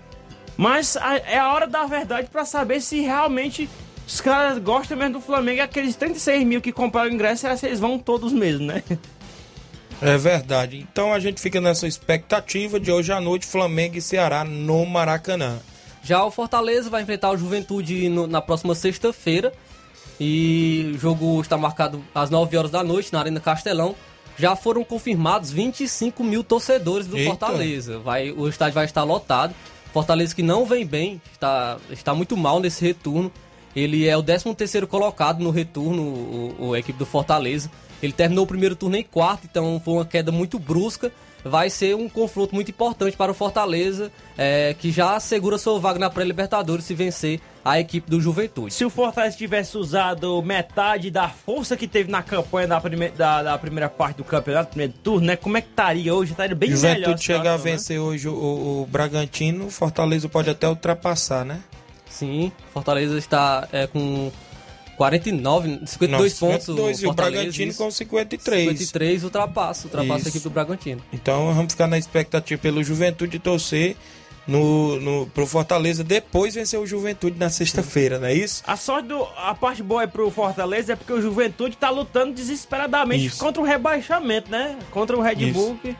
Mas 0.56 0.96
a, 0.96 1.16
é 1.16 1.38
a 1.38 1.52
hora 1.52 1.66
da 1.66 1.84
verdade 1.86 2.28
para 2.30 2.44
saber 2.44 2.80
se 2.80 3.00
realmente 3.00 3.68
os 4.06 4.20
caras 4.20 4.58
gostam 4.58 4.96
mesmo 4.96 5.14
do 5.14 5.20
Flamengo. 5.20 5.58
E 5.58 5.60
aqueles 5.60 5.96
36 5.96 6.46
mil 6.46 6.60
que 6.60 6.72
compraram 6.72 7.10
o 7.10 7.14
ingresso, 7.14 7.42
será 7.42 7.56
que 7.56 7.66
eles 7.66 7.80
vão 7.80 7.98
todos 7.98 8.32
mesmo, 8.32 8.66
né? 8.66 8.82
É 10.00 10.16
verdade. 10.16 10.86
Então 10.90 11.12
a 11.12 11.18
gente 11.18 11.40
fica 11.40 11.60
nessa 11.60 11.86
expectativa 11.86 12.78
de 12.78 12.92
hoje 12.92 13.12
à 13.12 13.20
noite 13.20 13.46
Flamengo 13.46 13.96
e 13.96 14.02
Ceará 14.02 14.44
no 14.44 14.84
Maracanã. 14.86 15.58
Já 16.02 16.24
o 16.24 16.30
Fortaleza 16.30 16.88
vai 16.88 17.02
enfrentar 17.02 17.30
o 17.32 17.36
Juventude 17.36 18.08
no, 18.08 18.26
na 18.26 18.40
próxima 18.40 18.74
sexta-feira. 18.74 19.52
E 20.20 20.92
o 20.94 20.98
jogo 20.98 21.40
está 21.40 21.58
marcado 21.58 22.02
às 22.14 22.30
9 22.30 22.56
horas 22.56 22.70
da 22.70 22.84
noite 22.84 23.12
na 23.12 23.18
Arena 23.18 23.40
Castelão. 23.40 23.94
Já 24.38 24.54
foram 24.54 24.84
confirmados 24.84 25.50
25 25.50 26.22
mil 26.22 26.44
torcedores 26.44 27.06
do 27.06 27.16
Eita. 27.16 27.30
Fortaleza. 27.30 27.98
Vai, 27.98 28.30
o 28.30 28.48
estádio 28.48 28.74
vai 28.74 28.84
estar 28.84 29.02
lotado. 29.02 29.54
Fortaleza 29.92 30.34
que 30.34 30.42
não 30.42 30.66
vem 30.66 30.86
bem, 30.86 31.20
está, 31.32 31.78
está 31.90 32.14
muito 32.14 32.36
mal 32.36 32.60
nesse 32.60 32.84
retorno. 32.84 33.32
Ele 33.76 34.08
é 34.08 34.16
o 34.16 34.22
13 34.22 34.54
terceiro 34.54 34.86
colocado 34.86 35.44
no 35.44 35.50
retorno, 35.50 36.02
o, 36.02 36.56
o, 36.58 36.74
a 36.74 36.78
equipe 36.78 36.98
do 36.98 37.04
Fortaleza. 37.04 37.70
Ele 38.02 38.12
terminou 38.12 38.44
o 38.44 38.46
primeiro 38.46 38.74
turno 38.74 38.96
em 38.96 39.02
quarto, 39.02 39.46
então 39.50 39.80
foi 39.84 39.94
uma 39.94 40.04
queda 40.06 40.32
muito 40.32 40.58
brusca. 40.58 41.12
Vai 41.44 41.70
ser 41.70 41.94
um 41.94 42.08
confronto 42.08 42.54
muito 42.54 42.70
importante 42.70 43.16
para 43.16 43.30
o 43.30 43.34
Fortaleza, 43.34 44.10
é, 44.36 44.74
que 44.74 44.90
já 44.90 45.14
assegura 45.14 45.58
sua 45.58 45.78
vaga 45.78 45.98
na 45.98 46.10
pré-Libertadores 46.10 46.84
se 46.84 46.94
vencer 46.94 47.40
a 47.64 47.78
equipe 47.78 48.10
do 48.10 48.20
Juventude. 48.20 48.74
Se 48.74 48.84
o 48.84 48.90
Fortaleza 48.90 49.36
tivesse 49.36 49.78
usado 49.78 50.42
metade 50.42 51.08
da 51.10 51.28
força 51.28 51.76
que 51.76 51.86
teve 51.86 52.10
na 52.10 52.22
campanha 52.22 52.66
da, 52.66 52.80
prime 52.80 53.10
da, 53.10 53.42
da 53.44 53.58
primeira 53.58 53.88
parte 53.88 54.16
do 54.16 54.24
campeonato, 54.24 54.70
primeiro 54.70 54.94
turno, 55.04 55.26
né? 55.26 55.36
Como 55.36 55.56
é 55.56 55.60
que 55.60 55.68
estaria 55.68 56.12
hoje? 56.12 56.32
Estaria 56.32 56.56
bem 56.56 56.70
Juventude 56.70 56.94
melhor. 56.94 57.06
Juventude 57.10 57.24
chegar 57.24 57.54
a 57.54 57.58
né? 57.58 57.62
vencer 57.62 58.00
hoje 58.00 58.28
o, 58.28 58.32
o 58.32 58.88
Bragantino, 58.90 59.66
o 59.66 59.70
Fortaleza 59.70 60.28
pode 60.28 60.50
até 60.50 60.68
ultrapassar, 60.68 61.44
né? 61.44 61.60
Sim, 62.16 62.50
Fortaleza 62.72 63.18
está 63.18 63.68
é, 63.70 63.86
com 63.86 64.32
49, 64.96 65.80
52 65.84 66.10
Não, 66.10 66.28
52, 66.30 66.38
pontos. 66.38 67.02
e 67.02 67.06
o 67.06 67.12
Bragantino 67.12 67.70
isso. 67.70 67.82
com 67.82 67.90
53. 67.90 68.68
53 68.78 69.24
ultrapassa, 69.24 69.86
ultrapassa 69.86 70.20
isso. 70.20 70.28
a 70.28 70.30
equipe 70.30 70.42
do 70.44 70.50
Bragantino. 70.50 71.02
Então 71.12 71.52
vamos 71.52 71.74
ficar 71.74 71.86
na 71.86 71.98
expectativa 71.98 72.58
pelo 72.60 72.82
Juventude 72.82 73.38
torcer 73.38 73.96
no, 74.46 74.98
no, 74.98 75.26
pro 75.26 75.46
Fortaleza 75.46 76.02
depois 76.02 76.54
vencer 76.54 76.80
o 76.80 76.86
Juventude 76.86 77.38
na 77.38 77.50
sexta-feira, 77.50 78.18
não 78.18 78.28
é 78.28 78.34
isso? 78.34 78.62
A 78.66 78.76
sorte 78.76 79.08
do. 79.08 79.22
A 79.36 79.54
parte 79.54 79.82
boa 79.82 80.04
é 80.04 80.06
pro 80.06 80.30
Fortaleza 80.30 80.94
é 80.94 80.96
porque 80.96 81.12
o 81.12 81.20
Juventude 81.20 81.76
tá 81.76 81.90
lutando 81.90 82.32
desesperadamente 82.32 83.26
isso. 83.26 83.38
contra 83.38 83.60
o 83.60 83.64
rebaixamento, 83.64 84.50
né? 84.50 84.78
Contra 84.90 85.14
o 85.16 85.20
Red 85.20 85.52
Bull. 85.52 85.76
Que... 85.82 85.94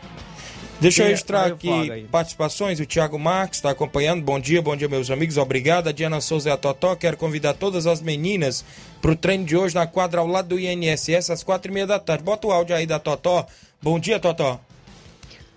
Deixa 0.79 1.03
eu 1.03 1.07
registrar 1.07 1.47
aqui 1.47 2.07
participações. 2.11 2.79
O 2.79 2.87
Thiago 2.87 3.19
Marques 3.19 3.59
está 3.59 3.71
acompanhando. 3.71 4.23
Bom 4.23 4.39
dia, 4.39 4.61
bom 4.61 4.77
dia, 4.77 4.89
meus 4.89 5.11
amigos. 5.11 5.39
Obrigado. 5.39 5.89
A 5.89 5.93
Diana 5.93 6.21
Souza 6.21 6.51
e 6.51 6.53
a 6.53 6.57
Totó. 6.57 6.95
Quero 6.95 7.17
convidar 7.17 7.55
todas 7.55 7.87
as 7.87 8.03
meninas 8.03 8.63
para 9.01 9.11
o 9.11 9.17
treino 9.17 9.45
de 9.45 9.57
hoje 9.57 9.75
na 9.75 9.87
quadra 9.87 10.21
ao 10.21 10.27
lado 10.27 10.49
do 10.49 10.61
INSS 10.61 11.31
às 11.31 11.43
quatro 11.43 11.71
e 11.71 11.75
meia 11.75 11.87
da 11.87 11.99
tarde. 11.99 12.23
Bota 12.23 12.47
o 12.47 12.53
áudio 12.53 12.77
aí 12.77 12.87
da 12.87 12.99
Totó. 12.99 13.47
Bom 13.81 13.99
dia, 13.99 14.21
Totó. 14.21 14.61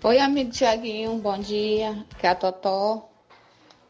Oi, 0.02 0.18
amigo 0.18 0.50
Tiaguinho. 0.50 1.14
Bom 1.18 1.38
dia. 1.38 2.02
Que 2.18 2.26
é 2.26 2.30
a 2.30 2.34
Totó. 2.34 3.06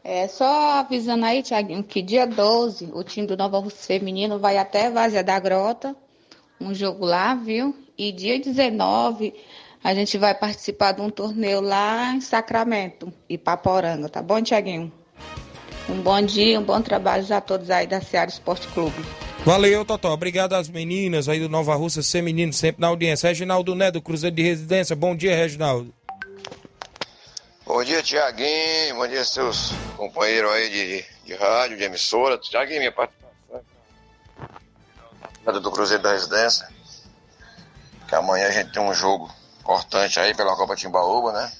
É 0.03 0.27
só 0.27 0.79
avisando 0.79 1.25
aí, 1.25 1.41
Tiaguinho, 1.43 1.83
que 1.83 2.01
dia 2.01 2.25
12 2.25 2.89
o 2.91 3.03
time 3.03 3.25
do 3.25 3.37
Nova 3.37 3.59
Rússia 3.59 3.85
Feminino 3.85 4.37
vai 4.37 4.57
até 4.57 4.89
Vazia 4.89 5.23
da 5.23 5.39
Grota. 5.39 5.95
Um 6.59 6.73
jogo 6.73 7.05
lá, 7.05 7.35
viu? 7.35 7.73
E 7.97 8.11
dia 8.11 8.37
19 8.39 9.33
a 9.83 9.93
gente 9.93 10.17
vai 10.17 10.33
participar 10.35 10.91
de 10.91 11.01
um 11.01 11.09
torneio 11.09 11.59
lá 11.59 12.13
em 12.13 12.21
Sacramento, 12.21 13.11
Ipaporanga, 13.27 14.07
tá 14.07 14.21
bom, 14.21 14.41
Tiaguinho? 14.41 14.91
Um 15.89 16.01
bom 16.01 16.21
dia, 16.21 16.59
um 16.59 16.63
bom 16.63 16.81
trabalho 16.81 17.25
a 17.33 17.41
todos 17.41 17.69
aí 17.69 17.87
da 17.87 17.99
Seara 17.99 18.29
Esporte 18.29 18.67
Clube. 18.69 19.03
Valeu, 19.43 19.83
Totó. 19.83 20.13
Obrigado 20.13 20.53
às 20.53 20.69
meninas 20.69 21.27
aí 21.27 21.39
do 21.39 21.49
Nova 21.49 21.73
Russa 21.73 22.03
Feminino, 22.03 22.53
sempre 22.53 22.79
na 22.79 22.87
audiência. 22.87 23.27
Reginaldo 23.27 23.73
Né, 23.73 23.89
do 23.89 23.99
Cruzeiro 23.99 24.35
de 24.35 24.43
Residência. 24.43 24.95
Bom 24.95 25.15
dia, 25.15 25.35
Reginaldo. 25.35 25.91
Bom 27.65 27.83
dia, 27.83 28.03
Tiaguinho. 28.03 28.95
Bom 28.95 29.07
dia, 29.07 29.25
seus 29.25 29.73
companheiros 29.97 30.51
aí 30.51 30.69
de, 30.69 31.05
de 31.25 31.33
rádio, 31.33 31.77
de 31.77 31.83
emissora. 31.83 32.37
Tiaguinho, 32.37 32.79
minha 32.79 32.91
participação. 32.91 33.61
Do 35.59 35.71
Cruzeiro 35.71 36.03
da 36.03 36.11
Residência. 36.11 36.67
Que 38.07 38.13
amanhã 38.13 38.47
a 38.47 38.51
gente 38.51 38.71
tem 38.71 38.81
um 38.81 38.93
jogo 38.93 39.33
importante 39.61 40.19
aí 40.19 40.35
pela 40.35 40.55
Copa 40.55 40.75
Timbaúba, 40.75 41.31
né? 41.31 41.51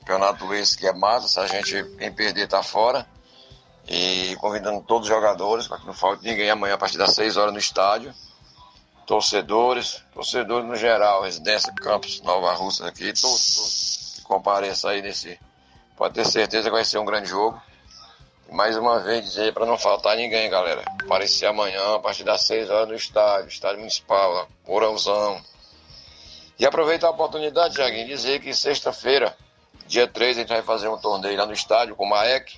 Campeonato 0.00 0.52
esse 0.52 0.76
que 0.76 0.86
é 0.86 0.92
massa, 0.92 1.28
se 1.28 1.38
a 1.38 1.46
gente 1.46 1.84
quem 1.96 2.12
perder 2.12 2.48
tá 2.48 2.62
fora. 2.62 3.06
E 3.88 4.36
convidando 4.40 4.82
todos 4.82 5.08
os 5.08 5.14
jogadores, 5.14 5.66
para 5.66 5.78
que 5.78 5.86
não 5.86 5.94
falte 5.94 6.24
ninguém 6.24 6.50
amanhã 6.50 6.74
a 6.74 6.78
partir 6.78 6.98
das 6.98 7.14
6 7.14 7.36
horas 7.36 7.52
no 7.52 7.58
estádio. 7.58 8.12
Torcedores, 9.06 10.02
torcedores 10.12 10.68
no 10.68 10.76
geral, 10.76 11.22
residência, 11.22 11.72
campos, 11.74 12.20
Nova 12.22 12.52
Russa 12.54 12.86
aqui, 12.86 13.12
todos, 13.12 13.54
todos 13.54 14.12
que 14.16 14.22
compareçam 14.22 14.90
aí 14.90 15.02
nesse. 15.02 15.38
Pode 15.96 16.14
ter 16.14 16.26
certeza 16.26 16.64
que 16.64 16.74
vai 16.74 16.84
ser 16.84 16.98
um 16.98 17.04
grande 17.04 17.28
jogo. 17.28 17.60
Mais 18.50 18.76
uma 18.76 19.00
vez 19.00 19.24
dizer 19.24 19.52
para 19.52 19.66
não 19.66 19.78
faltar 19.78 20.16
ninguém, 20.16 20.50
galera. 20.50 20.84
Aparecer 21.02 21.46
amanhã 21.46 21.96
a 21.96 21.98
partir 21.98 22.24
das 22.24 22.46
6 22.46 22.70
horas 22.70 22.88
no 22.88 22.94
estádio, 22.94 23.48
estádio 23.48 23.78
municipal, 23.78 24.48
Mourãozão, 24.66 25.42
e 26.58 26.66
aproveitar 26.66 27.08
a 27.08 27.10
oportunidade, 27.10 27.76
Jaguinho, 27.76 28.06
dizer 28.06 28.40
que 28.40 28.54
sexta-feira, 28.54 29.36
dia 29.86 30.06
3, 30.06 30.36
a 30.36 30.40
gente 30.40 30.48
vai 30.48 30.62
fazer 30.62 30.88
um 30.88 30.98
torneio 30.98 31.36
lá 31.36 31.46
no 31.46 31.52
estádio 31.52 31.96
com 31.96 32.04
o 32.04 32.08
Maek, 32.08 32.56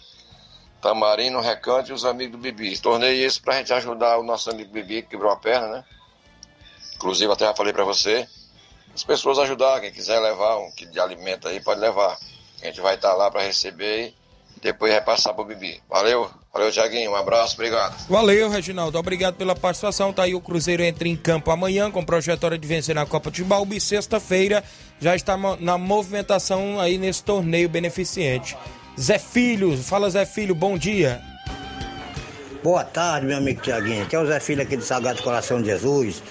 Tamarino, 0.80 1.40
Recanto 1.40 1.90
e 1.90 1.94
os 1.94 2.04
amigos 2.04 2.32
do 2.32 2.38
Bibi. 2.38 2.78
Torneio 2.78 3.26
esse 3.26 3.40
pra 3.40 3.56
gente 3.56 3.72
ajudar 3.72 4.18
o 4.18 4.22
nosso 4.22 4.50
amigo 4.50 4.70
Bibi 4.70 5.02
que 5.02 5.10
quebrou 5.10 5.32
a 5.32 5.36
perna, 5.36 5.68
né? 5.68 5.84
Inclusive, 6.94 7.32
até 7.32 7.46
já 7.46 7.54
falei 7.54 7.72
pra 7.72 7.84
você. 7.84 8.28
As 8.94 9.02
pessoas 9.02 9.38
ajudar, 9.38 9.80
quem 9.80 9.90
quiser 9.90 10.20
levar 10.20 10.58
um 10.58 10.70
kit 10.72 10.90
de 10.90 11.00
alimento 11.00 11.48
aí, 11.48 11.60
pode 11.60 11.80
levar. 11.80 12.18
A 12.62 12.66
gente 12.66 12.80
vai 12.80 12.96
estar 12.96 13.10
tá 13.10 13.14
lá 13.14 13.30
para 13.30 13.42
receber 13.42 14.14
e 14.56 14.60
depois 14.60 14.92
repassar 14.92 15.34
pro 15.34 15.44
Bibi. 15.44 15.82
Valeu? 15.88 16.30
Valeu, 16.54 16.70
Tiaguinho. 16.70 17.10
Um 17.10 17.16
abraço, 17.16 17.54
obrigado. 17.54 18.06
Valeu, 18.08 18.48
Reginaldo. 18.48 18.96
Obrigado 18.96 19.34
pela 19.34 19.56
participação. 19.56 20.12
Tá 20.12 20.22
aí 20.22 20.36
o 20.36 20.40
Cruzeiro 20.40 20.84
entra 20.84 21.08
em 21.08 21.16
campo 21.16 21.50
amanhã 21.50 21.90
com 21.90 22.04
projetória 22.04 22.56
de 22.56 22.68
vencer 22.68 22.94
na 22.94 23.04
Copa 23.04 23.28
de 23.28 23.42
Balbi. 23.42 23.80
Sexta-feira 23.80 24.62
já 25.00 25.16
está 25.16 25.36
na 25.58 25.76
movimentação 25.76 26.80
aí 26.80 26.96
nesse 26.96 27.24
torneio 27.24 27.68
beneficente. 27.68 28.56
Zé 28.98 29.18
Filho, 29.18 29.76
fala 29.76 30.08
Zé 30.08 30.24
Filho, 30.24 30.54
bom 30.54 30.78
dia. 30.78 31.20
Boa 32.62 32.84
tarde, 32.84 33.26
meu 33.26 33.36
amigo 33.36 33.60
Tiaguinho. 33.60 34.04
Aqui 34.04 34.14
é 34.14 34.20
o 34.20 34.26
Zé 34.26 34.38
Filho 34.38 34.62
aqui 34.62 34.76
do 34.76 34.84
Sagrado 34.84 35.20
Coração 35.24 35.60
de 35.60 35.66
Jesus. 35.66 36.22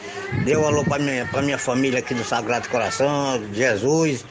Deu 0.45 0.61
um 0.61 0.67
alô 0.67 0.85
para 0.85 1.03
minha, 1.03 1.25
pra 1.25 1.41
minha 1.41 1.57
família 1.57 1.99
aqui 1.99 2.13
do 2.13 2.23
Sagrado 2.23 2.69
Coração 2.69 3.39
de 3.51 3.57
Jesus. 3.57 4.23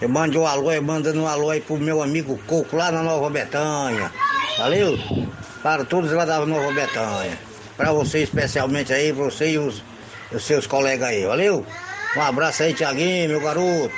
Eu 0.00 0.08
mando 0.08 0.40
um 0.40 0.46
alô, 0.46 0.72
eu 0.72 0.82
mando 0.82 1.10
um 1.14 1.26
alô 1.26 1.50
aí 1.50 1.60
pro 1.60 1.78
meu 1.78 2.02
amigo 2.02 2.36
Coco 2.48 2.76
lá 2.76 2.90
na 2.90 3.00
Nova 3.00 3.30
Betânia. 3.30 4.10
Valeu? 4.56 4.98
Para 5.62 5.84
todos 5.84 6.10
lá 6.12 6.24
da 6.24 6.44
Nova 6.46 6.72
Betânia. 6.72 7.38
Para 7.76 7.92
você 7.92 8.22
especialmente 8.22 8.92
aí, 8.92 9.12
você 9.12 9.50
e 9.50 9.58
os, 9.58 9.82
os 10.32 10.42
seus 10.44 10.66
colegas 10.66 11.08
aí. 11.08 11.26
Valeu? 11.26 11.64
Um 12.16 12.22
abraço 12.22 12.62
aí, 12.62 12.72
Tiaguinho, 12.72 13.28
meu 13.28 13.40
garoto. 13.40 13.92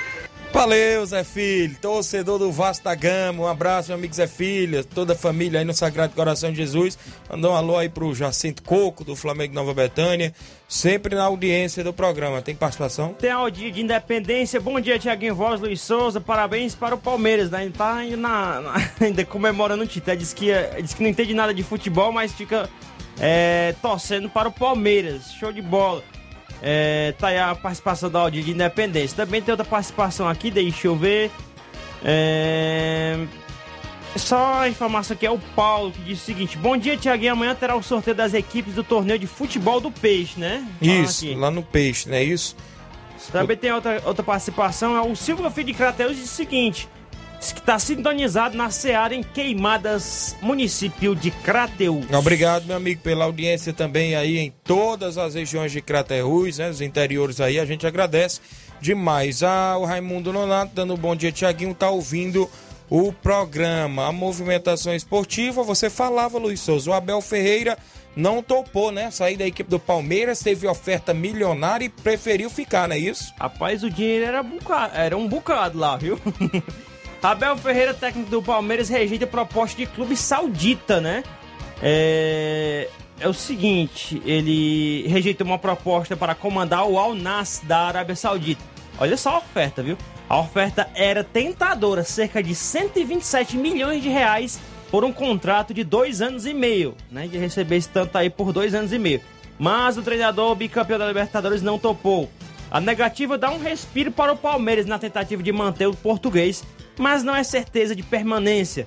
Valeu, 0.51 1.05
Zé 1.05 1.23
Filho, 1.23 1.77
torcedor 1.81 2.37
do 2.37 2.51
Vasco 2.51 2.83
da 2.83 2.93
Gama. 2.93 3.43
Um 3.43 3.47
abraço, 3.47 3.89
meu 3.89 3.97
amigo 3.97 4.13
Zé 4.13 4.27
Filho, 4.27 4.83
toda 4.83 5.13
a 5.13 5.15
família 5.15 5.59
aí 5.59 5.65
no 5.65 5.73
Sagrado 5.73 6.13
Coração 6.13 6.51
de 6.51 6.57
Jesus. 6.57 6.97
Mandar 7.29 7.51
um 7.51 7.55
alô 7.55 7.77
aí 7.77 7.87
pro 7.87 8.13
Jacinto 8.13 8.61
Coco, 8.63 9.05
do 9.05 9.15
Flamengo 9.15 9.53
Nova 9.53 9.73
Betânia. 9.73 10.33
Sempre 10.67 11.15
na 11.15 11.23
audiência 11.23 11.81
do 11.81 11.93
programa. 11.93 12.41
Tem 12.41 12.55
participação? 12.55 13.13
Tem 13.13 13.31
dia 13.51 13.71
de 13.71 13.81
independência. 13.81 14.59
Bom 14.59 14.81
dia, 14.81 14.99
Tiaguinho 14.99 15.33
Voz, 15.33 15.61
Luiz 15.61 15.79
Souza. 15.81 16.19
Parabéns 16.19 16.75
para 16.75 16.93
o 16.93 16.97
Palmeiras, 16.97 17.49
né? 17.49 17.71
Tá 17.75 17.95
ainda, 17.95 18.17
na, 18.17 18.59
na- 18.59 18.91
ainda 18.99 19.23
comemorando 19.23 19.83
o 19.83 19.87
título. 19.87 20.17
Diz 20.17 20.33
que, 20.33 20.51
diz 20.81 20.93
que 20.93 21.01
não 21.01 21.09
entende 21.09 21.33
nada 21.33 21.53
de 21.53 21.63
futebol, 21.63 22.11
mas 22.11 22.33
fica 22.33 22.67
é, 23.17 23.73
torcendo 23.81 24.29
para 24.29 24.49
o 24.49 24.51
Palmeiras. 24.51 25.31
Show 25.39 25.53
de 25.53 25.61
bola. 25.61 26.03
É, 26.61 27.13
tá 27.17 27.27
aí 27.27 27.37
a 27.37 27.55
participação 27.55 28.09
da 28.09 28.19
Audi 28.19 28.43
de 28.43 28.51
Independência. 28.51 29.15
Também 29.15 29.41
tem 29.41 29.51
outra 29.51 29.65
participação 29.65 30.27
aqui, 30.27 30.51
deixa 30.51 30.87
eu 30.87 30.95
ver. 30.95 31.31
É... 32.03 33.17
Só 34.15 34.61
a 34.61 34.69
informação 34.69 35.15
aqui 35.15 35.25
é 35.25 35.31
o 35.31 35.37
Paulo 35.55 35.91
que 35.91 36.01
diz 36.01 36.21
o 36.21 36.25
seguinte: 36.25 36.57
Bom 36.57 36.75
dia, 36.75 36.97
Tiaguinho. 36.97 37.33
Amanhã 37.33 37.53
terá 37.55 37.75
o 37.75 37.83
sorteio 37.83 38.15
das 38.15 38.33
equipes 38.33 38.73
do 38.73 38.83
torneio 38.83 39.19
de 39.19 39.27
futebol 39.27 39.79
do 39.79 39.91
Peixe, 39.91 40.39
né? 40.39 40.65
Fala 40.79 40.91
Isso, 40.91 41.25
aqui. 41.25 41.35
lá 41.35 41.51
no 41.51 41.61
Peixe, 41.61 42.09
não 42.09 42.15
é 42.15 42.23
isso? 42.23 42.55
Também 43.31 43.55
tem 43.55 43.71
outra, 43.71 44.01
outra 44.05 44.23
participação, 44.23 44.95
é 44.97 45.01
o 45.01 45.15
Silvio 45.15 45.49
Filho 45.51 45.67
de 45.67 45.73
Crateus 45.73 46.15
diz 46.15 46.25
o 46.25 46.35
seguinte: 46.35 46.89
que 47.39 47.59
está 47.59 47.79
sintonizado 47.79 48.55
na 48.57 48.69
Seara 48.69 49.15
em 49.15 49.23
Queimadas, 49.23 50.35
município 50.41 51.15
de 51.15 51.31
Crateus. 51.31 52.05
Obrigado, 52.11 52.65
meu 52.65 52.75
amigo, 52.75 53.01
pela 53.01 53.25
audiência 53.25 53.71
também 53.73 54.15
aí 54.15 54.37
em 54.37 54.53
todas 54.63 55.17
as 55.17 55.35
regiões 55.35 55.71
de 55.71 55.81
Craterus, 55.81 56.57
né? 56.57 56.69
Os 56.69 56.81
interiores 56.81 57.39
aí, 57.41 57.59
a 57.59 57.65
gente 57.65 57.87
agradece 57.87 58.41
demais. 58.81 59.41
Ah, 59.43 59.77
o 59.77 59.85
Raimundo 59.85 60.31
Nonato 60.33 60.71
dando 60.75 60.93
um 60.93 60.97
bom 60.97 61.15
dia, 61.15 61.31
Tiaguinho, 61.31 61.73
tá 61.73 61.89
ouvindo 61.89 62.49
o 62.89 63.13
programa. 63.13 64.07
A 64.07 64.11
movimentação 64.11 64.93
esportiva, 64.93 65.63
você 65.63 65.89
falava, 65.89 66.37
Luiz 66.37 66.59
Souza, 66.59 66.89
o 66.89 66.93
Abel 66.93 67.21
Ferreira 67.21 67.77
não 68.15 68.43
topou, 68.43 68.91
né? 68.91 69.11
Sair 69.11 69.37
da 69.37 69.45
equipe 69.47 69.69
do 69.69 69.79
Palmeiras, 69.79 70.39
teve 70.39 70.67
oferta 70.67 71.13
milionária 71.13 71.85
e 71.85 71.89
preferiu 71.89 72.49
ficar, 72.49 72.87
não 72.87 72.95
é 72.95 72.99
isso? 72.99 73.33
Rapaz, 73.39 73.81
o 73.83 73.89
dinheiro 73.89 74.25
era, 74.25 74.43
buca- 74.43 74.91
era 74.93 75.15
um 75.15 75.27
bocado 75.27 75.77
lá, 75.79 75.95
viu? 75.95 76.19
Abel 77.21 77.57
Ferreira, 77.57 77.93
técnico 77.93 78.29
do 78.29 78.41
Palmeiras, 78.41 78.87
rejeita 78.87 79.27
proposta 79.27 79.77
de 79.77 79.85
clube 79.85 80.15
saudita, 80.15 81.01
né? 81.01 81.23
É, 81.81 82.89
é 83.19 83.27
o 83.27 83.33
seguinte, 83.33 84.21
ele 84.25 85.05
rejeitou 85.07 85.45
uma 85.45 85.59
proposta 85.59 86.15
para 86.15 86.33
comandar 86.33 86.87
o 86.87 86.97
Al 86.97 87.13
Nass 87.13 87.61
da 87.63 87.79
Arábia 87.79 88.15
Saudita. 88.15 88.61
Olha 88.97 89.17
só 89.17 89.35
a 89.35 89.37
oferta, 89.39 89.83
viu? 89.83 89.97
A 90.29 90.39
oferta 90.39 90.89
era 90.95 91.23
tentadora, 91.23 92.03
cerca 92.03 92.41
de 92.41 92.55
127 92.55 93.57
milhões 93.57 94.01
de 94.01 94.09
reais 94.09 94.59
por 94.89 95.03
um 95.03 95.11
contrato 95.11 95.73
de 95.73 95.83
dois 95.83 96.21
anos 96.21 96.45
e 96.45 96.53
meio, 96.53 96.95
né? 97.11 97.27
De 97.27 97.37
receber 97.37 97.77
esse 97.77 97.89
tanto 97.89 98.17
aí 98.17 98.29
por 98.29 98.53
dois 98.53 98.73
anos 98.73 98.93
e 98.93 98.99
meio. 98.99 99.21
Mas 99.57 99.97
o 99.97 100.01
treinador 100.01 100.55
bicampeão 100.55 100.97
da 100.97 101.07
Libertadores 101.07 101.61
não 101.61 101.77
topou. 101.77 102.29
A 102.71 102.79
negativa 102.79 103.37
dá 103.37 103.51
um 103.51 103.59
respiro 103.59 104.11
para 104.11 104.31
o 104.31 104.37
Palmeiras 104.37 104.85
na 104.85 104.99
tentativa 104.99 105.41
de 105.41 105.51
manter 105.51 105.87
o 105.87 105.93
português, 105.93 106.63
mas 106.99 107.23
não 107.23 107.33
é 107.33 107.43
certeza 107.43 107.95
de 107.95 108.03
permanência. 108.03 108.85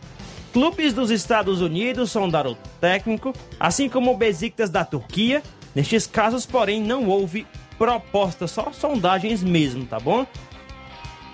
Clubes 0.52 0.92
dos 0.92 1.10
Estados 1.10 1.62
Unidos 1.62 2.10
sondaram 2.10 2.52
o 2.52 2.56
técnico, 2.78 3.32
assim 3.58 3.88
como 3.88 4.12
o 4.12 4.16
Besiktas 4.16 4.68
da 4.68 4.84
Turquia. 4.84 5.42
Nestes 5.74 6.06
casos, 6.06 6.44
porém, 6.44 6.80
não 6.82 7.08
houve 7.08 7.46
proposta, 7.78 8.46
só 8.46 8.70
sondagens 8.70 9.42
mesmo, 9.42 9.86
tá 9.86 9.98
bom? 9.98 10.26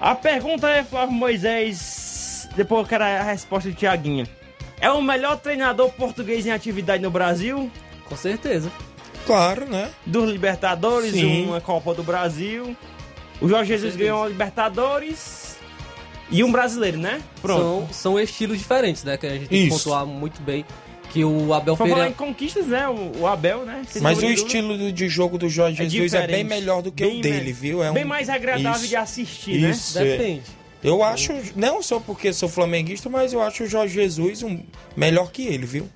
A 0.00 0.14
pergunta 0.14 0.70
é, 0.70 0.84
Flávio 0.84 1.12
Moisés, 1.12 2.48
depois 2.54 2.82
eu 2.82 2.88
quero 2.88 3.02
a 3.02 3.22
resposta 3.22 3.68
de 3.68 3.74
Tiaguinha. 3.74 4.28
É 4.80 4.88
o 4.88 5.02
melhor 5.02 5.36
treinador 5.36 5.90
português 5.90 6.46
em 6.46 6.52
atividade 6.52 7.02
no 7.02 7.10
Brasil? 7.10 7.68
Com 8.04 8.16
certeza. 8.16 8.70
Claro, 9.26 9.66
né? 9.66 9.90
Dos 10.06 10.30
Libertadores, 10.30 11.10
Sim. 11.10 11.46
uma 11.48 11.60
Copa 11.60 11.92
do 11.92 12.04
Brasil. 12.04 12.76
O 13.40 13.48
Jorge 13.48 13.70
Jesus 13.70 13.96
ganhou 13.96 14.22
a 14.22 14.28
Libertadores 14.28 15.57
e 16.30 16.42
um 16.44 16.50
brasileiro, 16.52 16.98
né? 16.98 17.20
São, 17.44 17.88
são 17.92 18.20
estilos 18.20 18.58
diferentes, 18.58 19.04
né? 19.04 19.16
Que 19.16 19.26
a 19.26 19.30
gente 19.30 19.48
tem 19.48 19.64
que 19.64 19.70
pontuar 19.70 20.04
muito 20.06 20.40
bem. 20.42 20.64
Que 21.10 21.24
o 21.24 21.54
Abel 21.54 21.74
falar 21.74 21.88
Ferreira. 21.88 22.10
em 22.10 22.12
conquistas, 22.12 22.66
né? 22.66 22.86
O, 22.86 23.20
o 23.20 23.26
Abel, 23.26 23.64
né? 23.64 23.82
Sem 23.88 24.02
Mas 24.02 24.18
o 24.18 24.20
dúvida. 24.20 24.40
estilo 24.42 24.92
de 24.92 25.08
jogo 25.08 25.38
do 25.38 25.48
Jorge 25.48 25.82
É 25.82 25.88
Jesus 25.88 26.12
é 26.12 26.18
bem 26.26 26.26
diferente. 26.44 26.48
melhor 26.48 26.82
do 26.82 26.92
que 26.92 27.02
Bem 27.02 27.18
o 27.18 27.22
dele, 27.22 27.46
me- 27.46 27.52
viu? 27.52 27.82
É 27.82 27.90
bem 27.92 28.04
um- 28.04 28.08
mais 28.08 28.28
agradável 28.28 28.72
Isso. 28.80 28.88
de 28.88 28.96
assistir, 28.96 29.58
né? 29.60 29.70
Isso, 29.70 29.98
é. 29.98 30.04
Depende. 30.04 30.42
Eu 30.84 31.02
acho, 31.02 31.32
não 31.56 31.82
só 31.82 31.98
porque 31.98 32.30
sou 32.32 32.48
flamenguista, 32.48 33.08
mas 33.08 33.32
eu 33.32 33.40
acho 33.42 33.64
o 33.64 33.66
Jorge 33.66 33.94
Jesus 33.94 34.42
um 34.42 34.60
melhor 34.94 35.30
que 35.32 35.46
ele, 35.46 35.64
viu? 35.64 35.88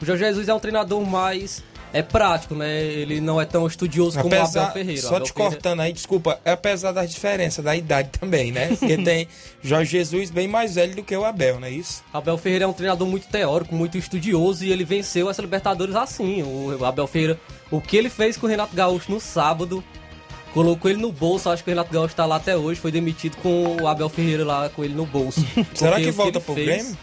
O 0.00 0.04
Jorge 0.04 0.24
Jesus 0.24 0.46
é 0.48 0.52
um 0.54 0.60
treinador 0.60 1.00
mais 1.06 1.64
é 1.92 2.02
prático, 2.02 2.54
né? 2.54 2.82
Ele 2.82 3.20
não 3.20 3.40
é 3.40 3.44
tão 3.44 3.66
estudioso 3.66 4.18
como 4.20 4.34
o 4.34 4.38
Abel 4.42 4.70
Ferreira. 4.72 5.00
Só 5.02 5.08
Abel 5.16 5.22
te 5.26 5.32
Ferreira- 5.32 5.54
cortando 5.56 5.80
aí, 5.80 5.92
desculpa, 5.92 6.38
é 6.44 6.52
apesar 6.52 6.92
das 6.92 7.10
diferenças 7.10 7.64
da 7.64 7.74
idade 7.74 8.10
também, 8.18 8.52
né? 8.52 8.68
Porque 8.68 8.96
tem 9.02 9.26
Jorge 9.62 9.90
Jesus 9.90 10.30
bem 10.30 10.46
mais 10.48 10.74
velho 10.76 10.94
do 10.96 11.02
que 11.02 11.16
o 11.16 11.24
Abel, 11.24 11.58
não 11.60 11.66
é 11.66 11.70
isso? 11.70 12.02
Abel 12.12 12.38
Ferreira 12.38 12.64
é 12.64 12.68
um 12.68 12.72
treinador 12.72 13.06
muito 13.06 13.26
teórico, 13.28 13.74
muito 13.74 13.98
estudioso 13.98 14.64
e 14.64 14.70
ele 14.72 14.84
venceu 14.84 15.28
essa 15.28 15.42
Libertadores 15.42 15.94
assim. 15.96 16.42
O 16.42 16.84
Abel 16.84 17.06
Ferreira, 17.06 17.38
o 17.70 17.80
que 17.80 17.96
ele 17.96 18.08
fez 18.10 18.36
com 18.36 18.46
o 18.46 18.48
Renato 18.48 18.74
Gaúcho 18.76 19.10
no 19.10 19.20
sábado, 19.20 19.82
colocou 20.54 20.90
ele 20.90 21.00
no 21.00 21.10
bolso. 21.12 21.48
Acho 21.50 21.62
que 21.64 21.70
o 21.70 21.72
Renato 21.72 21.92
Gaúcho 21.92 22.14
tá 22.14 22.24
lá 22.26 22.36
até 22.36 22.56
hoje, 22.56 22.80
foi 22.80 22.90
demitido 22.92 23.36
com 23.38 23.76
o 23.82 23.86
Abel 23.88 24.08
Ferreira 24.08 24.44
lá 24.44 24.68
com 24.68 24.84
ele 24.84 24.94
no 24.94 25.06
bolso. 25.06 25.44
Será 25.74 25.96
que 26.00 26.10
volta 26.10 26.38
ele 26.38 26.44
pro 26.44 26.54
fez- 26.54 26.66
Grêmio? 26.66 26.98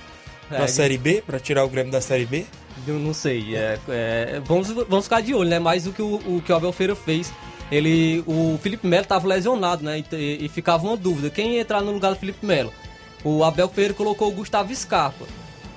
É, 0.50 0.60
da 0.60 0.68
Série 0.70 0.98
B, 0.98 1.22
pra 1.28 1.40
tirar 1.42 1.66
o 1.66 1.70
Grêmio 1.70 1.92
da 1.92 2.00
Série 2.00 2.26
B? 2.26 2.46
Eu 2.86 3.00
não 3.00 3.14
sei. 3.14 3.56
é- 3.56 3.80
é, 3.90 4.42
vamos, 4.46 4.70
vamos 4.70 5.06
ficar 5.06 5.22
de 5.22 5.34
olho, 5.34 5.50
né? 5.50 5.60
Mais 5.60 5.84
do 5.86 5.94
que 5.94 6.02
o, 6.02 6.16
o 6.16 6.42
que 6.46 6.52
o 6.52 6.56
Abel 6.56 6.72
Ferreira 6.72 6.96
fez. 6.96 7.34
Ele, 7.72 8.24
o 8.26 8.58
Felipe 8.62 8.88
Melo 8.88 9.04
estava 9.04 9.28
lesionado, 9.28 9.84
né? 9.84 10.04
E, 10.12 10.46
e 10.46 10.50
ficava 10.50 10.86
uma 10.86 10.96
dúvida. 10.96 11.30
Quem 11.30 11.56
ia 11.56 11.62
entrar 11.62 11.82
no 11.82 11.92
lugar 11.92 12.14
do 12.14 12.20
Felipe 12.20 12.46
Melo? 12.46 12.72
O 13.24 13.44
Abel 13.44 13.68
Ferreira 13.68 13.94
colocou 13.94 14.30
o 14.30 14.32
Gustavo 14.32 14.74
Scarpa. 14.74 15.26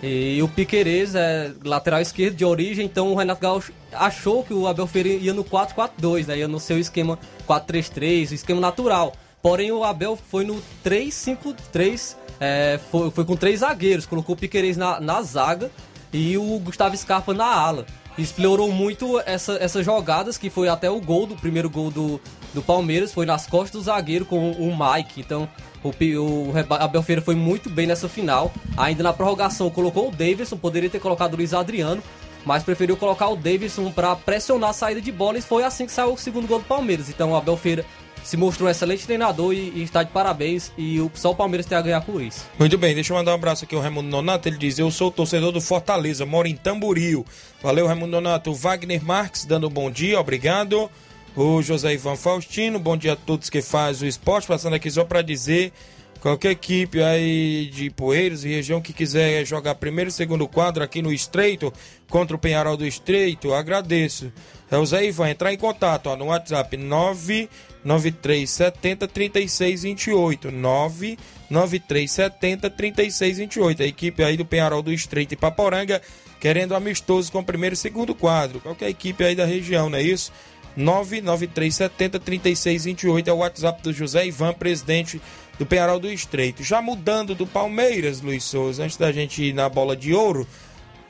E 0.03 0.43
o 0.43 0.49
Piquerez 0.49 1.15
é 1.15 1.53
lateral 1.63 2.01
esquerdo 2.01 2.35
de 2.35 2.45
origem, 2.45 2.87
então 2.87 3.13
o 3.13 3.15
Renato 3.15 3.43
Gaúcho 3.43 3.73
achou 3.93 4.43
que 4.43 4.55
o 4.55 4.67
Abel 4.67 4.87
Ferreira 4.87 5.23
ia 5.25 5.35
no 5.35 5.45
4-4-2, 5.45 6.27
né? 6.27 6.39
Ia 6.39 6.49
no 6.49 6.59
seu 6.59 6.79
esquema 6.79 7.19
4-3-3, 7.47 8.31
o 8.31 8.35
esquema 8.35 8.61
natural. 8.61 9.13
Porém, 9.43 9.71
o 9.73 9.85
Abel 9.85 10.17
foi 10.17 10.45
no 10.45 10.63
3-5-3, 10.83 12.17
é, 12.39 12.81
foi, 12.91 13.11
foi 13.11 13.25
com 13.25 13.37
três 13.37 13.61
zagueiros, 13.61 14.07
colocou 14.07 14.35
o 14.35 14.39
Piquerez 14.39 14.77
na, 14.77 15.01
na 15.01 15.21
zaga 15.23 15.71
e 16.13 16.37
o 16.37 16.59
Gustavo 16.59 16.97
Scarpa 16.97 17.33
na 17.35 17.47
ala. 17.47 17.87
Explorou 18.19 18.71
muito 18.71 19.21
essa, 19.25 19.55
essas 19.55 19.85
jogadas, 19.85 20.37
que 20.37 20.51
foi 20.51 20.69
até 20.69 20.91
o 20.91 21.01
gol 21.01 21.27
do 21.27 21.37
primeiro 21.37 21.71
gol 21.71 21.91
do, 21.91 22.21
do 22.53 22.61
Palmeiras, 22.61 23.13
foi 23.13 23.25
nas 23.25 23.47
costas 23.47 23.81
do 23.81 23.85
zagueiro 23.85 24.25
com 24.25 24.51
o 24.51 24.77
Mike. 24.77 25.21
Então 25.21 25.49
o, 25.83 25.89
o 25.89 26.53
Abel 26.75 27.03
Ferreira 27.03 27.23
foi 27.23 27.35
muito 27.35 27.71
bem 27.71 27.87
nessa 27.87 28.09
final. 28.09 28.53
Ainda 28.77 29.03
na 29.03 29.13
prorrogação 29.13 29.71
colocou 29.71 30.09
o 30.09 30.11
Davidson, 30.11 30.57
poderia 30.57 30.91
ter 30.91 31.01
colocado 31.01 31.35
o 31.35 31.37
Luiz 31.37 31.55
Adriano, 31.55 32.03
mas 32.45 32.63
preferiu 32.63 32.97
colocar 32.97 33.29
o 33.29 33.37
Davidson 33.37 33.91
para 33.91 34.15
pressionar 34.17 34.71
a 34.71 34.75
saída 34.75 35.01
de 35.01 35.13
bola 35.13 35.39
e 35.39 35.43
foi 35.43 35.63
assim 35.63 35.87
que 35.87 35.93
saiu 35.93 36.13
o 36.13 36.19
segundo 36.19 36.47
gol 36.47 36.59
do 36.59 36.65
Palmeiras. 36.65 37.09
Então 37.09 37.33
o 37.33 37.37
Abel 37.37 37.57
Ferreira 37.57 37.87
se 38.23 38.37
mostrou 38.37 38.69
um 38.69 38.71
excelente 38.71 39.05
treinador 39.05 39.53
e, 39.53 39.73
e 39.75 39.83
está 39.83 40.03
de 40.03 40.11
parabéns 40.11 40.73
e 40.77 41.01
o, 41.01 41.11
só 41.15 41.31
o 41.31 41.35
Palmeiras 41.35 41.67
tem 41.67 41.77
a 41.77 41.83
ganhar 41.83 42.01
por 42.01 42.23
isso. 42.23 42.47
Muito 42.59 42.77
bem, 42.79 42.95
deixa 42.95 43.13
eu 43.13 43.17
mandar 43.17 43.33
um 43.33 43.35
abraço 43.35 43.65
aqui 43.65 43.75
ao 43.75 43.81
Raimundo 43.81 44.09
Nonato. 44.09 44.49
Ele 44.49 44.59
diz: 44.59 44.79
Eu 44.79 44.91
sou 44.91 45.11
torcedor 45.11 45.53
do 45.53 45.61
Fortaleza, 45.61 46.25
moro 46.27 46.47
em 46.49 46.57
Tamboril. 46.57 47.25
Valeu, 47.63 47.87
Raimundo 47.87 48.13
Nonato. 48.13 48.55
Wagner 48.55 49.05
Marques 49.05 49.45
dando 49.45 49.67
um 49.67 49.71
bom 49.71 49.91
dia, 49.91 50.21
obrigado. 50.21 50.91
O 51.37 51.63
José 51.63 51.95
Ivan 51.95 52.17
Faustino, 52.17 52.79
bom 52.79 52.97
dia 52.97 53.13
a 53.13 53.17
todos 53.17 53.49
que 53.49 53.63
fazem 53.63 54.07
o 54.07 54.09
esporte. 54.09 54.49
Passando 54.49 54.75
aqui 54.75 54.91
só 54.91 55.05
para 55.05 55.23
dizer: 55.23 55.73
qualquer 56.21 56.51
equipe 56.51 57.03
aí 57.03 57.71
de 57.73 57.91
Poeiras 57.91 58.45
e 58.45 58.49
região 58.49 58.81
que 58.81 58.93
quiser 58.93 59.45
jogar 59.45 59.77
primeiro 59.77 60.11
e 60.11 60.13
segundo 60.13 60.47
quadro 60.47 60.83
aqui 60.83 61.01
no 61.01 61.13
Estreito 61.13 61.73
contra 62.11 62.37
o 62.37 62.39
Penharol 62.39 62.77
do 62.77 62.87
Estreito, 62.87 63.55
agradeço. 63.55 64.31
É 64.71 64.77
o 64.77 64.85
Zé 64.85 65.07
Ivan, 65.07 65.31
entrar 65.31 65.51
em 65.53 65.57
contato 65.57 66.09
ó, 66.09 66.17
no 66.17 66.27
WhatsApp 66.27 66.77
99370 66.77 69.09
3628. 69.09 70.51
99370 70.51 72.69
3628. 72.69 73.83
A 73.83 73.87
equipe 73.87 74.23
aí 74.23 74.37
do 74.37 74.45
Penharol 74.45 74.83
do 74.83 74.93
Estreito 74.93 75.33
e 75.33 75.37
Paporanga 75.37 76.03
querendo 76.39 76.75
amistoso 76.75 77.31
com 77.31 77.39
o 77.41 77.45
primeiro 77.45 77.75
e 77.75 77.77
segundo 77.77 78.15
quadro. 78.15 78.61
Qualquer 78.61 78.89
equipe 78.89 79.23
aí 79.25 79.35
da 79.35 79.45
região, 79.45 79.91
não 79.91 79.99
é 79.99 80.03
isso? 80.03 80.33
99370 80.77 82.19
3628 82.19 83.29
é 83.29 83.33
o 83.33 83.39
WhatsApp 83.39 83.83
do 83.83 83.93
José 83.93 84.27
Ivan, 84.27 84.55
presidente 84.55 85.21
do 85.59 85.67
Penharol 85.67 85.99
do 85.99 86.11
Estreito. 86.11 86.63
Já 86.63 86.81
mudando 86.81 87.35
do 87.35 87.47
Palmeiras, 87.47 88.23
Luiz 88.23 88.45
Souza, 88.45 88.85
antes 88.85 88.97
da 88.97 89.13
gente 89.13 89.43
ir 89.43 89.53
na 89.53 89.69
bola 89.69 89.97
de 89.97 90.15
ouro, 90.15 90.47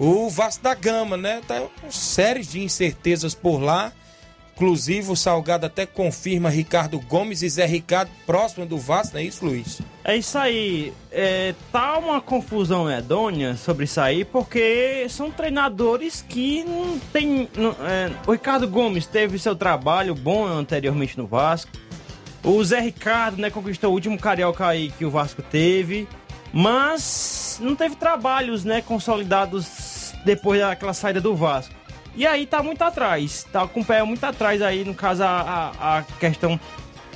o 0.01 0.29
Vasco 0.29 0.65
da 0.65 0.75
Gama, 0.75 1.17
né? 1.17 1.41
Tá 1.47 1.61
com 1.81 1.91
séries 1.93 2.49
de 2.51 2.61
incertezas 2.61 3.35
por 3.35 3.59
lá 3.61 3.93
Inclusive, 4.61 5.11
o 5.11 5.17
Salgado 5.17 5.65
até 5.65 5.87
confirma 5.87 6.51
Ricardo 6.51 7.01
Gomes 7.01 7.41
e 7.41 7.49
Zé 7.49 7.65
Ricardo 7.65 8.11
próximo 8.27 8.67
do 8.67 8.77
Vasco, 8.77 9.15
não 9.15 9.23
é 9.23 9.25
isso, 9.25 9.43
Luiz? 9.43 9.81
É 10.05 10.15
isso 10.15 10.37
aí. 10.37 10.93
É, 11.11 11.55
tá 11.73 11.97
uma 11.97 12.21
confusão 12.21 12.85
medonha 12.85 13.57
sobre 13.57 13.87
isso 13.87 13.99
aí, 13.99 14.23
porque 14.23 15.07
são 15.09 15.31
treinadores 15.31 16.23
que 16.29 16.63
não 16.65 16.99
tem. 17.11 17.49
não- 17.57 17.75
é, 17.89 18.11
o 18.27 18.33
Ricardo 18.33 18.69
Gomes 18.69 19.07
teve 19.07 19.39
seu 19.39 19.57
trabalho 19.57 20.15
bom 20.15 20.45
anteriormente 20.47 21.17
no 21.17 21.27
Vasco. 21.27 21.71
O 22.45 22.63
Zé 22.63 22.81
Ricardo, 22.81 23.41
né, 23.41 23.49
conquistou 23.49 23.91
o 23.91 23.95
último 23.95 24.19
carioca 24.19 24.67
aí 24.67 24.91
que 24.91 25.07
o 25.07 25.11
Vasco 25.11 25.41
teve. 25.41 26.07
Mas 26.53 27.59
não 27.63 27.77
teve 27.77 27.97
trabalhos, 27.97 28.65
né, 28.65 28.83
consolidados 28.83 30.15
depois 30.25 30.61
daquela 30.61 30.93
saída 30.93 31.21
do 31.21 31.35
Vasco. 31.35 31.75
E 32.15 32.27
aí 32.27 32.45
tá 32.47 32.63
muito 32.63 32.83
atrás, 32.83 33.47
tá 33.53 33.67
com 33.69 33.81
o 33.81 33.85
pé 33.85 34.03
muito 34.03 34.25
atrás 34.25 34.61
aí, 34.61 34.85
no 34.85 34.95
caso, 34.95 35.23
a, 35.23 35.73
a, 35.79 35.99
a 35.99 36.03
questão 36.03 36.59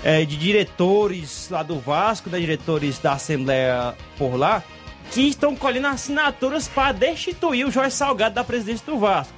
é, 0.05 0.25
de 0.25 0.37
diretores 0.37 1.49
lá 1.51 1.63
do 1.63 1.81
Vasco, 1.81 2.31
né, 2.31 2.39
diretores 2.39 2.99
da 2.99 3.15
Assembleia 3.15 3.95
por 4.17 4.37
lá, 4.37 4.63
que 5.11 5.23
estão 5.23 5.57
colhendo 5.57 5.89
assinaturas 5.89 6.69
para 6.69 6.93
destituir 6.93 7.67
o 7.67 7.71
Jorge 7.71 7.95
Salgado 7.95 8.37
da 8.37 8.45
presidência 8.45 8.87
do 8.87 8.99
Vasco. 8.99 9.35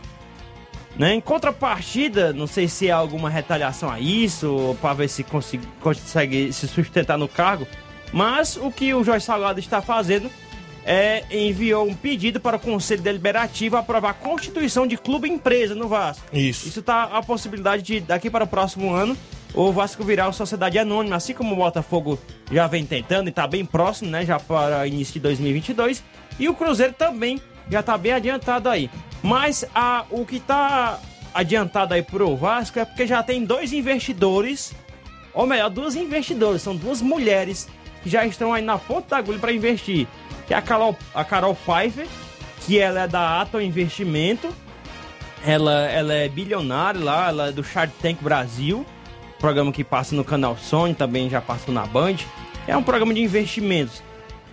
Né? 0.97 1.15
Em 1.15 1.21
contrapartida, 1.21 2.33
não 2.33 2.47
sei 2.47 2.69
se 2.69 2.91
há 2.91 2.97
alguma 2.97 3.29
retaliação 3.29 3.91
a 3.91 4.01
isso, 4.01 4.77
para 4.81 4.95
ver 4.95 5.09
se 5.09 5.23
consegue, 5.23 5.67
consegue 5.81 6.53
se 6.53 6.67
sustentar 6.67 7.19
no 7.19 7.29
cargo, 7.29 7.67
mas 8.13 8.57
o 8.57 8.71
que 8.71 8.95
o 8.95 9.05
Jorge 9.05 9.25
Salgado 9.25 9.61
está 9.61 9.81
fazendo 9.83 10.31
é 10.85 11.25
enviou 11.31 11.87
um 11.87 11.95
pedido 11.95 12.39
para 12.39 12.57
o 12.57 12.61
Conselho 12.61 13.03
Deliberativo 13.03 13.77
aprovar 13.77 14.11
a 14.11 14.15
constituição 14.15 14.87
de 14.87 14.97
clube 14.97 15.29
empresa 15.29 15.75
no 15.75 15.89
Vasco. 15.89 16.25
Isso. 16.33 16.69
Isso 16.69 16.81
tá 16.81 17.05
a 17.05 17.23
possibilidade 17.23 17.83
de 17.83 18.01
daqui 18.01 18.31
para 18.31 18.45
o 18.45 18.47
próximo 18.47 18.95
ano 18.95 19.17
o 19.57 19.73
Vasco 19.73 20.05
virar 20.05 20.27
uma 20.27 20.33
sociedade 20.33 20.79
anônima, 20.79 21.17
assim 21.17 21.33
como 21.33 21.55
o 21.55 21.57
Botafogo 21.57 22.19
já 22.53 22.67
vem 22.67 22.85
tentando 22.85 23.29
e 23.29 23.31
está 23.31 23.47
bem 23.47 23.65
próximo, 23.65 24.11
né, 24.11 24.25
já 24.25 24.39
para 24.39 24.87
início 24.87 25.15
de 25.15 25.21
2022, 25.21 26.05
e 26.39 26.47
o 26.47 26.55
Cruzeiro 26.55 26.93
também 26.93 27.41
já 27.71 27.81
está 27.81 27.97
bem 27.97 28.13
adiantado 28.13 28.69
aí. 28.69 28.91
Mas 29.23 29.65
a, 29.75 30.05
o 30.11 30.27
que 30.27 30.37
está 30.37 31.01
adiantado 31.33 31.95
aí 31.95 32.03
pro 32.03 32.37
Vasco 32.37 32.79
é 32.79 32.85
porque 32.85 33.07
já 33.07 33.23
tem 33.23 33.45
dois 33.45 33.73
investidores, 33.73 34.75
ou 35.33 35.47
melhor, 35.47 35.71
duas 35.71 35.97
investidoras, 35.97 36.61
são 36.61 36.77
duas 36.77 37.01
mulheres 37.01 37.67
já 38.07 38.25
estão 38.25 38.53
aí 38.53 38.63
na 38.63 38.79
ponta 38.79 39.11
da 39.11 39.17
agulha 39.19 39.39
para 39.39 39.53
investir. 39.53 40.07
Que 40.47 40.55
é 40.55 40.57
a 40.57 40.63
Carol, 40.63 40.97
a 41.15 41.25
Carol 41.25 41.55
Pfeiffer, 41.55 42.07
que 42.65 42.79
ela 42.79 43.03
é 43.03 43.09
da 43.09 43.41
Atom 43.41 43.61
Investimento, 43.61 44.49
ela, 45.45 45.89
ela 45.89 46.15
é 46.15 46.29
bilionária 46.29 47.03
lá, 47.03 47.29
ela 47.29 47.49
é 47.49 47.53
do 47.53 47.63
Shark 47.63 47.93
Tank 48.01 48.23
Brasil, 48.23 48.87
programa 49.39 49.73
que 49.73 49.85
passa 49.85 50.15
no 50.15 50.25
canal 50.25 50.57
Sony, 50.57 50.95
também 50.95 51.29
já 51.29 51.41
passou 51.41 51.75
na 51.75 51.87
Band. 51.87 52.17
É 52.67 52.77
um 52.77 52.83
programa 52.83 53.13
de 53.13 53.23
investimentos 53.23 54.03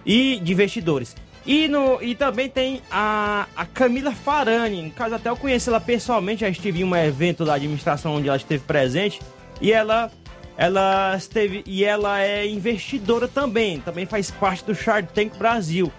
e 0.06 0.40
de 0.40 0.52
investidores. 0.52 1.16
E, 1.46 1.68
no, 1.68 2.02
e 2.02 2.16
também 2.16 2.50
tem 2.50 2.82
a, 2.90 3.48
a 3.56 3.66
Camila 3.66 4.14
Farani, 4.14 4.82
no 4.82 4.92
caso 4.92 5.16
até 5.16 5.30
eu 5.30 5.36
conheci 5.36 5.68
ela 5.68 5.80
pessoalmente, 5.82 6.42
já 6.42 6.50
estive 6.50 6.82
em 6.82 6.84
um 6.86 6.96
evento 6.96 7.44
da 7.44 7.56
administração 7.56 8.16
onde 8.16 8.30
ela 8.30 8.38
esteve 8.38 8.64
presente 8.64 9.20
e 9.60 9.72
ela 9.72 10.10
ela 10.58 11.16
esteve 11.18 11.64
e 11.66 11.84
ela 11.84 12.22
é 12.22 12.46
investidora 12.48 13.28
também, 13.28 13.80
também 13.80 14.06
faz 14.06 14.30
parte 14.32 14.64
do 14.66 14.76
Shark 14.76 15.12
Tank 15.14 15.38
Brasil. 15.38 15.92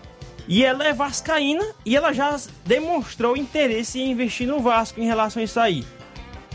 E 0.47 0.65
ela 0.65 0.85
é 0.87 0.93
vascaína 0.93 1.65
e 1.87 1.97
ela 1.97 2.13
já 2.13 2.39
demonstrou 2.67 3.37
interesse 3.37 3.99
em 4.01 4.11
investir 4.11 4.47
no 4.47 4.61
Vasco 4.61 5.01
em 5.01 5.07
relação 5.07 5.41
a 5.41 5.45
isso 5.45 5.59
aí. 5.59 5.85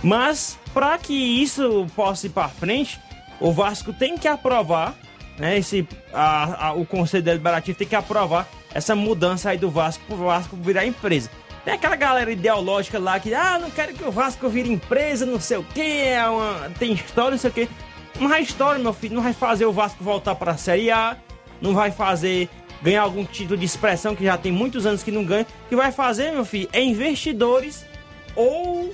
Mas 0.03 0.57
para 0.73 0.97
que 0.97 1.13
isso 1.13 1.87
possa 1.95 2.27
ir 2.27 2.29
para 2.29 2.47
frente, 2.47 2.99
o 3.39 3.51
Vasco 3.51 3.91
tem 3.91 4.17
que 4.17 4.27
aprovar, 4.27 4.95
né? 5.37 5.57
Esse, 5.57 5.87
a, 6.13 6.67
a- 6.67 6.73
o 6.73 6.85
Conselho 6.85 7.23
Deliberativo 7.23 7.77
tem 7.77 7.87
que 7.87 7.95
aprovar 7.95 8.47
essa 8.73 8.95
mudança 8.95 9.49
aí 9.49 9.57
do 9.57 9.69
Vasco 9.69 10.03
para 10.05 10.15
o 10.15 10.19
Vasco 10.19 10.55
virar 10.55 10.85
empresa. 10.85 11.29
Tem 11.65 11.73
aquela 11.73 11.95
galera 11.95 12.31
ideológica 12.31 12.97
lá 12.99 13.19
que, 13.19 13.33
ah, 13.33 13.57
não 13.59 13.69
quero 13.71 13.93
que 13.93 14.03
o 14.03 14.11
Vasco 14.11 14.47
vire 14.47 14.71
empresa, 14.71 15.25
não 15.25 15.39
sei 15.39 15.57
o 15.57 15.63
que, 15.63 15.81
é 15.81 16.25
uma, 16.29 16.71
tem 16.79 16.93
história, 16.93 17.31
não 17.31 17.37
sei 17.37 17.49
o 17.49 17.53
que. 17.53 17.69
Não 18.19 18.33
é 18.33 18.41
história, 18.41 18.81
meu 18.81 18.91
filho, 18.91 19.15
não 19.15 19.23
vai 19.23 19.31
fazer 19.31 19.65
o 19.65 19.71
Vasco 19.71 20.03
voltar 20.03 20.35
para 20.35 20.51
a 20.51 20.57
Série 20.57 20.91
A, 20.91 21.15
não 21.61 21.73
vai 21.73 21.89
fazer 21.89 22.49
ganhar 22.81 23.01
algum 23.01 23.23
título 23.23 23.57
de 23.57 23.65
expressão 23.65 24.13
que 24.13 24.25
já 24.25 24.37
tem 24.37 24.51
muitos 24.51 24.85
anos 24.85 25.01
que 25.01 25.11
não 25.11 25.23
ganha. 25.23 25.43
O 25.65 25.69
que 25.69 25.75
vai 25.75 25.91
fazer, 25.91 26.31
meu 26.31 26.43
filho, 26.43 26.67
é 26.73 26.83
investidores 26.83 27.85
ou 28.35 28.93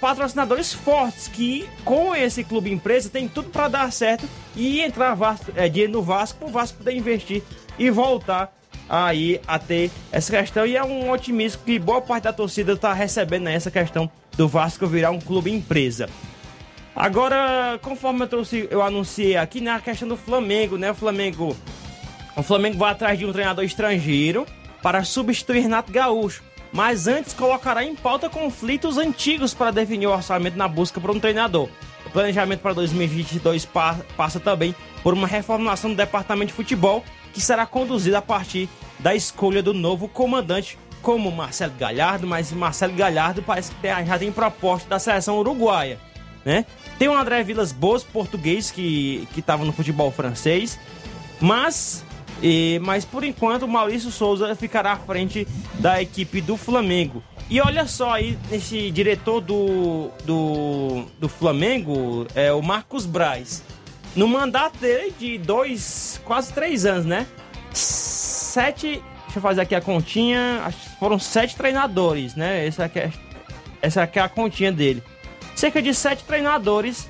patrocinadores 0.00 0.72
fortes 0.72 1.28
que 1.28 1.68
com 1.84 2.14
esse 2.14 2.42
clube 2.42 2.72
empresa 2.72 3.10
tem 3.10 3.28
tudo 3.28 3.50
para 3.50 3.68
dar 3.68 3.92
certo 3.92 4.26
e 4.56 4.80
entrar 4.80 5.14
Vasco, 5.14 5.52
é, 5.54 5.68
dinheiro 5.68 5.92
no 5.92 6.02
Vasco 6.02 6.38
para 6.38 6.48
o 6.48 6.50
Vasco 6.50 6.78
poder 6.78 6.96
investir 6.96 7.42
e 7.78 7.90
voltar 7.90 8.54
aí 8.88 9.40
a 9.46 9.58
ter 9.58 9.90
essa 10.10 10.30
questão 10.30 10.66
e 10.66 10.76
é 10.76 10.82
um 10.82 11.10
otimismo 11.10 11.62
que 11.64 11.78
boa 11.78 12.00
parte 12.00 12.24
da 12.24 12.32
torcida 12.32 12.72
está 12.72 12.92
recebendo 12.94 13.44
nessa 13.44 13.70
questão 13.70 14.10
do 14.36 14.48
Vasco 14.48 14.86
virar 14.86 15.10
um 15.10 15.20
clube 15.20 15.50
empresa. 15.50 16.08
Agora, 16.94 17.78
conforme 17.82 18.22
eu 18.24 18.28
trouxe, 18.28 18.68
eu 18.70 18.82
anunciei 18.82 19.36
aqui 19.36 19.60
na 19.60 19.80
questão 19.80 20.06
do 20.06 20.16
Flamengo, 20.16 20.76
né? 20.76 20.90
O 20.90 20.94
Flamengo, 20.94 21.56
o 22.36 22.42
Flamengo 22.42 22.76
vai 22.78 22.92
atrás 22.92 23.18
de 23.18 23.24
um 23.24 23.32
treinador 23.32 23.64
estrangeiro 23.64 24.46
para 24.82 25.02
substituir 25.04 25.60
Renato 25.60 25.90
Gaúcho, 25.90 26.42
mas 26.72 27.06
antes 27.06 27.32
colocará 27.32 27.82
em 27.84 27.94
pauta 27.94 28.28
conflitos 28.28 28.98
antigos 28.98 29.54
para 29.54 29.70
definir 29.70 30.06
o 30.06 30.10
orçamento 30.12 30.56
na 30.56 30.68
busca 30.68 31.00
por 31.00 31.10
um 31.10 31.18
treinador. 31.20 31.68
O 32.04 32.10
planejamento 32.10 32.60
para 32.60 32.74
2022 32.74 33.64
pa- 33.64 33.96
passa 34.16 34.38
também 34.38 34.74
por 35.02 35.14
uma 35.14 35.26
reformulação 35.26 35.90
do 35.90 35.96
departamento 35.96 36.48
de 36.48 36.52
futebol 36.52 37.02
que 37.32 37.40
será 37.40 37.64
conduzida 37.64 38.18
a 38.18 38.22
partir 38.22 38.68
da 38.98 39.14
escolha 39.14 39.62
do 39.62 39.72
novo 39.72 40.08
comandante, 40.08 40.78
como 41.00 41.32
Marcelo 41.32 41.72
Galhardo, 41.78 42.26
mas 42.26 42.52
Marcelo 42.52 42.92
Galhardo 42.92 43.42
parece 43.42 43.72
que 43.72 43.88
já 44.04 44.18
tem 44.18 44.30
proposta 44.30 44.88
da 44.88 44.98
seleção 44.98 45.38
uruguaia, 45.38 45.98
né? 46.44 46.66
Tem 47.02 47.08
o 47.08 47.18
André 47.18 47.42
Vilas 47.42 47.72
Boas, 47.72 48.04
português, 48.04 48.70
que 48.70 49.26
estava 49.36 49.64
no 49.64 49.72
futebol 49.72 50.12
francês, 50.12 50.78
mas, 51.40 52.04
e, 52.40 52.80
mas 52.80 53.04
por 53.04 53.24
enquanto 53.24 53.64
o 53.64 53.68
Maurício 53.68 54.08
Souza 54.12 54.54
ficará 54.54 54.92
à 54.92 54.96
frente 54.96 55.44
da 55.80 56.00
equipe 56.00 56.40
do 56.40 56.56
Flamengo. 56.56 57.20
E 57.50 57.60
olha 57.60 57.88
só 57.88 58.12
aí, 58.12 58.38
esse 58.52 58.88
diretor 58.92 59.40
do, 59.40 60.10
do, 60.24 61.04
do 61.18 61.28
Flamengo, 61.28 62.24
é 62.36 62.52
o 62.52 62.62
Marcos 62.62 63.04
Braz. 63.04 63.64
No 64.14 64.28
mandato 64.28 64.78
dele 64.78 65.12
de 65.18 65.38
dois, 65.38 66.20
quase 66.24 66.52
três 66.52 66.86
anos, 66.86 67.04
né? 67.04 67.26
Sete. 67.72 69.02
Deixa 69.24 69.38
eu 69.38 69.42
fazer 69.42 69.62
aqui 69.62 69.74
a 69.74 69.80
continha. 69.80 70.72
Foram 71.00 71.18
sete 71.18 71.56
treinadores, 71.56 72.36
né? 72.36 72.64
Essa 72.64 72.84
aqui 72.84 73.00
é, 73.00 73.10
essa 73.82 74.04
aqui 74.04 74.20
é 74.20 74.22
a 74.22 74.28
continha 74.28 74.70
dele. 74.70 75.02
Cerca 75.62 75.80
de 75.80 75.94
sete 75.94 76.24
treinadores. 76.24 77.08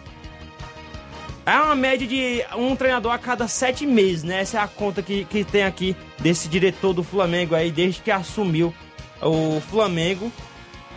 É 1.47 1.57
uma 1.57 1.75
média 1.75 2.07
de 2.07 2.45
um 2.55 2.77
treinador 2.77 3.11
a 3.11 3.17
cada 3.17 3.49
sete 3.49 3.87
meses, 3.87 4.25
né? 4.25 4.43
Essa 4.43 4.59
é 4.59 4.61
a 4.61 4.69
conta 4.69 5.01
que, 5.01 5.25
que 5.25 5.43
tem 5.43 5.63
aqui 5.63 5.97
desse 6.19 6.51
diretor 6.51 6.93
do 6.93 7.03
Flamengo 7.03 7.55
aí, 7.55 7.71
desde 7.71 8.03
que 8.03 8.11
assumiu 8.11 8.75
o 9.23 9.59
Flamengo. 9.71 10.31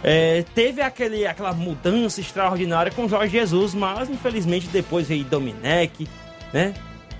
É, 0.03 0.43
teve 0.53 0.81
aquele, 0.81 1.25
aquela 1.25 1.53
mudança 1.53 2.19
extraordinária 2.19 2.91
com 2.91 3.07
Jorge 3.07 3.31
Jesus, 3.31 3.73
mas 3.73 4.09
infelizmente 4.09 4.67
depois 4.67 5.07
veio 5.07 5.23
Domenech, 5.23 6.09
né? 6.51 6.73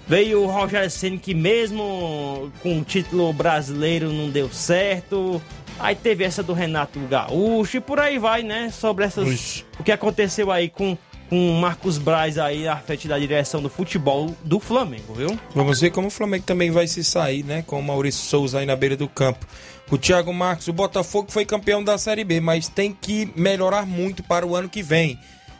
Veio 0.06 0.44
o 0.44 0.48
Rogério 0.48 0.92
Ceni 0.92 1.18
que 1.18 1.34
mesmo 1.34 2.52
com 2.62 2.80
o 2.80 2.84
título 2.84 3.32
brasileiro 3.32 4.12
não 4.12 4.30
deu 4.30 4.50
certo. 4.50 5.42
Aí 5.80 5.95
teve 5.95 6.23
essa 6.23 6.41
do 6.41 6.53
Renato 6.53 6.99
Gaúcho 7.01 7.78
e 7.78 7.82
por 7.82 7.99
aí 7.99 8.17
vai, 8.17 8.43
né? 8.43 8.69
Sobre 8.71 9.05
essas 9.05 9.65
o 9.80 9.84
que 9.84 9.91
aconteceu 9.91 10.51
aí 10.51 10.69
com 10.69 10.97
com 11.30 11.49
o 11.49 11.59
Marcos 11.59 11.97
Braz 11.97 12.38
aí 12.38 12.67
à 12.67 12.78
frente 12.78 13.07
da 13.07 13.17
direção 13.17 13.61
do 13.61 13.69
futebol 13.69 14.36
do 14.43 14.59
Flamengo, 14.59 15.13
viu? 15.13 15.39
Vamos 15.53 15.82
ver 15.82 15.89
como 15.91 16.07
o 16.07 16.11
Flamengo 16.11 16.45
também 16.45 16.69
vai 16.69 16.88
se 16.88 17.03
sair, 17.03 17.43
né? 17.43 17.63
Com 17.65 17.80
o 17.80 17.84
Maurício 17.84 18.23
Souza 18.23 18.59
aí 18.59 18.65
na 18.65 18.76
beira 18.76 18.95
do 18.95 19.07
campo. 19.07 19.45
O 19.89 19.97
Thiago 19.97 20.34
Marques, 20.34 20.67
o 20.67 20.73
Botafogo 20.73 21.32
foi 21.32 21.45
campeão 21.45 21.84
da 21.84 21.97
Série 21.97 22.23
B, 22.23 22.39
mas 22.39 22.67
tem 22.67 22.91
que 22.93 23.32
melhorar 23.36 23.86
muito 23.86 24.23
para 24.23 24.45
o 24.45 24.55
ano 24.55 24.69
que 24.69 24.82
vem. 24.82 25.19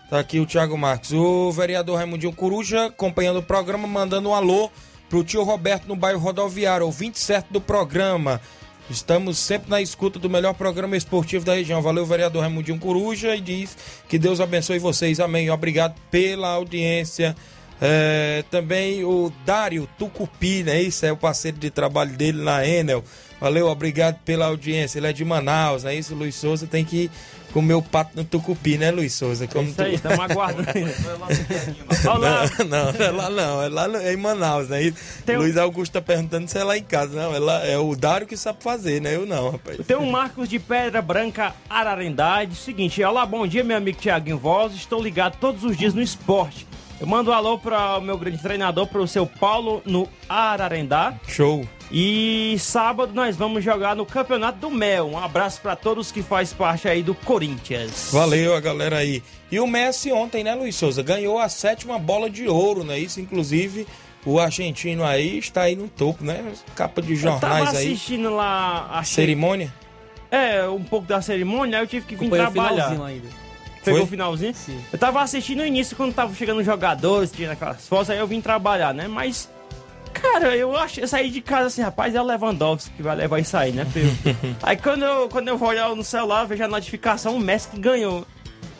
Tá 0.10 0.20
aqui 0.20 0.40
o 0.40 0.46
Thiago 0.46 0.78
Marques. 0.78 1.12
O 1.12 1.52
vereador 1.52 1.98
Raimundinho 1.98 2.34
Coruja 2.34 2.88
acompanhando 2.88 3.40
o 3.40 3.44
programa, 3.44 3.88
mandando 3.88 4.30
um 4.30 4.36
alô 4.36 4.70
pro 5.10 5.24
tio 5.24 5.44
Roberto 5.44 5.88
no 5.88 5.96
bairro 5.96 6.20
Rodoviário, 6.20 6.86
ouvinte 6.86 7.20
certo 7.20 7.52
do 7.52 7.62
programa. 7.62 8.42
Estamos 8.90 9.38
sempre 9.38 9.70
na 9.70 9.82
escuta 9.82 10.20
do 10.20 10.30
melhor 10.30 10.54
programa 10.54 10.96
esportivo 10.96 11.44
da 11.44 11.56
região. 11.56 11.82
Valeu, 11.82 12.06
vereador 12.06 12.42
Raimundinho 12.42 12.80
Coruja, 12.80 13.36
e 13.36 13.42
diz 13.42 13.76
que 14.08 14.20
Deus 14.20 14.40
abençoe 14.40 14.78
vocês. 14.80 15.20
Amém. 15.20 15.50
Obrigado 15.50 15.96
pela 16.12 16.50
audiência 16.50 17.36
É, 17.82 18.44
também 18.50 19.04
o 19.04 19.32
Dário 19.46 19.86
Tucupi, 20.00 20.64
né? 20.64 20.82
Isso 20.82 21.06
é 21.06 21.12
o 21.12 21.18
parceiro 21.18 21.58
de 21.58 21.70
trabalho 21.70 22.12
dele 22.12 22.42
na 22.42 22.66
Enel. 22.66 23.04
Valeu, 23.46 23.68
obrigado 23.68 24.18
pela 24.26 24.48
audiência. 24.48 24.98
Ele 24.98 25.06
é 25.06 25.14
de 25.14 25.24
Manaus, 25.24 25.84
né? 25.84 25.94
Isso, 25.94 26.16
Luiz 26.16 26.34
Souza 26.34 26.66
tem 26.66 26.84
que 26.84 27.12
comer 27.54 27.76
o 27.76 27.82
pato 27.82 28.10
no 28.16 28.24
Tucupi, 28.24 28.76
né, 28.76 28.90
Luiz 28.90 29.14
Souza? 29.14 29.46
Como 29.46 29.68
É 29.68 29.72
Isso 29.72 29.82
aí, 29.84 29.92
tu- 29.92 29.96
estamos 29.98 30.20
aguardando. 30.20 30.68
Olá. 32.12 32.42
Não, 32.68 32.92
não, 32.92 33.06
é 33.06 33.12
lá 33.12 33.30
não, 33.30 33.62
é 33.64 33.70
lá 33.70 33.88
no- 33.88 33.98
é 34.00 34.14
em 34.14 34.18
Manaus, 34.18 34.68
né? 34.70 34.92
Tem 35.28 35.36
um- 35.38 35.42
Luiz 35.42 35.58
Augusto 35.58 35.94
tá 35.94 36.02
perguntando 36.02 36.48
se 36.50 36.58
é 36.58 36.64
lá 36.64 36.76
em 36.76 36.82
casa. 36.84 37.16
Não, 37.16 37.36
é, 37.36 37.38
lá, 37.38 37.64
é 37.64 37.78
o 37.78 37.96
Dário 37.96 38.26
que 38.26 38.36
sabe 38.36 38.64
fazer, 38.64 39.00
né? 39.00 39.16
Eu 39.16 39.28
não, 39.28 39.52
rapaz. 39.52 39.78
Tem 39.86 39.96
um 39.96 40.10
Marcos 40.10 40.50
de 40.50 40.58
Pedra 40.58 41.00
Branca 41.04 41.54
Ararendá. 41.70 42.40
Seguinte: 42.56 43.04
Olá, 43.04 43.28
bom 43.28 43.46
dia, 43.46 43.64
meu 43.64 43.78
amigo 43.78 44.00
Tiaguinho 44.00 44.40
Voz. 44.40 44.74
Estou 44.74 45.00
ligado 45.04 45.38
todos 45.40 45.64
os 45.64 45.78
dias 45.78 45.94
no 45.94 46.02
esporte. 46.02 46.66
Eu 47.00 47.06
mando 47.08 47.30
um 47.30 47.34
alô 47.34 47.58
para 47.58 47.98
o 47.98 48.02
meu 48.02 48.18
grande 48.18 48.38
treinador, 48.38 48.88
para 48.88 49.02
o 49.02 49.08
seu 49.08 49.26
Paulo, 49.26 49.82
no 49.86 50.08
Ararendá. 50.30 51.14
Show. 51.28 51.68
E 51.92 52.56
sábado 52.58 53.12
nós 53.14 53.36
vamos 53.36 53.64
jogar 53.64 53.96
no 53.96 54.06
Campeonato 54.06 54.58
do 54.60 54.72
Mel. 54.72 55.08
Um 55.10 55.18
abraço 55.18 55.62
para 55.62 55.76
todos 55.76 56.12
que 56.12 56.24
faz 56.24 56.54
parte 56.54 56.88
aí 56.88 57.04
do 57.04 57.14
Corinthians. 57.14 58.10
Valeu 58.12 58.56
a 58.56 58.60
galera 58.62 58.98
aí. 58.98 59.22
E 59.52 59.60
o 59.60 59.68
Messi 59.68 60.12
ontem, 60.12 60.44
né, 60.44 60.56
Luiz 60.56 60.76
Souza? 60.76 61.04
Ganhou 61.04 61.38
a 61.38 61.50
sétima 61.50 62.00
bola 62.00 62.30
de 62.30 62.48
ouro, 62.48 62.84
né? 62.84 62.98
Isso, 62.98 63.20
inclusive, 63.20 63.86
o 64.26 64.40
argentino 64.40 65.04
aí 65.04 65.38
está 65.38 65.64
aí 65.64 65.76
no 65.76 65.88
topo, 65.90 66.24
né? 66.24 66.44
Capa 66.76 67.02
de 67.02 67.14
Eu 67.14 67.22
tava 67.40 67.40
jornais 67.58 67.76
aí. 67.76 67.88
assistindo 67.94 68.34
lá 68.34 68.88
a 68.92 69.04
Cerimônia? 69.04 69.72
É, 70.32 70.68
um 70.68 70.84
pouco 70.84 71.06
da 71.08 71.22
cerimônia, 71.22 71.78
aí 71.78 71.84
eu 71.84 71.88
tive 71.88 72.06
que 72.06 72.16
vir 72.16 72.26
Acompanhei 72.26 72.46
o 72.48 72.52
trabalhar. 72.52 72.90
finalzinho 72.90 73.04
ainda. 73.04 73.45
Pegou 73.86 74.00
Foi? 74.00 74.08
o 74.08 74.10
finalzinho? 74.10 74.54
Sim. 74.56 74.84
Eu 74.92 74.98
tava 74.98 75.22
assistindo 75.22 75.60
no 75.60 75.66
início 75.66 75.96
quando 75.96 76.14
tava 76.14 76.34
chegando 76.34 76.58
os 76.58 76.66
jogadores, 76.66 77.32
tirando 77.32 77.54
aquelas 77.54 77.88
fotos, 77.88 78.10
aí 78.10 78.18
eu 78.18 78.26
vim 78.26 78.42
trabalhar, 78.42 78.94
né? 78.96 79.08
Mas, 79.08 79.48
cara, 80.12 80.56
eu 80.58 80.76
acho, 80.76 81.00
eu 81.00 81.08
saí 81.08 81.30
de 81.30 81.40
casa 81.40 81.68
assim, 81.68 81.84
rapaz, 81.84 82.16
é 82.16 82.22
o 82.22 82.26
Lewandowski 82.26 82.90
que 82.98 83.04
vai 83.04 83.16
levar 83.16 83.40
isso 83.40 83.56
aí, 83.56 83.72
né? 83.72 83.86
filho? 83.86 84.12
aí 84.64 84.76
quando 84.76 85.06
eu, 85.06 85.30
quando 85.30 85.48
eu 85.50 85.58
vou 85.58 85.70
olhar 85.70 85.96
no 85.96 86.04
celular, 86.04 86.46
vejo 86.46 86.64
a 86.64 86.68
notificação, 86.68 87.36
o 87.36 87.40
Messi 87.40 87.70
que 87.70 87.80
ganhou. 87.80 88.26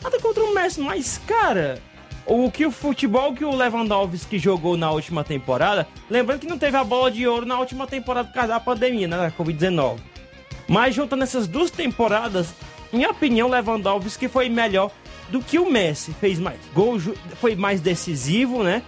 Nada 0.02 0.18
contra 0.18 0.42
o 0.42 0.52
Messi, 0.52 0.80
mas, 0.80 1.20
cara, 1.24 1.80
o 2.26 2.50
que 2.50 2.66
o 2.66 2.72
futebol 2.72 3.32
que 3.32 3.44
o 3.44 3.54
Lewandowski 3.54 4.40
jogou 4.40 4.76
na 4.76 4.90
última 4.90 5.22
temporada, 5.22 5.86
lembrando 6.10 6.40
que 6.40 6.48
não 6.48 6.58
teve 6.58 6.76
a 6.76 6.82
bola 6.82 7.12
de 7.12 7.26
ouro 7.28 7.46
na 7.46 7.58
última 7.60 7.86
temporada 7.86 8.26
por 8.26 8.34
causa 8.34 8.48
da 8.48 8.60
pandemia, 8.60 9.06
né? 9.06 9.16
Da 9.16 9.30
Covid-19. 9.30 9.98
Mas 10.68 10.96
juntando 10.96 11.22
essas 11.22 11.46
duas 11.46 11.70
temporadas, 11.70 12.52
minha 12.92 13.10
opinião, 13.10 13.48
Lewandowski 13.48 14.28
foi 14.28 14.48
melhor 14.48 14.90
do 15.28 15.40
que 15.40 15.58
o 15.58 15.70
Messi. 15.70 16.12
Fez 16.20 16.38
mais 16.38 16.58
gol, 16.74 16.98
foi 17.40 17.54
mais 17.56 17.80
decisivo, 17.80 18.62
né? 18.62 18.82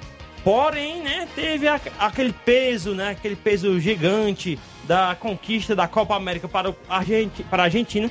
Porém, 0.45 1.03
né, 1.03 1.29
teve 1.35 1.67
aquele 1.69 2.33
peso, 2.33 2.95
né? 2.95 3.11
Aquele 3.11 3.37
peso 3.37 3.79
gigante 3.81 4.59
da 4.85 5.15
conquista 5.19 5.75
da 5.77 5.87
Copa 5.87 6.15
América 6.15 6.49
para, 6.49 6.71
o 6.71 6.73
para 6.73 7.63
a 7.63 7.65
Argentina, 7.65 8.11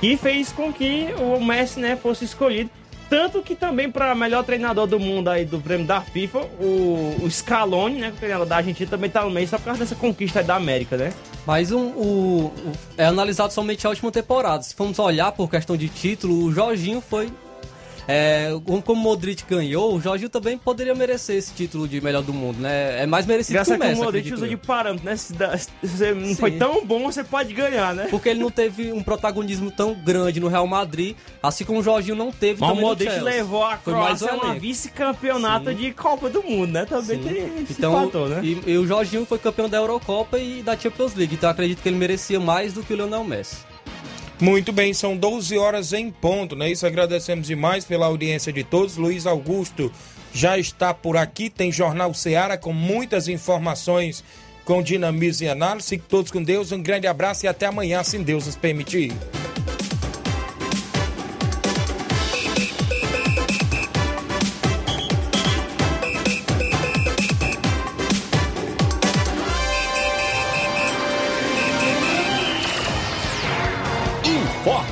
que 0.00 0.16
fez 0.16 0.50
com 0.52 0.72
que 0.72 1.08
o 1.18 1.44
Messi, 1.44 1.80
né, 1.80 1.96
fosse 1.96 2.24
escolhido. 2.24 2.70
Tanto 3.14 3.42
que 3.42 3.54
também 3.54 3.88
para 3.88 4.12
melhor 4.12 4.42
treinador 4.42 4.88
do 4.88 4.98
mundo 4.98 5.28
aí 5.30 5.44
do 5.44 5.60
prêmio 5.60 5.86
da 5.86 6.00
FIFA, 6.00 6.40
o, 6.58 7.16
o 7.22 7.30
Scaloni, 7.30 8.00
né, 8.00 8.08
o 8.08 8.12
treinador 8.18 8.44
da 8.44 8.56
Argentina, 8.56 8.90
também 8.90 9.08
tá 9.08 9.22
no 9.22 9.30
meio 9.30 9.46
só 9.46 9.56
por 9.56 9.66
causa 9.66 9.78
dessa 9.78 9.94
conquista 9.94 10.42
da 10.42 10.56
América, 10.56 10.96
né? 10.96 11.12
Mas 11.46 11.70
um, 11.70 11.90
o, 11.90 12.46
o- 12.46 12.72
é 12.98 13.04
analisado 13.06 13.52
somente 13.52 13.86
a 13.86 13.90
última 13.90 14.10
temporada. 14.10 14.64
Se 14.64 14.74
formos 14.74 14.98
olhar 14.98 15.30
por 15.30 15.48
questão 15.48 15.76
de 15.76 15.88
título, 15.88 16.44
o 16.46 16.52
Jorginho 16.52 17.00
foi. 17.00 17.28
É, 18.06 18.50
como 18.84 19.00
Modric 19.00 19.44
ganhou, 19.48 19.94
o 19.94 20.00
Jorginho 20.00 20.28
também 20.28 20.58
poderia 20.58 20.94
merecer 20.94 21.36
esse 21.36 21.54
título 21.54 21.88
de 21.88 22.00
melhor 22.00 22.22
do 22.22 22.32
mundo, 22.32 22.58
né? 22.60 23.02
É 23.02 23.06
mais 23.06 23.24
merecido 23.26 23.54
Graças 23.54 23.76
que 23.76 23.82
o 23.82 23.86
Messi, 23.86 24.00
o 24.00 24.04
Modric 24.04 24.34
usa 24.34 24.48
de 24.48 24.56
parâmetro, 24.56 25.04
né? 25.06 25.16
Se, 25.16 25.34
você 25.82 26.12
não 26.12 26.34
foi 26.34 26.52
Sim. 26.52 26.58
tão 26.58 26.84
bom, 26.84 27.04
você 27.04 27.24
pode 27.24 27.54
ganhar, 27.54 27.94
né? 27.94 28.08
Porque 28.10 28.28
ele 28.28 28.40
não 28.40 28.50
teve 28.50 28.92
um 28.92 29.02
protagonismo 29.02 29.70
tão 29.70 29.94
grande 29.94 30.38
no 30.38 30.48
Real 30.48 30.66
Madrid, 30.66 31.16
assim 31.42 31.64
como 31.64 31.80
o 31.80 31.82
Jorginho 31.82 32.16
não 32.16 32.30
teve 32.30 32.60
Mas 32.60 32.70
o 32.70 32.72
também 32.74 32.88
Modric 32.88 33.20
levou 33.20 33.64
a 33.64 33.76
Foi 33.78 33.92
Croácia 33.92 34.30
a 34.30 34.34
uma 34.34 34.54
vice-campeonato 34.54 35.74
de 35.74 35.92
Copa 35.92 36.28
do 36.28 36.42
Mundo, 36.42 36.72
né? 36.72 36.84
Também 36.84 37.22
Sim. 37.22 37.28
tem 37.28 37.62
esse 37.62 37.72
Então, 37.72 38.04
fator, 38.04 38.28
né? 38.28 38.40
e, 38.42 38.70
e 38.72 38.78
o 38.78 38.86
Jorginho 38.86 39.24
foi 39.24 39.38
campeão 39.38 39.68
da 39.68 39.78
Eurocopa 39.78 40.38
e 40.38 40.62
da 40.62 40.76
Champions 40.76 41.14
League, 41.14 41.34
então 41.34 41.48
eu 41.48 41.52
acredito 41.52 41.82
que 41.82 41.88
ele 41.88 41.96
merecia 41.96 42.38
mais 42.38 42.72
do 42.74 42.82
que 42.82 42.92
o 42.92 42.96
Lionel 42.96 43.24
Messi. 43.24 43.56
Muito 44.40 44.72
bem, 44.72 44.92
são 44.92 45.16
12 45.16 45.56
horas 45.56 45.92
em 45.92 46.10
ponto, 46.10 46.56
né? 46.56 46.70
Isso 46.70 46.86
agradecemos 46.86 47.46
demais 47.46 47.84
pela 47.84 48.06
audiência 48.06 48.52
de 48.52 48.64
todos. 48.64 48.96
Luiz 48.96 49.26
Augusto 49.26 49.92
já 50.32 50.58
está 50.58 50.92
por 50.92 51.16
aqui, 51.16 51.48
tem 51.48 51.70
Jornal 51.70 52.12
Seara 52.12 52.58
com 52.58 52.72
muitas 52.72 53.28
informações 53.28 54.24
com 54.64 54.82
dinamismo 54.82 55.46
e 55.46 55.48
análise. 55.48 55.90
Fiquem 55.90 56.06
todos 56.08 56.30
com 56.30 56.42
Deus, 56.42 56.72
um 56.72 56.82
grande 56.82 57.06
abraço 57.06 57.46
e 57.46 57.48
até 57.48 57.66
amanhã, 57.66 58.02
se 58.02 58.18
Deus 58.18 58.46
nos 58.46 58.56
permitir. 58.56 59.12